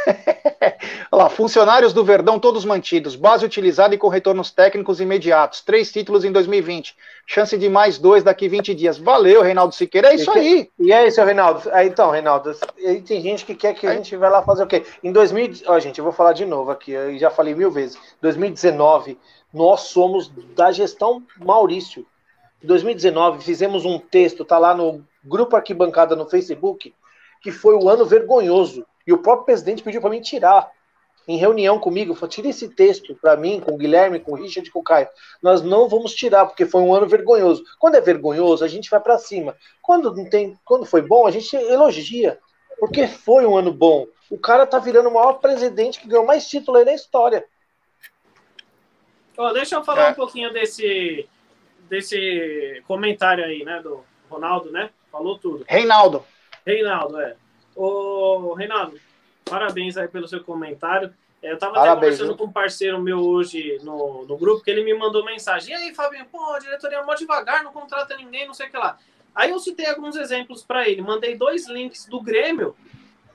[1.11, 5.93] Olha lá, funcionários do Verdão todos mantidos, base utilizada e com retornos técnicos imediatos, três
[5.93, 6.97] títulos em 2020,
[7.27, 8.99] chance de mais dois daqui 20 dias.
[8.99, 10.70] Valeu, Reinaldo Siqueira, é isso aí.
[10.78, 11.69] E é isso, Reinaldo.
[11.73, 14.66] Aí, então, Reinaldo, aí tem gente que quer que a gente vá lá fazer o
[14.66, 14.85] quê?
[15.03, 17.99] Em 2000, ó, gente, eu vou falar de novo aqui, eu já falei mil vezes.
[18.20, 19.19] 2019,
[19.53, 22.07] nós somos da gestão Maurício.
[22.62, 26.94] Em 2019, fizemos um texto, tá lá no grupo Arquibancada no Facebook,
[27.40, 30.70] que foi o ano vergonhoso e o próprio presidente pediu para mim tirar.
[31.26, 34.68] Em reunião comigo, falou: tira esse texto para mim, com o Guilherme, com o Richard
[34.70, 35.09] com o Caio.
[35.40, 37.62] Nós não vamos tirar, porque foi um ano vergonhoso.
[37.78, 39.56] Quando é vergonhoso, a gente vai para cima.
[39.80, 42.39] Quando não tem, quando foi bom, a gente elogia.
[42.78, 44.06] Porque foi um ano bom.
[44.30, 47.44] O cara tá virando o maior presidente que ganhou mais título aí na história.
[49.36, 50.10] Oh, deixa eu falar é.
[50.10, 51.28] um pouquinho desse,
[51.93, 54.89] desse comentário aí, né, do Ronaldo, né?
[55.10, 55.62] Falou tudo.
[55.69, 56.24] Reinaldo.
[56.64, 57.36] Reinaldo, é.
[57.77, 58.98] Ô, Reinaldo,
[59.44, 61.12] parabéns aí pelo seu comentário.
[61.43, 64.94] É, eu estava conversando com um parceiro meu hoje no, no grupo, que ele me
[64.94, 65.74] mandou mensagem.
[65.74, 68.70] E aí, Fabinho, pô, a diretoria é mó devagar, não contrata ninguém, não sei o
[68.70, 68.98] que lá.
[69.35, 71.02] Aí eu citei alguns exemplos para ele.
[71.02, 72.74] Mandei dois links do Grêmio,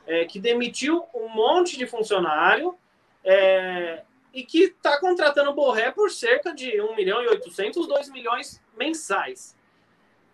[0.08, 2.76] é, que demitiu um monte de funcionário
[3.24, 4.02] é,
[4.34, 8.62] e que está contratando o Borré por cerca de 1 milhão e 800, 2 milhões
[8.78, 9.56] mensais.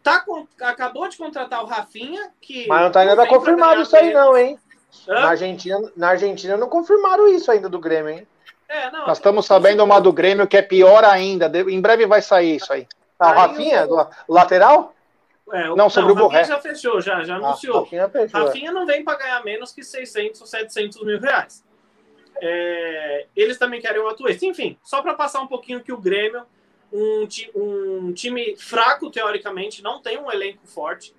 [0.01, 0.25] Tá,
[0.61, 2.67] acabou de contratar o Rafinha, que.
[2.67, 4.59] Mas não tá ainda confirmado isso aí, não, hein?
[5.07, 8.27] Na Argentina, na Argentina não confirmaram isso ainda do Grêmio, hein?
[8.67, 11.51] É, não, Nós estamos sabendo uma do Grêmio que é pior ainda.
[11.69, 12.87] Em breve vai sair isso aí.
[13.19, 14.93] Ah, o Rafinha, do lateral?
[15.51, 17.77] É, o, não, sobre não, o Rafinha já fechou, já, já ah, anunciou.
[17.77, 18.37] Ah, Rafinha, é.
[18.37, 21.63] Rafinha não vem para ganhar menos que 600 ou 700 mil reais.
[22.41, 24.45] É, eles também querem o Atuesta.
[24.45, 26.45] Enfim, só para passar um pouquinho que o Grêmio
[26.93, 31.14] um, um time fraco, teoricamente, não tem um elenco forte.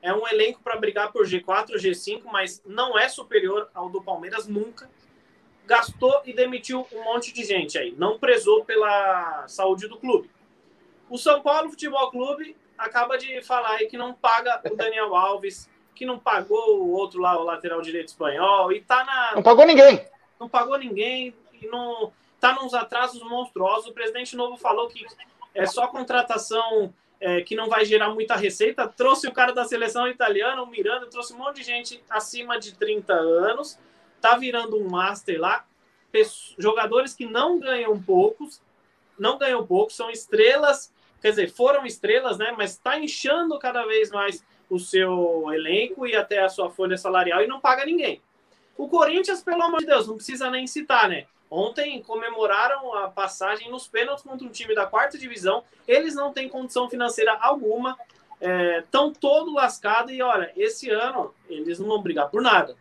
[0.00, 4.46] É um elenco para brigar por G4, G5, mas não é superior ao do Palmeiras
[4.46, 4.88] nunca.
[5.66, 7.94] Gastou e demitiu um monte de gente aí.
[7.98, 10.30] Não prezou pela saúde do clube.
[11.10, 15.68] O São Paulo Futebol Clube acaba de falar aí que não paga o Daniel Alves,
[15.94, 19.32] que não pagou o outro lá, o lateral direito espanhol, e tá na.
[19.34, 20.06] Não pagou ninguém.
[20.38, 21.34] Não pagou ninguém
[21.66, 23.88] não está nos atrasos monstruosos.
[23.88, 25.04] O presidente novo falou que
[25.54, 28.86] é só contratação é, que não vai gerar muita receita.
[28.86, 32.74] Trouxe o cara da seleção italiana, o Miranda, trouxe um monte de gente acima de
[32.76, 33.78] 30 anos.
[34.20, 35.64] Tá virando um master lá.
[36.58, 38.60] Jogadores que não ganham poucos,
[39.18, 42.52] não ganham pouco, são estrelas, quer dizer, foram estrelas, né?
[42.56, 47.42] Mas está inchando cada vez mais o seu elenco e até a sua folha salarial
[47.42, 48.20] e não paga ninguém.
[48.78, 51.26] O Corinthians, pelo amor de Deus, não precisa nem citar, né?
[51.50, 55.64] Ontem comemoraram a passagem nos pênaltis contra um time da quarta divisão.
[55.86, 57.98] Eles não têm condição financeira alguma,
[58.80, 62.76] estão é, todo lascados e olha, esse ano eles não vão brigar por nada.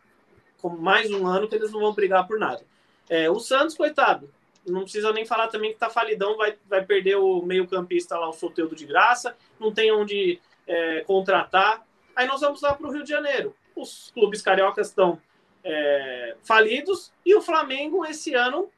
[0.62, 2.64] Como mais um ano que eles não vão brigar por nada.
[3.10, 4.30] É, o Santos, coitado,
[4.68, 8.34] não precisa nem falar também que tá falidão, vai, vai perder o meio-campista lá, o
[8.34, 11.84] Soteudo de graça, não tem onde é, contratar.
[12.16, 13.56] Aí nós vamos lá para o Rio de Janeiro.
[13.76, 15.20] Os clubes cariocas estão
[15.68, 18.70] é, falidos e o Flamengo esse ano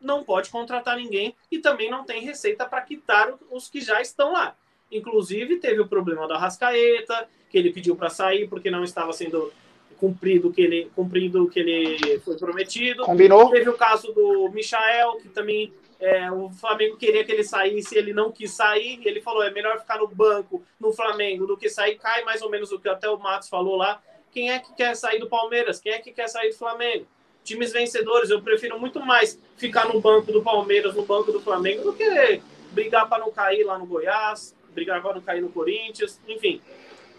[0.00, 4.32] não pode contratar ninguém e também não tem receita para quitar os que já estão
[4.32, 4.54] lá.
[4.90, 9.52] Inclusive, teve o problema da Rascaeta, que ele pediu para sair porque não estava sendo
[9.98, 13.04] cumprido que ele cumprido o que ele foi prometido.
[13.04, 13.50] Combinou.
[13.50, 18.14] Teve o caso do Michael, que também é, o Flamengo queria que ele saísse, ele
[18.14, 19.00] não quis sair.
[19.04, 21.98] Ele falou: é melhor ficar no banco no Flamengo do que sair.
[21.98, 24.00] Cai mais ou menos o que até o Matos falou lá.
[24.32, 25.80] Quem é que quer sair do Palmeiras?
[25.80, 27.06] Quem é que quer sair do Flamengo?
[27.42, 31.82] Times vencedores, eu prefiro muito mais ficar no banco do Palmeiras, no banco do Flamengo,
[31.82, 32.40] do que
[32.70, 36.60] brigar para não cair lá no Goiás, brigar para não cair no Corinthians, enfim.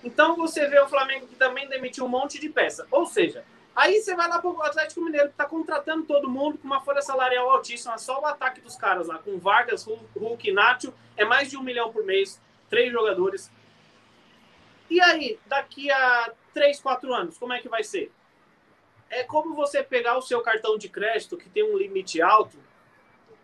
[0.04, 2.88] Então você vê o Flamengo que também demitiu um monte de peça.
[2.92, 3.44] Ou seja,
[3.76, 7.02] Aí você vai lá pro Atlético Mineiro, que tá contratando todo mundo com uma folha
[7.02, 11.50] salarial altíssima, só o ataque dos caras lá, com Vargas, Hulk e Nacho, é mais
[11.50, 12.40] de um milhão por mês,
[12.70, 13.50] três jogadores.
[14.90, 18.12] E aí, daqui a três, quatro anos, como é que vai ser?
[19.10, 22.58] É como você pegar o seu cartão de crédito, que tem um limite alto,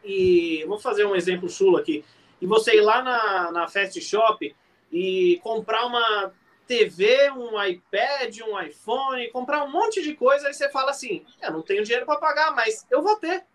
[0.04, 2.06] e vou fazer um exemplo chulo aqui,
[2.42, 4.56] e você ir lá na, na Fast Shop
[4.92, 6.34] e comprar uma
[6.68, 11.52] TV, um iPad, um iPhone, comprar um monte de coisa, aí você fala assim: eu
[11.52, 13.46] não tenho dinheiro para pagar, mas eu vou ter.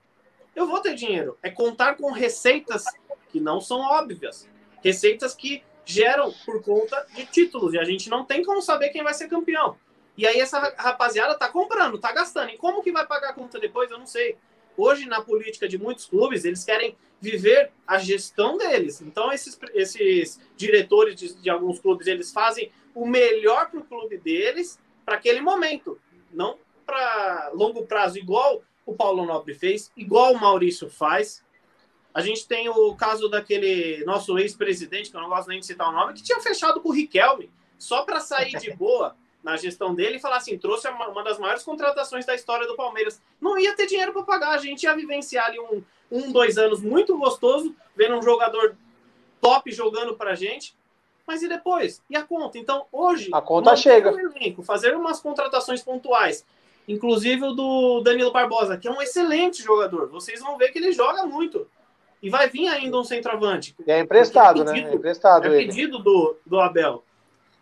[0.56, 1.38] Eu vou ter dinheiro.
[1.42, 2.84] É contar com receitas
[3.30, 4.48] que não são óbvias.
[4.82, 5.62] Receitas que
[5.92, 7.74] geram por conta de títulos.
[7.74, 9.76] E a gente não tem como saber quem vai ser campeão.
[10.16, 12.50] E aí essa rapaziada tá comprando, tá gastando.
[12.50, 13.90] E como que vai pagar a conta depois?
[13.90, 14.36] Eu não sei.
[14.76, 19.00] Hoje, na política de muitos clubes, eles querem viver a gestão deles.
[19.00, 24.18] Então, esses, esses diretores de, de alguns clubes, eles fazem o melhor para o clube
[24.18, 25.98] deles para aquele momento,
[26.32, 31.44] não para longo prazo, igual o Paulo Nobre fez, igual o Maurício faz.
[32.14, 35.88] A gente tem o caso daquele nosso ex-presidente, que eu não gosto nem de citar
[35.88, 39.94] o nome, que tinha fechado com o Riquelme, só para sair de boa na gestão
[39.94, 43.20] dele e falar assim: trouxe uma das maiores contratações da história do Palmeiras.
[43.40, 46.80] Não ia ter dinheiro para pagar, a gente ia vivenciar ali um, um, dois anos
[46.80, 48.76] muito gostoso, vendo um jogador
[49.40, 50.74] top jogando para gente.
[51.26, 52.02] Mas e depois?
[52.10, 52.58] E a conta?
[52.58, 53.30] Então, hoje.
[53.32, 54.12] A conta chega.
[54.12, 56.44] Um elenco, fazer umas contratações pontuais.
[56.86, 60.08] Inclusive o do Danilo Barbosa, que é um excelente jogador.
[60.08, 61.66] Vocês vão ver que ele joga muito.
[62.22, 63.74] E vai vir ainda um centroavante.
[63.84, 64.92] E é emprestado, é pedido, né?
[64.92, 65.46] É emprestado.
[65.46, 67.02] É pedido do, do Abel.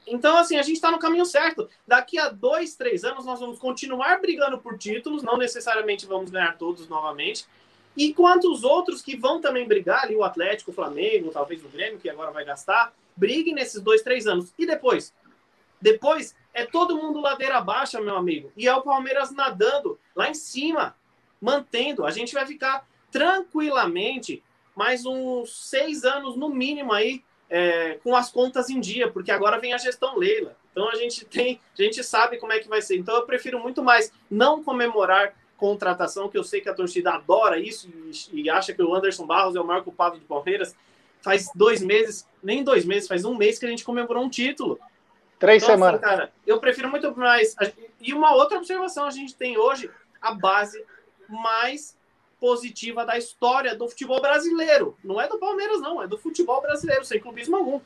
[0.06, 1.68] Então, assim, a gente está no caminho certo.
[1.86, 5.22] Daqui a dois, três anos, nós vamos continuar brigando por títulos.
[5.22, 7.46] Não necessariamente vamos ganhar todos novamente.
[7.96, 11.68] E quanto os outros que vão também brigar ali, o Atlético, o Flamengo, talvez o
[11.68, 14.52] Grêmio, que agora vai gastar, briguem nesses dois, três anos.
[14.58, 15.14] E depois?
[15.80, 18.52] Depois é todo mundo ladeira baixa, meu amigo.
[18.56, 20.94] E é o Palmeiras nadando lá em cima,
[21.40, 22.04] mantendo.
[22.04, 24.42] A gente vai ficar tranquilamente
[24.74, 29.58] mais uns seis anos no mínimo aí é, com as contas em dia, porque agora
[29.58, 30.56] vem a gestão Leila.
[30.70, 32.96] Então a gente tem, a gente sabe como é que vai ser.
[32.96, 37.58] Então eu prefiro muito mais não comemorar contratação, que eu sei que a torcida adora
[37.58, 37.88] isso
[38.32, 40.74] e, e acha que o Anderson Barros é o maior culpado do Palmeiras.
[41.20, 44.80] Faz dois meses, nem dois meses, faz um mês que a gente comemorou um título.
[45.38, 46.02] Três então, assim, semanas.
[46.02, 47.54] Assim, cara, eu prefiro muito mais.
[48.00, 49.90] E uma outra observação, a gente tem hoje
[50.20, 50.82] a base
[51.28, 51.96] mais
[52.40, 54.96] positiva da história do futebol brasileiro.
[55.04, 57.80] Não é do Palmeiras, não, é do futebol brasileiro, sem clubismo algum.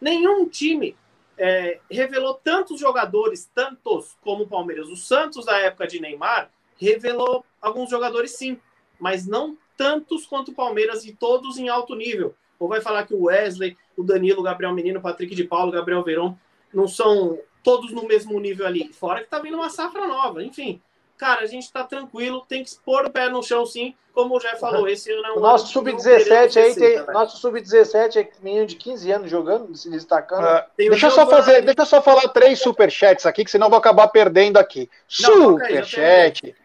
[0.00, 0.96] Nenhum time
[1.38, 4.88] é, revelou tantos jogadores, tantos como o Palmeiras.
[4.88, 8.58] O Santos, da época de Neymar, revelou alguns jogadores sim,
[8.98, 12.34] mas não tantos quanto o Palmeiras e todos em alto nível.
[12.58, 15.68] Ou vai falar que o Wesley, o Danilo, o Gabriel Menino, o Patrick de Paulo,
[15.68, 16.38] o Gabriel Verão
[16.74, 18.92] não são todos no mesmo nível ali.
[18.92, 20.82] Fora que tá vindo uma safra nova, enfim
[21.20, 24.40] cara, a gente tá tranquilo, tem que pôr o pé no chão sim, como o
[24.40, 27.04] Jé falou, esse ano é um o Nosso sub-17 aí tem, né?
[27.12, 30.44] nosso sub-17 é menino de 15 anos jogando, se destacando.
[30.44, 33.70] Uh, deixa eu só fazer, deixa eu só falar três superchats aqui, que senão eu
[33.70, 34.88] vou acabar perdendo aqui.
[35.06, 36.56] Superchat.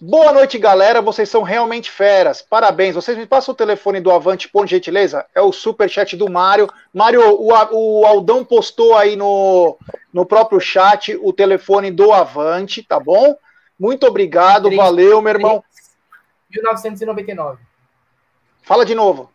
[0.00, 1.02] Boa noite, galera.
[1.02, 2.40] Vocês são realmente feras.
[2.40, 2.94] Parabéns.
[2.94, 5.26] Vocês me passam o telefone do Avante, por gentileza?
[5.34, 6.70] É o superchat do Mário.
[6.94, 9.76] Mário, o, o Aldão postou aí no,
[10.12, 13.36] no próprio chat o telefone do Avante, tá bom?
[13.78, 15.64] Muito obrigado, 3, valeu, meu irmão.
[16.50, 17.58] 1999.
[18.62, 19.30] Fala de novo.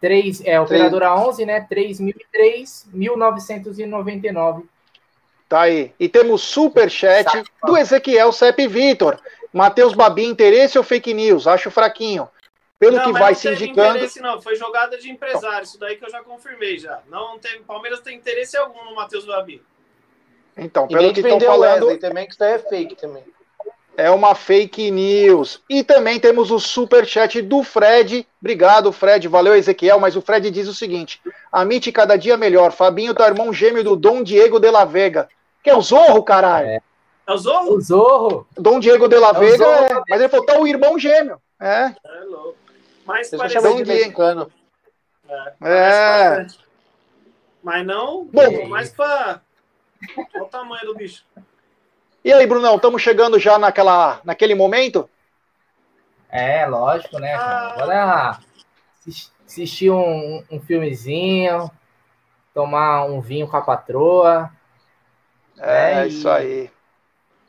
[0.00, 1.28] 3, é, operadora 3.
[1.28, 1.66] 11, né?
[1.68, 4.64] 3003, 1999.
[5.48, 5.92] Tá aí.
[5.98, 7.26] E temos superchat
[7.64, 9.18] do Ezequiel Sepp Vitor.
[9.52, 11.46] Matheus Babi, interesse ou fake news?
[11.46, 12.28] Acho fraquinho.
[12.78, 13.96] Pelo não, que vai se indicando.
[13.96, 15.64] Interesse, não, foi jogada de empresário.
[15.64, 17.02] Isso daí que eu já confirmei já.
[17.08, 19.62] Não tem, Palmeiras tem interesse algum no Matheus Babi.
[20.56, 21.86] Então, pelo que estão falando.
[21.86, 23.24] Wesley, também que isso é fake também.
[23.96, 25.60] É uma fake news.
[25.68, 28.26] E também temos o super chat do Fred.
[28.40, 29.28] Obrigado, Fred.
[29.28, 30.00] Valeu, Ezequiel.
[30.00, 31.20] Mas o Fred diz o seguinte:
[31.52, 32.72] Amite cada dia melhor.
[32.72, 35.28] Fabinho tá irmão gêmeo do Dom Diego de la Vega.
[35.62, 36.68] Que é o Zorro, caralho.
[36.68, 36.80] É,
[37.26, 37.74] é o Zorro?
[37.74, 38.46] O Zorro.
[38.56, 41.38] Dom Diego de la é Vega, é, mas ele falou tá o irmão gêmeo.
[41.60, 41.94] É.
[42.04, 42.56] É louco.
[43.04, 44.50] Mas parece de mexicano.
[45.28, 45.52] É.
[45.62, 46.46] é.
[47.62, 49.42] Mas não, Bom, mais pra
[50.16, 51.24] Olha o tamanho do bicho.
[52.24, 55.08] E aí, Brunão, estamos chegando já naquela, naquele momento?
[56.28, 57.34] É, lógico, né?
[57.34, 57.72] Ah.
[57.74, 58.40] Agora
[59.46, 61.70] assistir um, um filmezinho,
[62.54, 64.50] tomar um vinho com a patroa.
[65.58, 66.70] É, é isso aí.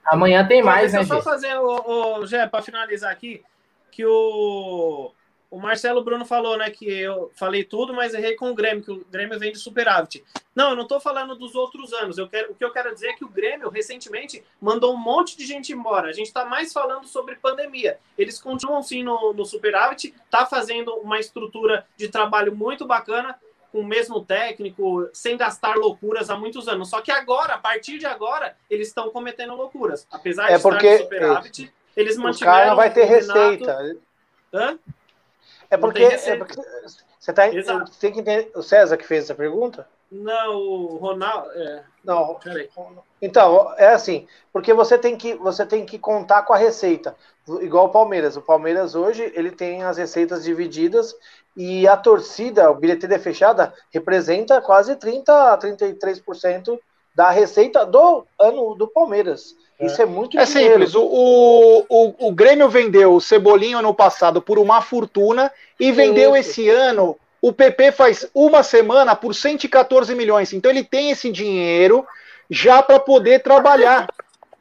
[0.06, 3.44] Amanhã tem mais, né, Deixa eu só fazer, o, o Gé, para finalizar aqui,
[3.92, 5.12] que o,
[5.52, 8.92] o Marcelo Bruno falou, né, que eu falei tudo, mas errei com o Grêmio, que
[8.92, 10.24] o Grêmio vem de superávit.
[10.56, 12.18] Não, eu não estou falando dos outros anos.
[12.18, 15.38] Eu quero, o que eu quero dizer é que o Grêmio, recentemente, mandou um monte
[15.38, 16.08] de gente embora.
[16.08, 18.00] A gente está mais falando sobre pandemia.
[18.18, 23.38] Eles continuam, sim, no, no superávit, está fazendo uma estrutura de trabalho muito bacana,
[23.74, 26.90] com o mesmo técnico, sem gastar loucuras há muitos anos.
[26.90, 30.08] Só que agora, a partir de agora, eles estão cometendo loucuras.
[30.10, 32.54] Apesar é de porque estar no superávit, eles mantiveram...
[32.54, 33.98] O cara não vai ter receita.
[34.54, 34.80] Hã?
[35.72, 36.62] É porque, é porque
[37.18, 37.44] você tá,
[37.98, 38.52] tem que entender.
[38.54, 39.88] O César que fez essa pergunta?
[40.12, 41.50] Não, o Ronaldo.
[41.52, 41.84] É...
[42.04, 42.36] Não.
[42.36, 42.70] Peraí.
[43.22, 47.16] Então, é assim, porque você tem que você tem que contar com a receita.
[47.62, 48.36] Igual o Palmeiras.
[48.36, 51.16] O Palmeiras hoje ele tem as receitas divididas
[51.56, 56.78] e a torcida, o bilheteria fechada, representa quase 30 a 33%
[57.14, 59.56] da receita do ano do Palmeiras.
[59.80, 59.86] É.
[59.86, 60.74] Isso é muito É dinheiro.
[60.74, 60.96] simples.
[60.96, 66.52] O, o, o, Grêmio vendeu o Cebolinho no passado por uma fortuna e vendeu Isso.
[66.52, 67.18] esse ano.
[67.42, 70.54] O PP faz uma semana por 114 milhões.
[70.54, 72.06] Então ele tem esse dinheiro
[72.50, 74.08] já para poder trabalhar.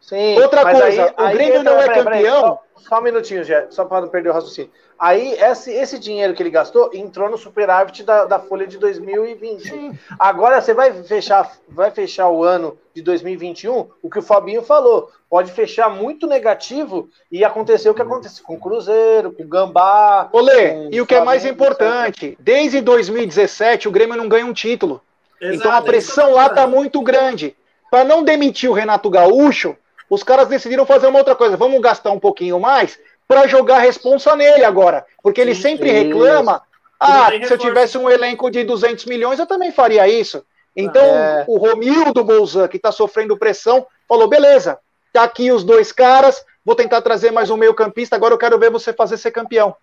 [0.01, 2.41] Sim, Outra coisa, aí, o Grêmio não é campeão.
[2.41, 4.71] Só, só, um minutinho, Jé, só para não perder o raciocínio.
[4.99, 9.63] Aí, esse, esse dinheiro que ele gastou entrou no superávit da, da folha de 2020.
[9.63, 9.99] Sim.
[10.19, 15.11] Agora você vai fechar, vai fechar o ano de 2021, o que o Fabinho falou.
[15.29, 20.29] Pode fechar muito negativo e acontecer o que aconteceu com o Cruzeiro, com o Gambá.
[20.33, 25.01] Olê, e o que é mais importante, desde 2017 o Grêmio não ganha um título.
[25.41, 27.57] Exato, então a pressão lá tá muito grande.
[27.91, 29.77] Para não demitir o Renato Gaúcho,
[30.11, 31.57] os caras decidiram fazer uma outra coisa.
[31.57, 35.07] Vamos gastar um pouquinho mais para jogar a responsa nele agora.
[35.23, 36.61] Porque ele sempre reclama.
[36.99, 40.45] Ah, se eu tivesse um elenco de 200 milhões, eu também faria isso.
[40.77, 41.45] Então, é.
[41.47, 44.79] o Romildo Bolzan, que está sofrendo pressão, falou: beleza,
[45.13, 48.71] tá aqui os dois caras, vou tentar trazer mais um meio-campista, agora eu quero ver
[48.71, 49.75] você fazer ser campeão.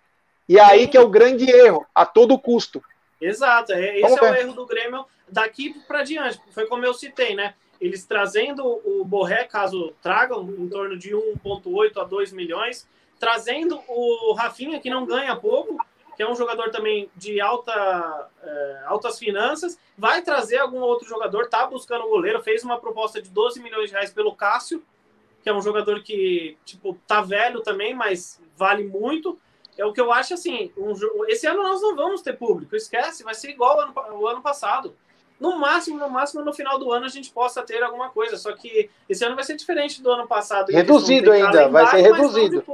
[0.48, 2.82] E aí que é o grande erro, a todo custo.
[3.20, 6.40] Exato, é, esse é o erro do Grêmio daqui para diante.
[6.52, 7.54] Foi como eu citei, né?
[7.80, 12.88] Eles trazendo o Borré, caso tragam, em torno de 1,8 a 2 milhões,
[13.18, 15.76] trazendo o Rafinha, que não ganha pouco,
[16.16, 21.48] que é um jogador também de alta, é, altas finanças, vai trazer algum outro jogador,
[21.48, 24.82] tá buscando o goleiro, fez uma proposta de 12 milhões de reais pelo Cássio,
[25.42, 29.38] que é um jogador que, tipo, tá velho também, mas vale muito.
[29.76, 30.92] É o que eu acho assim, um,
[31.28, 34.42] esse ano nós não vamos ter público, esquece, vai ser igual ao ano, ao ano
[34.42, 34.96] passado.
[35.40, 38.36] No máximo, no máximo, no final do ano a gente possa ter alguma coisa.
[38.36, 40.70] Só que esse ano vai ser diferente do ano passado.
[40.70, 42.64] Reduzido ainda, vai ser reduzido.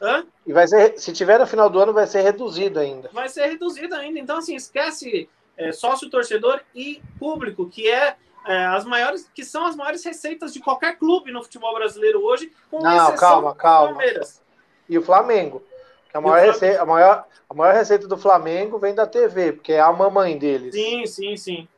[0.00, 0.24] Hã?
[0.46, 3.10] E vai ser, se tiver no final do ano, vai ser reduzido ainda.
[3.12, 4.18] Vai ser reduzido ainda.
[4.18, 5.28] Então, assim, esquece
[5.58, 8.16] é, sócio torcedor e público, que é,
[8.46, 12.50] é, as maiores, que são as maiores receitas de qualquer clube no futebol brasileiro hoje,
[12.70, 13.92] com Não, calma, calma.
[13.92, 14.42] Palmeiras.
[14.88, 15.62] E o Flamengo.
[16.10, 19.74] Que a maior, receita, a, maior, a maior receita do Flamengo vem da TV, porque
[19.74, 20.74] é a mamãe deles.
[20.74, 21.68] Sim, sim, sim.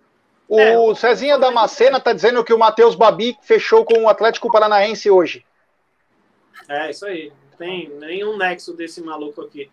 [0.55, 5.11] O é, Cezinha Damascena está dizendo que o Matheus Babi fechou com o Atlético Paranaense
[5.11, 5.47] hoje.
[6.69, 9.71] É, isso aí tem nenhum nexo desse maluco aqui.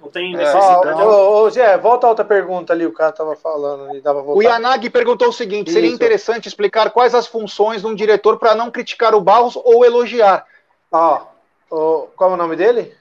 [0.00, 0.38] Não tem é.
[0.38, 1.02] necessidade.
[1.02, 3.90] É, ô, ô, Zé, volta a outra pergunta ali, o cara tava falando.
[3.90, 5.74] Ele dava o Yanagi perguntou o seguinte: Isso.
[5.74, 9.84] seria interessante explicar quais as funções de um diretor para não criticar o Barros ou
[9.84, 10.46] elogiar.
[10.90, 11.26] Ó,
[11.68, 12.94] oh, qual é o nome dele?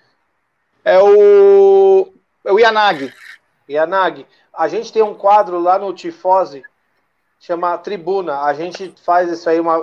[0.84, 2.12] É o.
[2.44, 3.14] É o Yanagi.
[3.70, 4.28] Yanagi.
[4.54, 6.62] A gente tem um quadro lá no Tifose,
[7.46, 8.42] chama Tribuna.
[8.42, 9.78] A gente faz isso aí uma,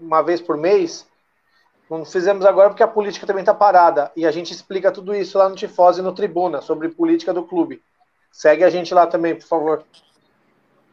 [0.00, 1.06] uma vez por mês
[1.98, 4.10] não fizemos agora porque a política também está parada.
[4.16, 7.42] E a gente explica tudo isso lá no Tifose e no Tribuna, sobre política do
[7.42, 7.82] clube.
[8.30, 9.84] Segue a gente lá também, por favor.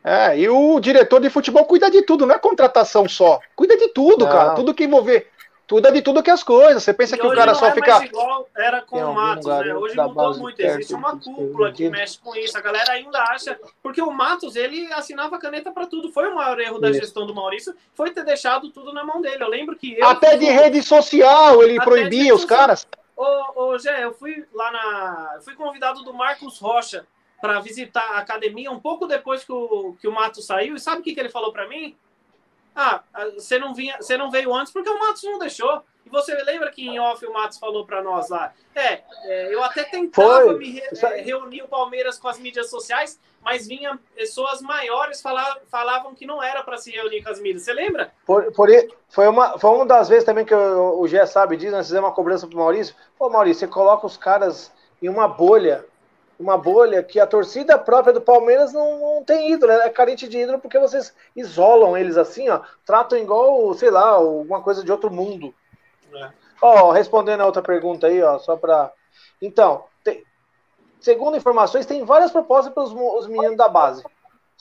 [0.04, 3.40] É, e o diretor de futebol cuida de tudo, não é contratação só.
[3.56, 4.32] Cuida de tudo, não.
[4.32, 4.56] cara.
[4.56, 5.30] Tudo que envolver
[5.70, 6.82] tudo é de tudo que as coisas.
[6.82, 8.04] Você pensa e que o cara só é fica.
[8.04, 9.76] igual era com o Matos, né?
[9.76, 10.60] Hoje mudou muito.
[10.60, 12.58] Existe uma cúpula que mexe com isso.
[12.58, 13.58] A galera ainda acha.
[13.84, 16.12] Porque o Matos, ele assinava caneta para tudo.
[16.12, 19.44] Foi o maior erro da gestão do Maurício, foi ter deixado tudo na mão dele.
[19.44, 19.94] Eu lembro que.
[19.96, 22.88] Eu Até de rede social ele proibia os caras.
[23.16, 25.34] Ô, ô, Gé, eu fui lá na.
[25.36, 27.06] Eu fui convidado do Marcos Rocha
[27.40, 30.76] para visitar a academia um pouco depois que o, que o Matos saiu.
[30.76, 31.96] E sabe o que, que ele falou para mim?
[32.76, 35.84] Ah, você não, vinha, você não veio antes porque o Matos não deixou.
[36.06, 38.54] E você lembra que em off o Matos falou para nós lá?
[38.74, 40.58] É, é, eu até tentava Foi.
[40.58, 45.60] me re, é, reunir o Palmeiras com as mídias sociais, mas vinha pessoas maiores falar,
[45.70, 47.64] falavam que não era para se reunir com as mídias.
[47.64, 48.12] Você lembra?
[48.26, 48.70] Por, por,
[49.10, 52.08] foi, uma, foi uma das vezes também que eu, o Gé sabe disso, nós fizemos
[52.08, 52.96] uma cobrança pro Maurício.
[53.18, 54.72] Pô, Maurício, você coloca os caras
[55.02, 55.86] em uma bolha
[56.40, 60.40] uma bolha que a torcida própria do Palmeiras não, não tem ídolo, é carente de
[60.40, 65.12] ídolo porque vocês isolam eles assim, ó, tratam igual, sei lá, alguma coisa de outro
[65.12, 65.54] mundo.
[66.16, 66.30] É.
[66.62, 68.92] Ó, respondendo a outra pergunta aí, ó, só para
[69.42, 70.24] Então, tem...
[71.02, 74.04] segundo informações, tem várias propostas para os meninos da base.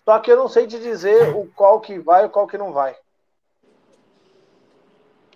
[0.05, 2.59] Só que eu não sei te dizer o qual que vai e o qual que
[2.59, 2.97] não vai.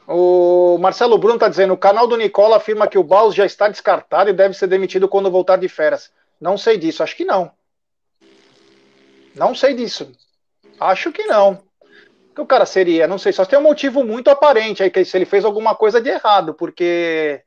[0.09, 3.69] O Marcelo Bruno está dizendo: o canal do Nicola afirma que o Baus já está
[3.69, 6.11] descartado e deve ser demitido quando voltar de férias.
[6.43, 7.53] Não sei disso, acho que não.
[9.33, 10.11] Não sei disso.
[10.81, 11.53] Acho que não.
[11.53, 13.07] O que o cara seria?
[13.07, 16.01] Não sei, só tem um motivo muito aparente aí, que se ele fez alguma coisa
[16.01, 17.45] de errado, porque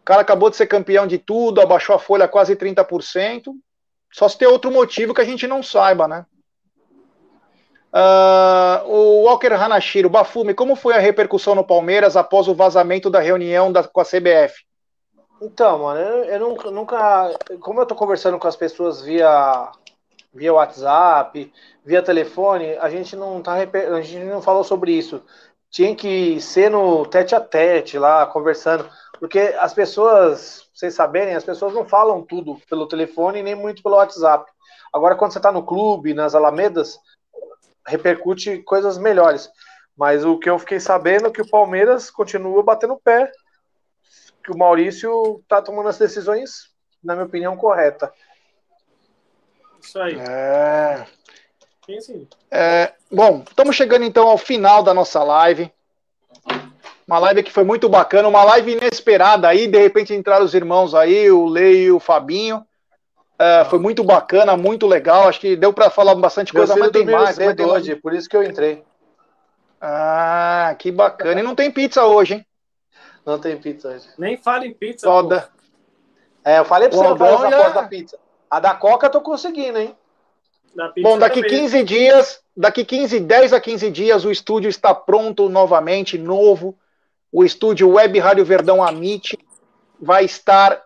[0.00, 3.52] o cara acabou de ser campeão de tudo, abaixou a folha quase 30%.
[4.12, 6.26] Só se tem outro motivo que a gente não saiba, né?
[7.94, 13.20] Uh, o Walker Hanashiro, Bafume, como foi a repercussão no Palmeiras após o vazamento da
[13.20, 14.64] reunião da, com a CBF?
[15.44, 19.72] Então, mano, eu, eu nunca, nunca, Como eu tô conversando com as pessoas via,
[20.32, 21.52] via WhatsApp,
[21.84, 25.20] via telefone, a gente não tá a gente não falou sobre isso.
[25.68, 28.88] Tinha que ser no tete a tete lá, conversando.
[29.18, 33.96] Porque as pessoas, vocês saberem, as pessoas não falam tudo pelo telefone nem muito pelo
[33.96, 34.48] WhatsApp.
[34.92, 37.00] Agora, quando você está no clube, nas alamedas,
[37.84, 39.50] repercute coisas melhores.
[39.96, 43.30] Mas o que eu fiquei sabendo é que o Palmeiras continua batendo pé,
[44.42, 46.70] que o Maurício está tomando as decisões,
[47.02, 48.12] na minha opinião, correta.
[49.80, 50.18] Isso aí.
[50.18, 51.06] É...
[52.50, 55.70] É, bom, estamos chegando então ao final da nossa live.
[57.06, 60.94] Uma live que foi muito bacana, uma live inesperada aí, de repente entraram os irmãos
[60.94, 62.64] aí, o Lei e o Fabinho.
[63.38, 65.28] É, foi muito bacana, muito legal.
[65.28, 67.36] Acho que deu para falar bastante coisa, mas tem mais.
[67.36, 68.84] Tem hoje, por isso que eu entrei.
[69.80, 71.40] Ah, que bacana.
[71.40, 72.46] E não tem pizza hoje, hein?
[73.24, 74.08] Não tem pizza hoje.
[74.18, 75.06] Nem fala em pizza.
[75.06, 75.48] Foda.
[76.44, 77.68] É, eu falei pra você, não já...
[77.68, 78.18] da pizza.
[78.50, 79.96] A da Coca eu tô conseguindo, hein?
[81.02, 81.60] Bom, daqui também.
[81.60, 86.76] 15 dias, daqui 15, 10 a 15 dias, o estúdio está pronto novamente, novo.
[87.30, 89.38] O estúdio Web Rádio Verdão Amit
[90.00, 90.82] vai estar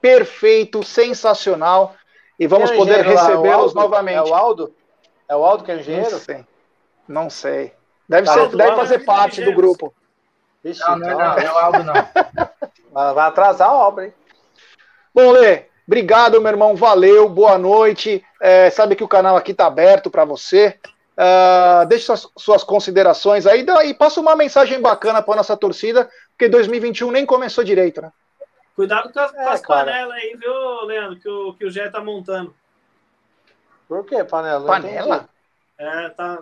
[0.00, 1.94] perfeito, sensacional.
[2.38, 4.16] E vamos é poder recebê-los novamente.
[4.16, 4.74] É o Aldo?
[5.28, 6.10] É o Aldo que é engenheiro?
[6.10, 6.44] Não sei.
[7.06, 7.72] Não sei.
[8.08, 9.94] Deve, tá, ser, deve fazer parte do grupo.
[10.64, 11.94] Ixi, não, não, é, não, é o Aldo, não.
[13.14, 14.14] Vai atrasar a obra, hein?
[15.14, 16.76] Bom, Lê, obrigado, meu irmão.
[16.76, 18.24] Valeu, boa noite.
[18.40, 20.78] É, sabe que o canal aqui está aberto para você.
[21.16, 26.48] Uh, deixe suas, suas, considerações aí e passa uma mensagem bacana para nossa torcida, porque
[26.48, 28.10] 2021 nem começou direito, né?
[28.74, 32.00] Cuidado com as, é, as panelas aí, viu, Leandro, que o, que o Gé tá
[32.00, 32.54] montando.
[33.86, 34.64] Por que panela?
[34.64, 35.28] Panela?
[35.76, 36.38] É, tá.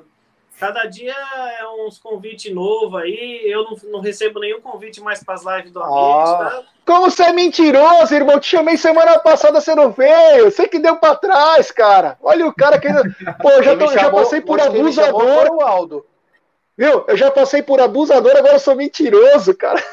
[0.59, 1.15] Cada dia
[1.61, 3.43] é uns convites novos aí.
[3.45, 5.95] Eu não, não recebo nenhum convite mais para as lives do Amit.
[5.97, 6.63] Tá?
[6.85, 8.41] Como você é mentiroso, irmão?
[8.41, 10.51] Te chamei semana passada, você não veio.
[10.51, 12.19] Você que deu para trás, cara.
[12.21, 12.89] Olha o cara que.
[13.41, 15.49] Pô, já, tô, chamou, já passei por abusador.
[15.53, 16.05] O Aldo.
[16.77, 17.05] Viu?
[17.07, 19.83] Eu já passei por abusador, agora eu sou mentiroso, cara.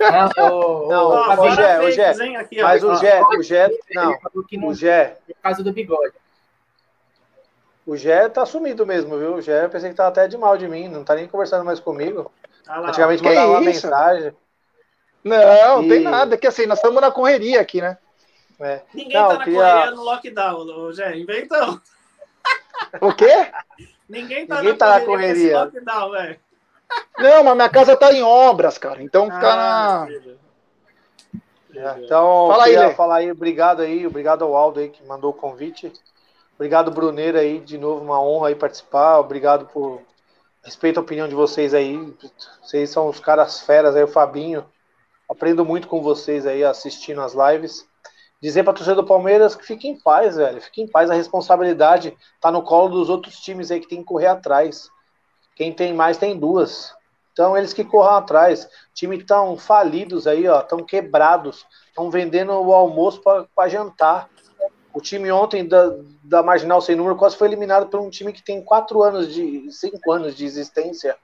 [0.00, 2.14] Não, o, não, o, o Gé, o Gé.
[2.62, 5.16] Mas o Gé, o Gé, não, o Gé.
[5.26, 6.12] Por causa do bigode.
[7.88, 9.36] O Gé tá sumido mesmo, viu?
[9.36, 11.64] O Gé, eu pensei que tava até de mal de mim, não tá nem conversando
[11.64, 12.30] mais comigo.
[12.66, 14.36] Ah lá, Antigamente mandava uma mensagem.
[15.24, 15.88] Não, e...
[15.88, 17.96] tem nada, que assim, nós estamos na correria aqui, né?
[18.60, 18.82] É.
[18.92, 19.60] Ninguém não, tá na queria...
[19.62, 21.80] correria no lockdown, Gé, inventão.
[23.00, 23.50] O quê?
[24.06, 25.64] Ninguém tá, Ninguém na, tá correria na correria.
[25.64, 26.40] lockdown, velho.
[27.18, 29.02] Não, mas minha casa tá em obras, cara.
[29.02, 30.08] Então fica ah, na.
[31.74, 35.34] É, então, fala aí, falar aí, obrigado aí, obrigado ao Aldo aí que mandou o
[35.34, 35.90] convite.
[36.58, 39.20] Obrigado, Bruneira, aí, de novo, uma honra aí participar.
[39.20, 40.02] Obrigado por.
[40.60, 42.12] Respeito a opinião de vocês aí.
[42.60, 44.66] Vocês são os caras feras aí, o Fabinho.
[45.28, 47.86] Aprendo muito com vocês aí assistindo as lives.
[48.42, 50.60] Dizer para torcedor do Palmeiras que fique em paz, velho.
[50.60, 51.08] Fique em paz.
[51.08, 54.90] A responsabilidade tá no colo dos outros times aí que tem que correr atrás.
[55.54, 56.92] Quem tem mais tem duas.
[57.32, 58.68] Então eles que corram atrás.
[58.92, 63.22] Time tão falidos aí, ó, tão quebrados, estão vendendo o almoço
[63.54, 64.28] para jantar.
[64.98, 65.94] O time ontem da,
[66.24, 69.70] da Marginal Sem Número quase foi eliminado por um time que tem quatro anos de
[69.70, 71.16] cinco anos de existência.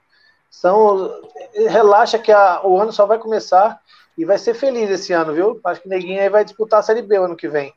[0.57, 1.21] Então
[1.53, 3.77] relaxa que a, o ano só vai começar
[4.17, 5.59] e vai ser feliz esse ano, viu?
[5.65, 7.73] Acho que ninguém aí vai disputar a Série B ano que vem.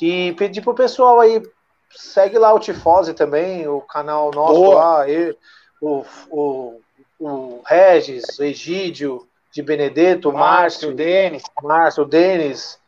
[0.00, 1.42] E pedir pro pessoal aí,
[1.90, 4.74] segue lá o Tifose também, o canal nosso Boa.
[4.76, 5.10] lá.
[5.10, 5.36] Eu,
[5.80, 6.80] o, o,
[7.18, 12.78] o Regis, o Egídio de Benedetto, o Márcio, o Denis, Márcio, o Denis.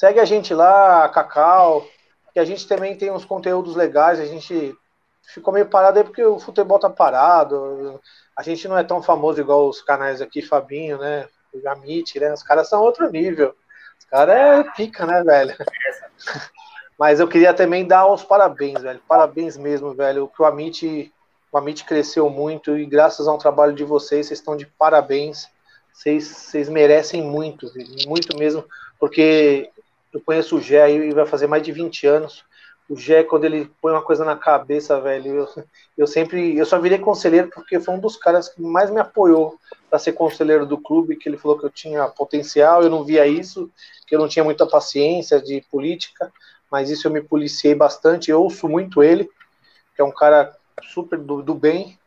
[0.00, 1.86] Segue a gente lá, Cacau,
[2.32, 4.74] que a gente também tem uns conteúdos legais, a gente
[5.22, 8.00] ficou meio parado aí porque o futebol tá parado.
[8.34, 11.28] A gente não é tão famoso igual os canais aqui, Fabinho, né?
[11.52, 12.32] O Gamit, né?
[12.32, 13.54] Os caras são outro nível.
[13.98, 15.54] Os caras é pica, né, velho?
[16.98, 19.02] Mas eu queria também dar os parabéns, velho.
[19.06, 20.28] Parabéns mesmo, velho.
[20.34, 21.12] Que o Amit
[21.52, 25.46] o Amit cresceu muito e graças ao trabalho de vocês, vocês estão de parabéns.
[25.92, 27.70] Vocês, vocês merecem muito,
[28.06, 28.64] muito mesmo,
[28.98, 29.70] porque
[30.12, 32.44] eu conheço o Gé aí vai fazer mais de 20 anos.
[32.88, 35.64] O Gé, quando ele põe uma coisa na cabeça, velho, eu,
[35.96, 36.56] eu sempre.
[36.56, 39.56] Eu só virei conselheiro porque foi um dos caras que mais me apoiou
[39.88, 43.26] para ser conselheiro do clube, que ele falou que eu tinha potencial, eu não via
[43.26, 43.70] isso,
[44.06, 46.32] que eu não tinha muita paciência de política,
[46.70, 49.28] mas isso eu me policiei bastante, eu ouço muito ele,
[49.94, 51.98] que é um cara super do, do bem,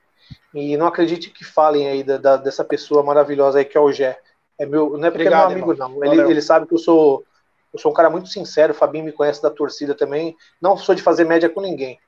[0.53, 3.91] e não acredite que falem aí da, da, dessa pessoa maravilhosa aí que é o
[3.91, 4.19] Gé.
[4.57, 5.99] É meu, não é porque Obrigado, é meu amigo, irmão.
[5.99, 6.05] não.
[6.05, 7.25] Ele, ele sabe que eu sou
[7.73, 10.37] eu sou um cara muito sincero, o Fabinho me conhece da torcida também.
[10.61, 11.99] Não sou de fazer média com ninguém.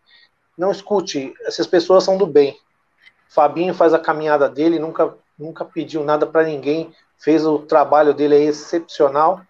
[0.57, 2.57] Não escute, essas pessoas são do bem.
[3.27, 8.35] Fabinho faz a caminhada dele, nunca, nunca pediu nada para ninguém, fez o trabalho dele
[8.35, 9.41] aí excepcional.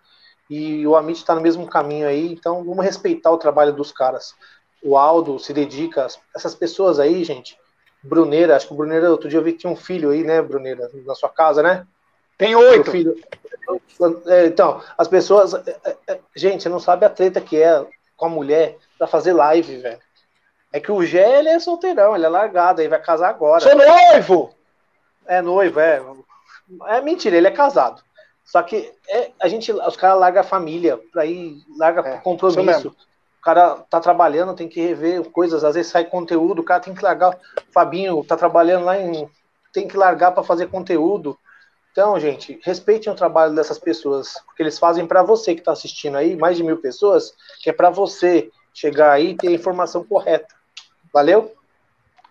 [0.49, 4.33] E o Amit está no mesmo caminho aí, então vamos respeitar o trabalho dos caras.
[4.81, 7.59] O Aldo se dedica, essas pessoas aí, gente.
[8.01, 10.41] Bruneira, acho que o Bruneira, outro dia eu vi que tinha um filho aí, né,
[10.41, 11.85] Bruneira, na sua casa, né?
[12.37, 12.91] Tem oito.
[12.91, 13.15] Filho...
[14.27, 15.53] É, então, as pessoas.
[15.53, 17.85] É, é, gente, não sabe a treta que é
[18.15, 19.99] com a mulher pra fazer live, velho.
[20.71, 23.61] É que o Gé, ele é solteirão, ele é largado, aí vai casar agora.
[23.61, 24.53] Sou noivo!
[25.25, 26.03] É noivo, é.
[26.87, 28.03] É mentira, ele é casado.
[28.43, 32.89] Só que é, a gente, os caras largam a família, pra ir, larga é, compromisso.
[33.39, 36.93] O cara tá trabalhando, tem que rever coisas, às vezes sai conteúdo, o cara tem
[36.93, 37.35] que largar.
[37.35, 39.29] O Fabinho tá trabalhando lá em.
[39.71, 41.37] Tem que largar para fazer conteúdo.
[41.95, 46.17] Então, gente, respeitem o trabalho dessas pessoas, porque eles fazem para você que está assistindo
[46.17, 50.03] aí, mais de mil pessoas, que é para você chegar aí e ter a informação
[50.03, 50.53] correta.
[51.13, 51.55] Valeu?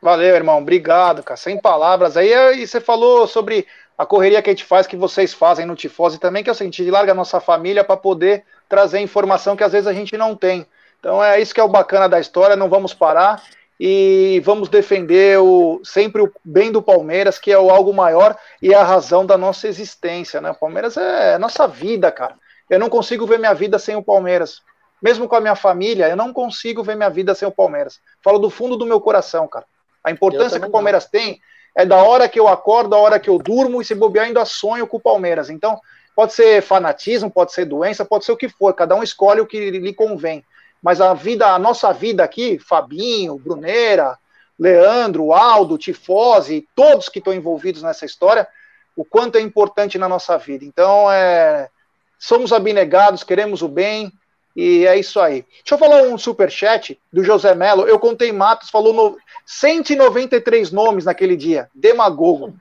[0.03, 0.59] Valeu, irmão.
[0.59, 1.39] Obrigado, cara.
[1.39, 2.15] Sem palavras.
[2.15, 3.67] Aí, você falou sobre
[3.97, 6.55] a correria que a gente faz, que vocês fazem no Tifose também, que é o
[6.55, 10.37] seguinte, larga a nossa família para poder trazer informação que às vezes a gente não
[10.37, 10.67] tem.
[11.01, 13.43] Então é isso que é o bacana da história, não vamos parar
[13.79, 18.73] e vamos defender o, sempre o bem do Palmeiras, que é o algo maior e
[18.73, 20.51] é a razão da nossa existência, né?
[20.51, 22.37] O Palmeiras é nossa vida, cara.
[22.71, 24.63] Eu não consigo ver minha vida sem o Palmeiras.
[25.03, 28.01] Mesmo com a minha família, eu não consigo ver minha vida sem o Palmeiras.
[28.23, 29.67] Falo do fundo do meu coração, cara.
[30.03, 31.11] A importância que o Palmeiras não.
[31.11, 31.41] tem
[31.77, 34.45] é da hora que eu acordo, da hora que eu durmo e se bobear ainda
[34.45, 35.51] sonho com o Palmeiras.
[35.51, 35.79] Então,
[36.15, 39.47] pode ser fanatismo, pode ser doença, pode ser o que for, cada um escolhe o
[39.47, 40.45] que lhe convém
[40.85, 44.19] mas a vida, a nossa vida aqui, Fabinho, Bruneira,
[44.59, 48.47] Leandro, Aldo, Tifose, todos que estão envolvidos nessa história,
[48.95, 50.63] o quanto é importante na nossa vida.
[50.63, 51.71] Então, é,
[52.19, 54.13] somos abnegados, queremos o bem,
[54.55, 55.47] e é isso aí.
[55.57, 57.89] Deixa eu falar um super chat do José Melo.
[57.89, 59.17] Eu contei Matos, falou no,
[59.47, 61.71] 193 nomes naquele dia.
[61.75, 62.55] Demagogo.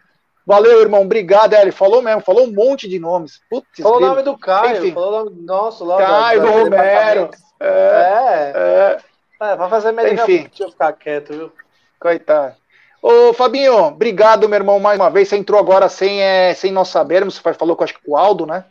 [0.47, 1.01] Valeu, irmão.
[1.01, 1.55] Obrigado.
[1.55, 3.41] É, ele falou mesmo, falou um monte de nomes.
[3.49, 4.77] Putz, falou o nome do Caio.
[4.77, 4.93] Enfim.
[4.93, 5.97] Falou o nome nosso lá.
[5.97, 7.29] Caio, do Romero.
[7.65, 8.97] É, é.
[9.45, 9.55] é.
[9.55, 10.13] vai fazer melhor.
[10.13, 10.47] Enfim.
[10.47, 11.51] Deixa eu ficar quieto, viu?
[11.99, 12.55] Coitado.
[13.01, 15.27] Ô, Fabinho, obrigado, meu irmão, mais uma vez.
[15.27, 17.35] Você entrou agora sem, é, sem nós sabermos.
[17.35, 18.65] Você falou com, acho que com o Aldo, né?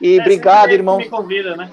[0.00, 0.98] E é, obrigado, irmão.
[0.98, 1.70] Me convida, né?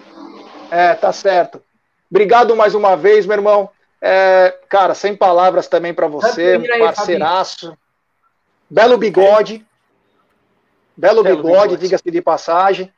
[0.69, 1.61] É, tá certo.
[2.09, 3.69] Obrigado mais uma vez, meu irmão.
[4.01, 7.67] É, cara, sem palavras também para você, aí, parceiraço.
[7.67, 7.77] Fabinho.
[8.69, 9.65] Belo bigode.
[10.95, 11.81] Belo, Belo bigode, bigode.
[11.81, 12.91] diga-se de passagem.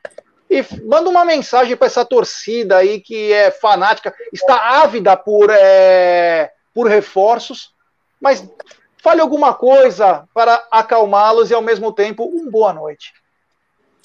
[0.54, 6.52] E manda uma mensagem para essa torcida aí que é fanática, está ávida por, é,
[6.72, 7.74] por reforços,
[8.20, 8.48] mas
[9.02, 13.12] fale alguma coisa para acalmá-los e ao mesmo tempo um boa noite.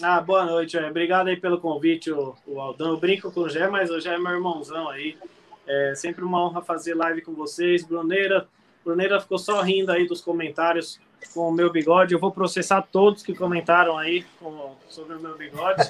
[0.01, 2.93] Ah, boa noite, obrigado aí pelo convite, o, Aldão.
[2.93, 5.19] Eu brinco com o Gé, mas o Gé é meu irmãozão aí.
[5.67, 7.83] É sempre uma honra fazer live com vocês.
[7.83, 8.47] Bruneira,
[8.83, 10.99] Bruneira ficou só rindo aí dos comentários
[11.33, 12.13] com o meu bigode.
[12.13, 15.83] Eu vou processar todos que comentaram aí com, sobre o meu bigode.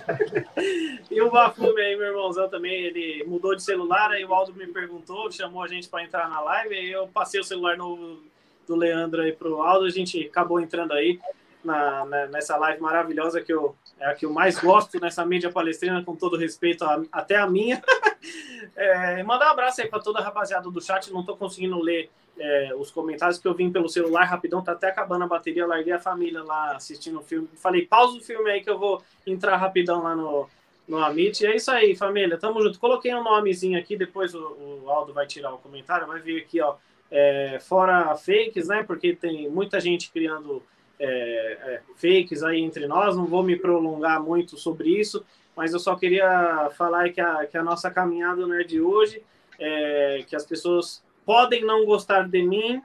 [1.10, 4.68] e o Bafume aí, meu irmãozão também, ele mudou de celular, aí o Aldo me
[4.68, 8.22] perguntou, chamou a gente para entrar na live, aí eu passei o celular novo
[8.68, 11.20] do Leandro aí pro Aldo, a gente acabou entrando aí
[11.64, 15.52] na, na, nessa live maravilhosa que eu é a que eu mais gosto nessa mídia
[15.52, 17.82] palestrina, com todo respeito, a, até a minha.
[18.76, 21.12] é, mandar um abraço aí para toda a rapaziada do chat.
[21.12, 24.88] Não estou conseguindo ler é, os comentários que eu vim pelo celular rapidão, tá até
[24.88, 25.68] acabando a bateria.
[25.68, 27.50] Larguei a família lá assistindo o filme.
[27.56, 30.48] Falei, pausa o filme aí que eu vou entrar rapidão lá no,
[30.88, 31.44] no Amit.
[31.44, 32.38] E é isso aí, família.
[32.38, 32.80] Tamo junto.
[32.80, 36.08] Coloquei um nomezinho aqui, depois o, o Aldo vai tirar o comentário.
[36.08, 36.76] Vai vir aqui, ó.
[37.12, 38.84] É, fora fakes, né?
[38.84, 40.64] Porque tem muita gente criando
[40.98, 43.18] é, é, fakes aí entre nós.
[43.18, 45.26] Não vou me prolongar muito sobre isso,
[45.56, 49.22] mas eu só queria falar que a, que a nossa caminhada não é de hoje,
[49.60, 52.82] é, que as pessoas podem não gostar de mim,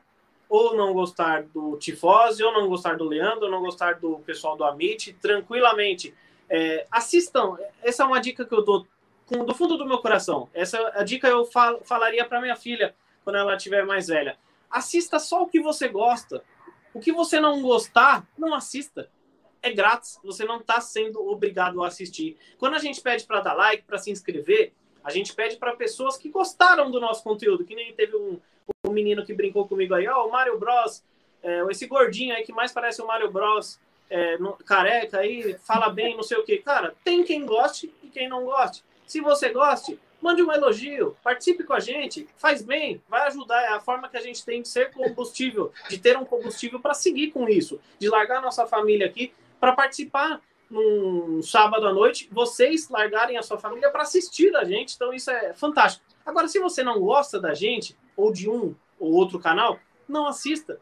[0.50, 4.54] ou não gostar do Tifose, ou não gostar do Leandro, ou não gostar do pessoal
[4.54, 6.14] do Amit, tranquilamente.
[6.50, 8.86] É, assistam, essa é uma dica que eu dou
[9.24, 10.50] com, do fundo do meu coração.
[10.52, 12.94] Essa a dica eu fal, falaria para minha filha
[13.24, 14.36] quando ela estiver mais velha.
[14.70, 16.44] Assista só o que você gosta.
[16.92, 19.08] O que você não gostar, não assista.
[19.62, 22.36] é grátis, você não está sendo obrigado a assistir.
[22.58, 26.16] Quando a gente pede para dar like, para se inscrever, a gente pede para pessoas
[26.16, 28.40] que gostaram do nosso conteúdo, que nem teve um,
[28.86, 31.04] um menino que brincou comigo aí, ó, oh, o Mario Bros,
[31.42, 33.78] é, esse gordinho aí que mais parece o Mario Bros,
[34.08, 36.58] é, no, careca aí, fala bem, não sei o que.
[36.58, 38.82] Cara, tem quem goste e quem não goste.
[39.06, 43.62] Se você goste, mande um elogio, participe com a gente, faz bem, vai ajudar.
[43.62, 46.94] É a forma que a gente tem de ser combustível, de ter um combustível para
[46.94, 50.40] seguir com isso, de largar nossa família aqui para participar
[50.74, 54.94] num sábado à noite, vocês largarem a sua família para assistir a gente.
[54.96, 56.04] Então isso é fantástico.
[56.26, 59.78] Agora, se você não gosta da gente ou de um ou outro canal,
[60.08, 60.80] não assista.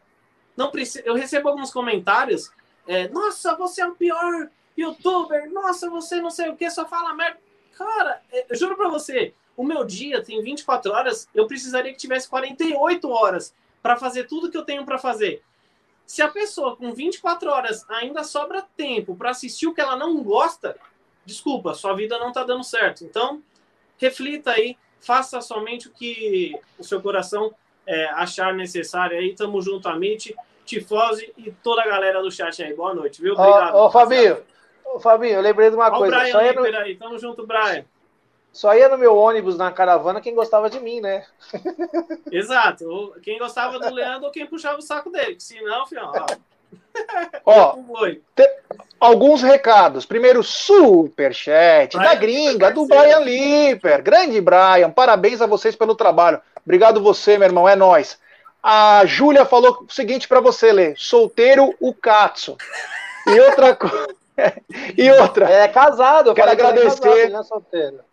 [0.57, 1.03] Não precisa.
[1.05, 2.51] Eu recebo alguns comentários.
[2.87, 5.51] É, Nossa, você é o pior youtuber.
[5.51, 7.39] Nossa, você não sei o que, só fala merda.
[7.77, 11.27] Cara, é, eu juro para você, o meu dia tem 24 horas.
[11.35, 15.43] Eu precisaria que tivesse 48 horas para fazer tudo que eu tenho para fazer.
[16.05, 20.21] Se a pessoa com 24 horas ainda sobra tempo para assistir o que ela não
[20.21, 20.77] gosta,
[21.25, 23.03] desculpa, sua vida não está dando certo.
[23.03, 23.41] Então,
[23.97, 27.53] reflita aí, faça somente o que o seu coração
[27.87, 29.33] é, achar necessário aí.
[29.35, 30.35] Tamo junto, Amit,
[30.65, 32.73] Tifose e toda a galera do chat aí.
[32.73, 33.33] Boa noite, viu?
[33.33, 33.75] Obrigado.
[33.75, 34.41] Ô, ô Fabinho,
[34.85, 36.15] ô, Fabinho, eu lembrei de uma ó coisa.
[36.15, 36.95] O Brian aí.
[36.95, 37.85] Tamo junto, Brian.
[38.53, 41.25] Só ia no meu ônibus na caravana quem gostava de mim, né?
[42.31, 43.15] Exato.
[43.23, 45.39] Quem gostava do Leandro ou quem puxava o saco dele.
[45.39, 46.25] Se não, filho, ó.
[47.45, 47.75] Ó,
[48.35, 48.49] te,
[48.99, 50.05] alguns recados.
[50.05, 54.01] Primeiro, super chat da gringa, do Brian Lipper.
[54.01, 56.39] Grande Brian, parabéns a vocês pelo trabalho.
[56.63, 58.17] Obrigado você, meu irmão, é nós.
[58.61, 60.95] A Júlia falou o seguinte para você, Lê.
[60.95, 62.55] Solteiro, o Katsu.
[63.27, 64.07] E outra coisa.
[64.97, 65.49] e outra.
[65.49, 67.27] É casado, quero agradecer.
[67.27, 68.12] É casado, é,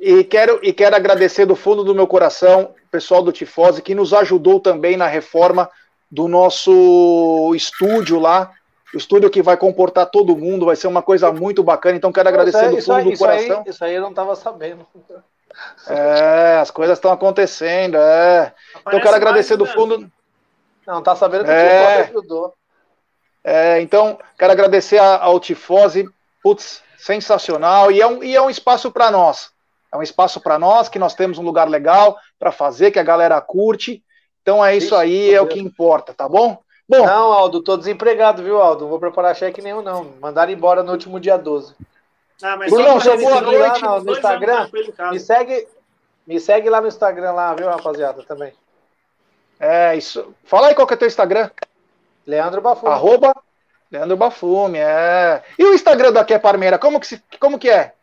[0.00, 3.94] e, quero, e quero agradecer do fundo do meu coração o pessoal do Tifose que
[3.94, 5.70] nos ajudou também na reforma
[6.10, 8.52] do nosso estúdio lá.
[8.94, 11.96] O estúdio que vai comportar todo mundo, vai ser uma coisa muito bacana.
[11.96, 13.62] Então, quero agradecer do fundo do coração.
[13.64, 14.86] Aí, isso aí eu não estava sabendo.
[15.88, 17.96] É, as coisas estão acontecendo.
[17.96, 18.52] É.
[18.80, 20.08] então, quero agradecer do fundo.
[20.86, 21.54] Não, tá sabendo que é.
[21.54, 22.54] o Tifose ajudou.
[23.42, 26.08] É, então, quero agradecer ao Tifose.
[26.40, 27.90] Putz, sensacional.
[27.90, 29.50] E é um, e é um espaço para nós.
[29.92, 33.04] É um espaço para nós, que nós temos um lugar legal para fazer, que a
[33.04, 34.02] galera curte.
[34.42, 36.58] Então é isso, isso aí, é o que importa, tá bom?
[36.88, 38.82] Bom, não, Aldo, tô desempregado, viu, Aldo?
[38.82, 40.12] Não vou preparar cheque nenhum, não.
[40.20, 41.74] Mandaram embora no último dia 12.
[42.42, 43.82] Ah, mas Brunão, seu boa noite.
[43.82, 44.68] Lá no, no Instagram.
[45.10, 45.68] Me segue,
[46.26, 48.52] me segue lá no Instagram, lá, viu, rapaziada, também.
[49.58, 50.34] É, isso.
[50.44, 51.50] Fala aí qual que é teu Instagram.
[52.26, 52.92] Leandro Bafume.
[52.92, 53.34] Arroba
[53.90, 55.42] Leandro Bafume, é.
[55.58, 57.94] E o Instagram do Aqui é Parmeira, como que, se, como que é?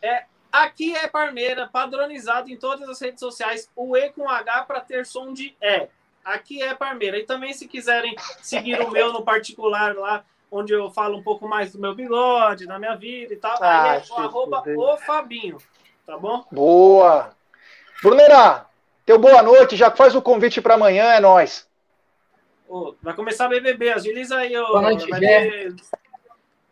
[0.00, 4.80] É Aqui é Parmeira, padronizado em todas as redes sociais, o E com H para
[4.80, 5.88] ter som de E.
[6.22, 7.18] Aqui é Parmeira.
[7.18, 11.48] E também, se quiserem seguir o meu no particular lá, onde eu falo um pouco
[11.48, 14.96] mais do meu bigode, da minha vida e tal, ah, aí é o arroba o
[14.98, 15.56] Fabinho,
[16.06, 16.44] tá bom?
[16.52, 17.34] Boa!
[18.02, 18.66] Bruneira,
[19.06, 21.66] teu boa noite, já faz o convite para amanhã, é nóis.
[23.02, 24.54] Vai começar a BBB, agiliza aí.
[24.54, 25.74] Boa noite, vai, ter,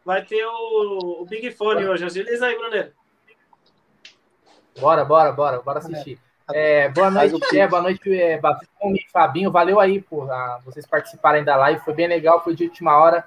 [0.03, 2.93] vai ter o, o Big Fone hoje, agiliza aí, Bruneira.
[4.79, 6.19] Bora, bora, bora, bora assistir.
[6.55, 11.45] É, boa noite, é, boa noite, é, Bafume, Fabinho, valeu aí por a, vocês participarem
[11.45, 13.25] da live, foi bem legal, foi de última hora,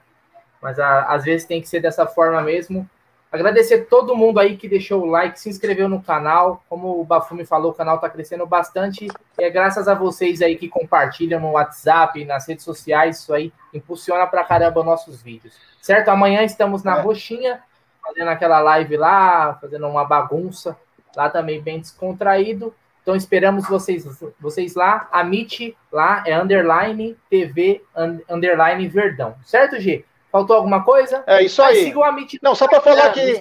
[0.60, 2.90] mas a, às vezes tem que ser dessa forma mesmo.
[3.34, 7.43] Agradecer todo mundo aí que deixou o like, se inscreveu no canal, como o Bafume
[7.43, 9.07] falou, o canal está crescendo bastante,
[9.39, 13.51] e é graças a vocês aí que compartilham no WhatsApp, nas redes sociais, isso aí
[13.73, 16.10] impulsiona pra caramba nossos vídeos, certo?
[16.10, 17.01] Amanhã estamos na é.
[17.01, 17.64] Roxinha,
[18.03, 20.77] fazendo aquela live lá, fazendo uma bagunça,
[21.15, 22.72] lá também bem descontraído.
[23.01, 24.05] Então esperamos vocês,
[24.39, 25.10] vocês lá.
[25.11, 27.84] A Meet lá é underline TV
[28.30, 29.35] underline Verdão.
[29.43, 30.05] Certo, G?
[30.34, 31.23] Faltou alguma coisa?
[31.27, 31.84] É isso aí.
[31.84, 32.39] Siga o Amit.
[32.41, 33.39] Não, só para falar que.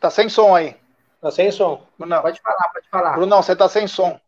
[0.00, 0.76] Tá sem som aí.
[1.20, 1.80] Tá sem som.
[1.96, 2.20] Não.
[2.20, 3.12] Pode falar, pode falar.
[3.12, 4.18] Brunão, você tá sem som.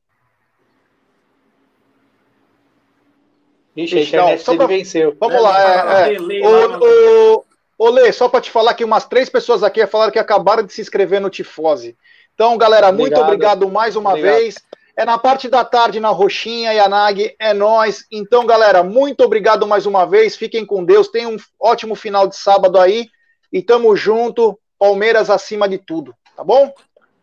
[3.77, 4.67] Ixi, Ixi a internet pra...
[4.69, 5.17] venceu.
[5.19, 6.07] Vamos lá.
[6.07, 6.21] É, é.
[6.21, 7.45] O, o,
[7.77, 10.81] Olê, só para te falar que umas três pessoas aqui falaram que acabaram de se
[10.81, 11.99] inscrever no Tifose.
[12.35, 13.09] Então, galera, obrigado.
[13.09, 14.37] muito obrigado mais uma obrigado.
[14.37, 14.55] vez.
[15.01, 18.05] É na parte da tarde na Roxinha e a Nag, é nós.
[18.13, 20.37] Então, galera, muito obrigado mais uma vez.
[20.37, 21.09] Fiquem com Deus.
[21.09, 23.09] Tenham um ótimo final de sábado aí.
[23.51, 24.61] E tamo junto.
[24.79, 26.71] Palmeiras acima de tudo, tá bom?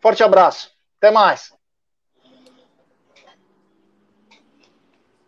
[0.00, 0.72] Forte abraço.
[1.00, 1.52] Até mais.